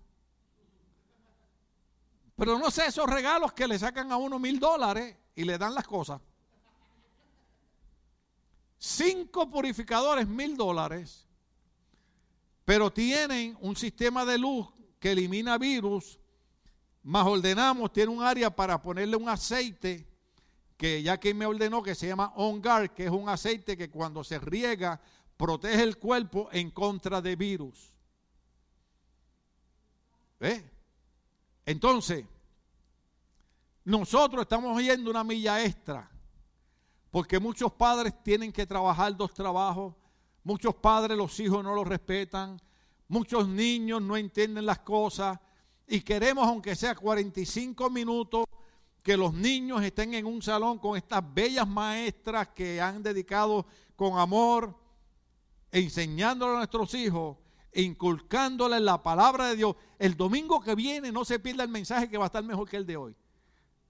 Pero 2.40 2.58
no 2.58 2.72
sé, 2.72 2.86
esos 2.86 3.06
regalos 3.06 3.52
que 3.52 3.68
le 3.68 3.78
sacan 3.78 4.14
a 4.14 4.18
uno 4.18 4.40
mil 4.40 4.62
dólares 4.62 5.14
y 5.36 5.44
le 5.44 5.58
dan 5.58 5.76
las 5.76 5.86
cosas. 5.86 6.22
Cinco 8.78 9.50
purificadores, 9.50 10.26
mil 10.26 10.56
dólares. 10.56 11.28
Pero 12.64 12.94
tienen 12.94 13.58
un 13.60 13.76
sistema 13.76 14.24
de 14.24 14.38
luz 14.38 14.70
que 15.02 15.12
elimina 15.12 15.58
virus. 15.58 16.18
Más 17.04 17.28
ordenamos, 17.28 17.92
tiene 17.92 18.12
un 18.14 18.24
área 18.24 18.50
para 18.50 18.82
ponerle 18.82 19.18
un 19.18 19.28
aceite 19.28 20.08
que 20.78 21.04
ya 21.04 21.20
que 21.20 21.34
me 21.34 21.46
ordenó 21.46 21.84
que 21.84 21.94
se 21.94 22.08
llama 22.08 22.32
On 22.38 22.62
Guard, 22.62 22.92
que 22.92 23.04
es 23.04 23.12
un 23.12 23.28
aceite 23.28 23.76
que 23.76 23.90
cuando 23.90 24.24
se 24.24 24.40
riega 24.40 25.02
protege 25.36 25.84
el 25.84 25.98
cuerpo 25.98 26.48
en 26.54 26.72
contra 26.72 27.22
de 27.22 27.36
virus. 27.36 27.92
¿Eh? 30.40 30.79
Entonces, 31.70 32.26
nosotros 33.84 34.42
estamos 34.42 34.82
yendo 34.82 35.12
una 35.12 35.24
milla 35.24 35.64
extra, 35.64 36.10
porque 37.12 37.40
muchos 37.40 37.72
padres 37.74 38.12
tienen 38.24 38.52
que 38.52 38.66
trabajar 38.66 39.16
dos 39.16 39.36
trabajos, 39.36 39.94
muchos 40.44 40.74
padres 40.74 41.16
los 41.16 41.40
hijos 41.40 41.64
no 41.64 41.76
los 41.76 41.88
respetan, 41.88 42.60
muchos 43.08 43.48
niños 43.48 44.02
no 44.02 44.18
entienden 44.18 44.66
las 44.66 44.80
cosas 44.80 45.38
y 45.88 46.02
queremos, 46.02 46.48
aunque 46.48 46.76
sea 46.76 46.96
45 46.96 47.88
minutos, 47.92 48.46
que 49.04 49.16
los 49.16 49.32
niños 49.32 49.84
estén 49.84 50.16
en 50.16 50.26
un 50.26 50.42
salón 50.42 50.80
con 50.80 50.98
estas 50.98 51.22
bellas 51.32 51.68
maestras 51.68 52.48
que 52.48 52.82
han 52.82 53.04
dedicado 53.04 53.68
con 53.96 54.18
amor, 54.18 54.76
enseñándole 55.72 56.54
a 56.54 56.58
nuestros 56.58 56.96
hijos 56.96 57.38
inculcándole 57.74 58.80
la 58.80 59.02
palabra 59.02 59.48
de 59.48 59.56
Dios. 59.56 59.76
El 59.98 60.16
domingo 60.16 60.62
que 60.62 60.76
viene 60.76 61.12
no 61.12 61.26
se 61.26 61.40
pierda 61.40 61.64
el 61.64 61.70
mensaje 61.70 62.10
que 62.10 62.18
va 62.18 62.26
a 62.26 62.28
estar 62.28 62.44
mejor 62.44 62.68
que 62.70 62.78
el 62.78 62.86
de 62.86 62.98
hoy. 62.98 63.16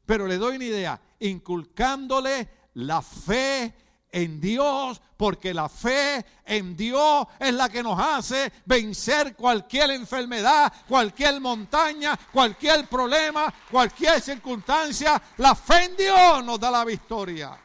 Pero 0.06 0.28
le 0.28 0.38
doy 0.38 0.56
una 0.56 0.66
idea, 0.66 1.02
inculcándole 1.20 2.50
la 2.74 3.02
fe 3.02 3.74
en 4.12 4.42
Dios, 4.42 5.00
porque 5.18 5.54
la 5.54 5.70
fe 5.70 6.26
en 6.46 6.76
Dios 6.76 7.28
es 7.40 7.54
la 7.54 7.70
que 7.70 7.84
nos 7.84 8.00
hace 8.00 8.52
vencer 8.66 9.36
cualquier 9.36 9.92
enfermedad, 9.92 10.74
cualquier 10.88 11.40
montaña, 11.40 12.18
cualquier 12.32 12.88
problema, 12.88 13.54
cualquier 13.70 14.20
circunstancia. 14.22 15.22
La 15.38 15.54
fe 15.54 15.86
en 15.86 15.96
Dios 15.96 16.44
nos 16.44 16.60
da 16.60 16.72
la 16.72 16.86
victoria. 16.86 17.58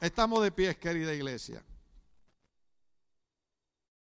Estamos 0.00 0.42
de 0.42 0.50
pie, 0.50 0.76
querida 0.76 1.12
iglesia. 1.12 1.62